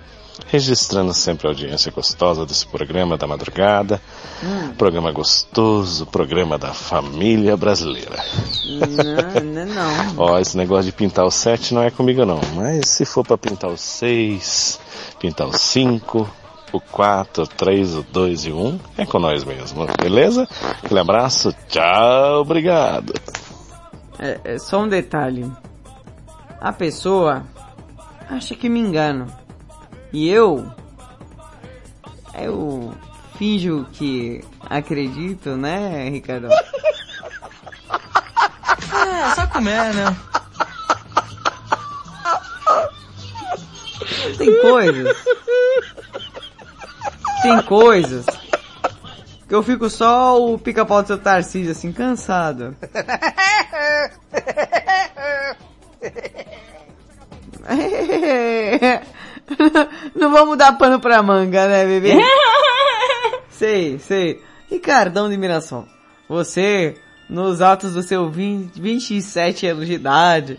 [0.46, 4.00] registrando sempre a audiência gostosa desse programa da madrugada.
[4.40, 4.72] Hum.
[4.78, 8.22] Programa gostoso, programa da família brasileira.
[8.64, 10.14] Não, não, não.
[10.16, 13.36] Ó, esse negócio de pintar o 7 não é comigo não, mas se for pra
[13.36, 14.78] pintar o 6,
[15.18, 16.30] pintar o 5,
[16.72, 20.48] o 4, o 3, o 2 e o 1, é com nós mesmo, beleza?
[20.82, 23.12] Aquele abraço, tchau, obrigado.
[24.18, 25.50] É, é só um detalhe.
[26.60, 27.44] A pessoa
[28.28, 29.26] acha que me engano.
[30.12, 30.70] E eu.
[32.34, 32.94] Eu
[33.38, 36.48] finjo que acredito, né, Ricardo?
[39.06, 40.16] É, só comer, né?
[44.36, 45.16] Tem coisas.
[47.46, 48.26] Tem coisas.
[49.46, 52.76] Que eu fico só o pica-pau do seu Tarcísio, assim, cansado.
[60.16, 62.16] Não vamos dar pano pra manga, né, bebê?
[63.48, 64.42] sei, sei.
[64.68, 65.86] Ricardão de Mirassol,
[66.28, 66.96] você,
[67.30, 70.58] nos altos do seu 20, 27 anos de idade,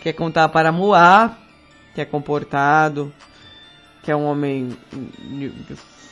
[0.00, 1.36] quer contar para Moá,
[1.92, 3.12] que é comportado,
[4.04, 4.78] que é um homem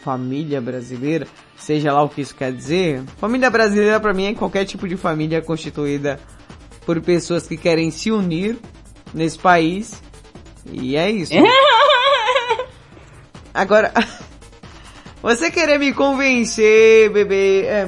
[0.03, 3.03] família brasileira, seja lá o que isso quer dizer.
[3.19, 6.19] Família brasileira para mim é qualquer tipo de família constituída
[6.85, 8.59] por pessoas que querem se unir
[9.13, 10.03] nesse país.
[10.71, 11.33] E é isso.
[13.53, 13.93] Agora,
[15.23, 17.65] você querer me convencer, bebê.
[17.67, 17.87] É,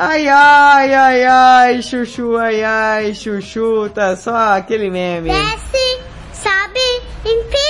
[0.00, 5.28] Ai, ai, ai, ai, chuchu, ai, ai, chuchu, tá só aquele meme.
[5.28, 6.00] Desce,
[6.32, 7.67] sobe, empina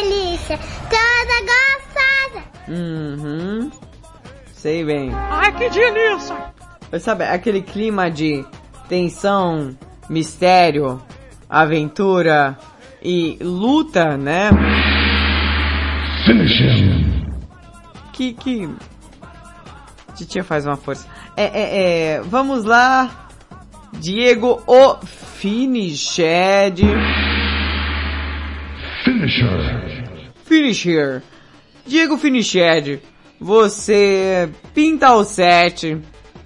[0.00, 0.58] delícia,
[0.88, 2.44] toda gostosa.
[2.68, 3.70] Uhum.
[4.52, 5.10] Sei bem.
[5.14, 6.36] Ai, que delícia!
[6.90, 8.44] Mas Sabe, aquele clima de
[8.88, 9.76] tensão,
[10.08, 11.00] mistério,
[11.48, 12.58] aventura
[13.02, 14.50] e luta, né?
[16.26, 17.26] Finish him.
[18.12, 18.68] Que, que...
[20.16, 21.06] Titia faz uma força.
[21.36, 21.82] É, é,
[22.16, 23.28] é, vamos lá.
[23.94, 26.82] Diego, o Finished.
[29.04, 30.32] Finisher.
[30.44, 31.22] Finisher.
[31.86, 33.00] Diego Finished.
[33.40, 35.98] Você pinta o set.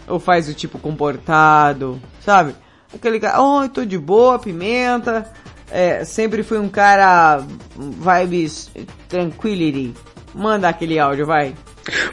[0.06, 2.54] Ou faz o tipo comportado, sabe?
[2.94, 5.30] Aquele cara, oh, eu tô de boa, pimenta.
[5.70, 7.44] É, sempre fui um cara
[7.76, 8.70] vibes
[9.08, 9.94] tranquility.
[10.34, 11.54] Manda aquele áudio, vai.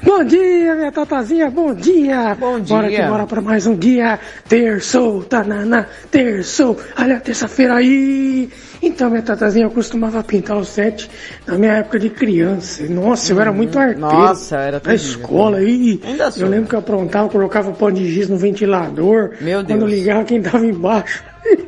[0.03, 2.35] Bom dia, minha tatazinha, bom dia!
[2.37, 2.75] Bom dia.
[2.75, 4.19] Bora que bora pra mais um dia.
[4.47, 6.77] Terçou, tanana, terçou.
[6.99, 8.49] Olha terça-feira aí.
[8.81, 11.09] Então, minha tatazinha, eu costumava pintar o set
[11.47, 12.83] na minha época de criança.
[12.89, 14.05] Nossa, eu era muito arteiro.
[14.05, 14.19] Uhum.
[14.19, 16.01] Nossa, era Na terrível, escola aí.
[16.31, 16.43] Sou.
[16.43, 19.31] Eu lembro que eu aprontava, colocava pó de giz no ventilador.
[19.39, 19.91] Meu Quando Deus.
[19.91, 21.23] ligava, quem tava embaixo.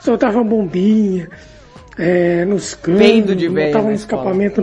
[0.00, 1.30] Soltava bombinha.
[1.98, 4.62] É, nos velho botava na no escapamento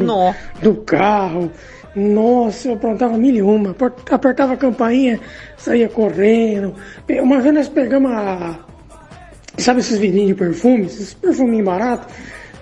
[0.62, 1.52] do carro.
[1.96, 3.76] Nossa, eu aprontava mil e uma.
[4.12, 5.20] Apertava a campainha,
[5.58, 6.76] saía correndo.
[7.22, 8.58] Uma vez nós pegamos a.
[9.58, 10.86] Sabe esses vidrinhos de perfume?
[10.86, 12.14] Esses perfuminhos baratos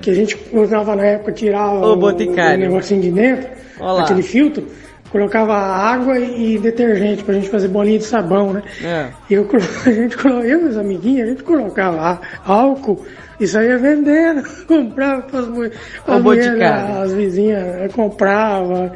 [0.01, 3.49] que a gente usava na época, tirava Ô, o, o negocinho de dentro,
[3.79, 4.03] Ó lá.
[4.03, 4.67] aquele filtro,
[5.11, 8.63] colocava água e detergente pra gente fazer bolinha de sabão, né?
[8.83, 9.07] É.
[9.29, 9.47] E eu,
[9.85, 13.05] a gente, eu e meus amiguinhos, a gente colocava álcool
[13.39, 18.93] e saía vendendo, comprava pras, Ô, mulheres, as vizinhas eh, comprava.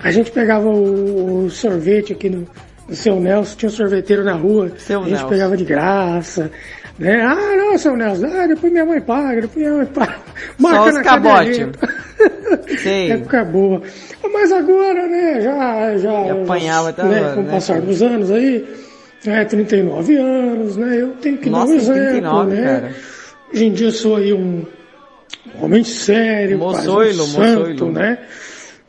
[0.00, 2.46] A gente pegava o, o sorvete aqui no,
[2.88, 5.28] no seu Nelson, tinha um sorveteiro na rua, Seu a gente Nelson.
[5.28, 6.50] pegava de graça.
[6.98, 7.20] Né?
[7.22, 10.16] Ah, não, seu Nelson, ah, depois minha mãe paga, depois minha mãe paga.
[10.60, 11.66] Só os na cabote.
[12.82, 13.10] Sei.
[13.12, 13.82] Época boa.
[14.32, 18.30] Mas agora, né, já, já, E apanhava até né, com o né, passar dos anos
[18.30, 18.64] aí,
[19.26, 22.62] é, 39 anos, né, eu tenho que Nossa, dar um exemplo, 39, né.
[22.64, 22.92] cara.
[23.52, 24.64] Hoje em dia eu sou aí um
[25.60, 27.92] homem sério, Moçoilo, um santo, moçoilo.
[27.92, 28.18] né.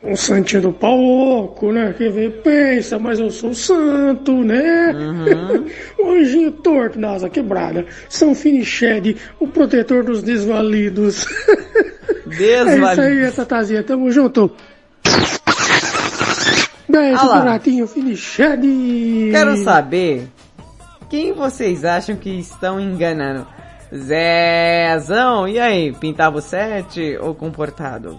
[0.02, 1.92] Um santinho do pauoco, né?
[1.96, 4.92] Que vem, pensa, mas eu sou santo, né?
[4.92, 5.66] Uhum.
[5.98, 7.84] o anjinho torto da asa quebrada.
[8.08, 11.26] São Finiched, o protetor dos desvalidos.
[12.30, 13.32] É isso aí.
[13.32, 14.50] Tatazinha, tamo junto.
[16.86, 19.30] Beijo ratinho Finiched.
[19.30, 20.28] Quero saber
[21.08, 23.46] quem vocês acham que estão enganando.
[23.94, 25.92] Zezão, e aí?
[25.94, 28.18] Pintava o set ou comportado?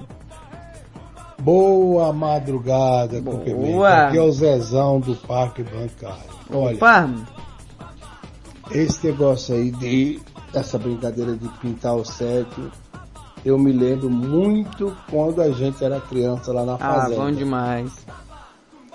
[1.39, 3.83] Boa madrugada, cumprimento.
[3.83, 6.29] Aqui é o Zezão do Parque Bancário.
[6.51, 7.09] Olha, Opa!
[8.71, 10.19] esse negócio aí de
[10.53, 12.47] essa brincadeira de pintar o set,
[13.45, 17.15] eu me lembro muito quando a gente era criança lá na Ah, fazenda.
[17.21, 17.91] bom demais.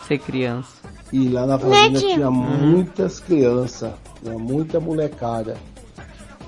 [0.07, 0.69] Ser criança.
[1.13, 2.15] E lá na fazenda Netinho.
[2.15, 2.71] tinha Uhum.
[2.73, 3.93] muitas crianças,
[4.23, 5.57] tinha muita molecada.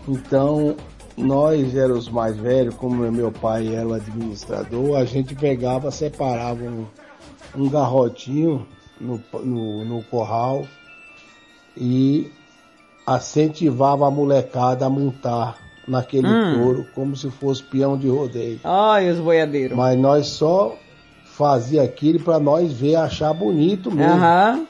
[0.07, 0.77] Então,
[1.17, 6.87] nós éramos mais velhos, como meu pai era o administrador, a gente pegava, separava um,
[7.57, 8.67] um garrotinho
[9.01, 10.67] no, no, no curral
[11.77, 12.31] e
[13.09, 15.57] incentivava a molecada a montar
[15.87, 16.55] naquele Hum.
[16.55, 18.61] touro como se fosse peão de rodeio.
[18.65, 19.77] Ai, os boiadeiros.
[19.77, 20.77] Mas nós só
[21.25, 24.13] fazia aquilo para nós ver, achar bonito mesmo.
[24.13, 24.67] Aham.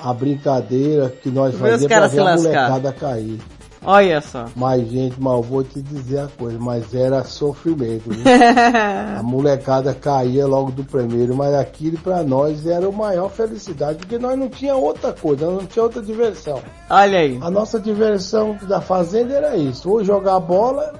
[0.00, 2.42] A brincadeira que nós fazíamos para ver a lascar.
[2.48, 3.38] molecada cair.
[3.84, 4.46] Olha só.
[4.54, 8.10] Mas, gente, mal vou te dizer a coisa, mas era sofrimento,
[9.18, 14.18] a molecada caía logo do primeiro, mas aquilo para nós era a maior felicidade, porque
[14.18, 16.62] nós não tinha outra coisa, não tinha outra diversão.
[16.88, 17.38] Olha aí.
[17.42, 20.94] A nossa diversão da fazenda era isso, ou jogar bola,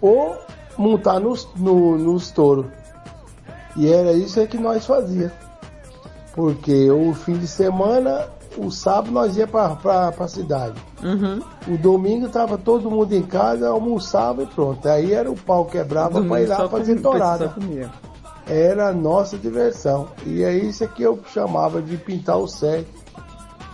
[0.00, 0.36] ou
[0.78, 2.66] montar nos, no, nos touros.
[3.76, 5.32] E era isso que nós fazia.
[6.32, 8.26] Porque o fim de semana,
[8.56, 10.80] o sábado nós ia pra, pra, pra cidade.
[11.02, 11.40] Uhum.
[11.66, 14.88] O domingo tava todo mundo em casa, almoçava e pronto.
[14.88, 17.54] Aí era o pau quebrava pra ir lá fazer torada.
[18.46, 20.08] Era a nossa diversão.
[20.24, 22.86] E é isso que eu chamava de pintar o set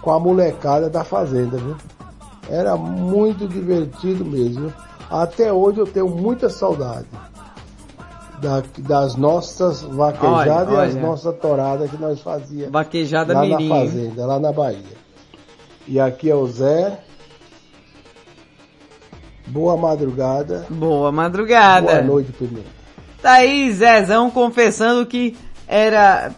[0.02, 1.76] com a molecada da fazenda, viu?
[2.48, 4.72] Era muito divertido mesmo.
[5.10, 7.06] Até hoje eu tenho muita saudade
[8.44, 11.02] da- das nossas vaquejadas Olha, e as olha.
[11.02, 13.68] nossas toradas que nós fazíamos Vaquejada lá mirim.
[13.68, 15.04] na fazenda, lá na Bahia.
[15.88, 17.00] E aqui é o Zé.
[19.46, 20.66] Boa madrugada.
[20.70, 21.86] Boa madrugada.
[21.86, 22.68] Boa noite, primeiro.
[23.20, 26.32] Tá aí Zezão confessando que era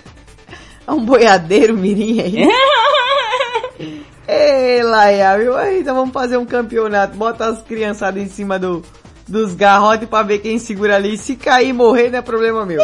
[0.88, 2.48] um boiadeiro mirim aí.
[4.26, 5.52] Ei, Laia, viu?
[5.78, 7.16] Então vamos fazer um campeonato.
[7.16, 8.82] Bota as criançadas em cima do,
[9.26, 11.16] dos garrotes pra ver quem segura ali.
[11.16, 12.82] Se cair e morrer, não é problema meu.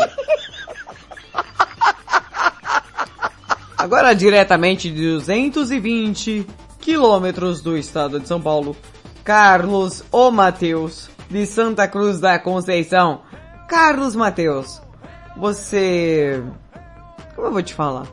[3.77, 6.47] Agora diretamente de 220
[6.79, 8.77] quilômetros do estado de São Paulo,
[9.25, 13.23] Carlos O Mateus, de Santa Cruz da Conceição.
[13.69, 14.83] Carlos Mateus,
[15.37, 16.43] você...
[17.35, 18.07] Como eu vou te falar?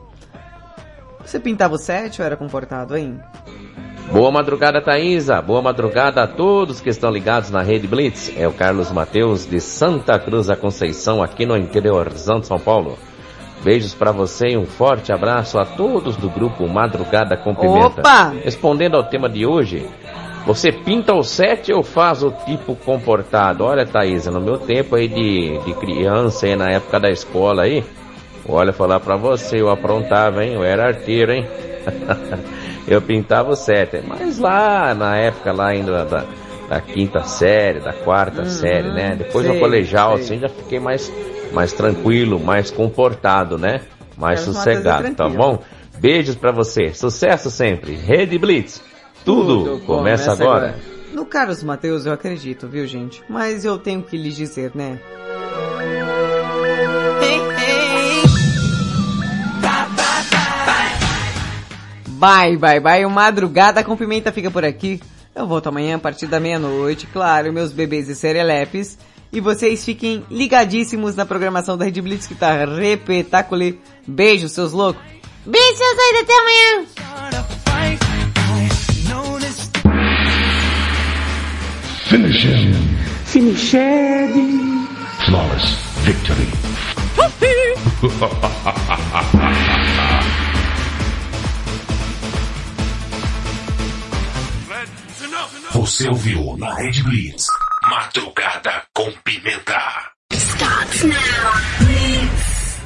[1.20, 3.20] Você pintava o set ou era comportado, hein?
[4.10, 5.42] Boa madrugada, Thaisa.
[5.42, 8.32] Boa madrugada a todos que estão ligados na Rede Blitz.
[8.38, 12.98] É o Carlos Mateus de Santa Cruz da Conceição, aqui no interiorzão de São Paulo.
[13.62, 18.00] Beijos pra você e um forte abraço a todos do grupo Madrugada com Pimenta.
[18.00, 18.32] Opa!
[18.42, 19.86] Respondendo ao tema de hoje,
[20.46, 23.62] você pinta o sete ou faz o tipo comportado?
[23.64, 27.84] Olha, Thaisa, no meu tempo aí de, de criança, aí, na época da escola aí,
[28.48, 30.54] olha, falar pra você, eu aprontava, hein?
[30.54, 31.46] Eu era arteiro, hein?
[32.86, 34.02] Eu pintava o sete.
[34.06, 36.24] Mas lá, na época lá ainda da,
[36.68, 39.16] da quinta série, da quarta série, né?
[39.16, 40.24] Depois sei, no colegial, sei.
[40.24, 41.12] assim, já fiquei mais,
[41.52, 43.80] mais tranquilo, mais comportado, né?
[44.16, 45.62] Mais Carlos sossegado, tá bom?
[45.98, 47.94] Beijos pra você, sucesso sempre.
[47.94, 48.82] Rede Blitz,
[49.24, 50.76] tudo, começa, agora.
[51.12, 53.22] No Carlos Mateus eu acredito, viu gente?
[53.28, 54.98] Mas eu tenho que lhes dizer, né?
[62.18, 63.04] Bye, bye, bye.
[63.06, 65.00] O Madrugada com Pimenta fica por aqui.
[65.34, 68.98] Eu volto amanhã a partir da meia-noite, claro, meus bebês e serelepes.
[69.32, 73.76] E vocês fiquem ligadíssimos na programação da Rede Blitz que tá repetaculê.
[74.04, 75.00] Beijo, seus loucos.
[75.46, 76.86] Beijo, seus até amanhã.
[82.08, 82.72] Finish him.
[83.26, 84.32] Finiched.
[85.26, 86.48] Flawless victory.
[95.78, 97.46] Você ouviu na Red Blitz.
[97.88, 99.80] Madrugada com Pimenta.
[100.32, 101.14] Stop now.
[101.78, 102.78] Blitz.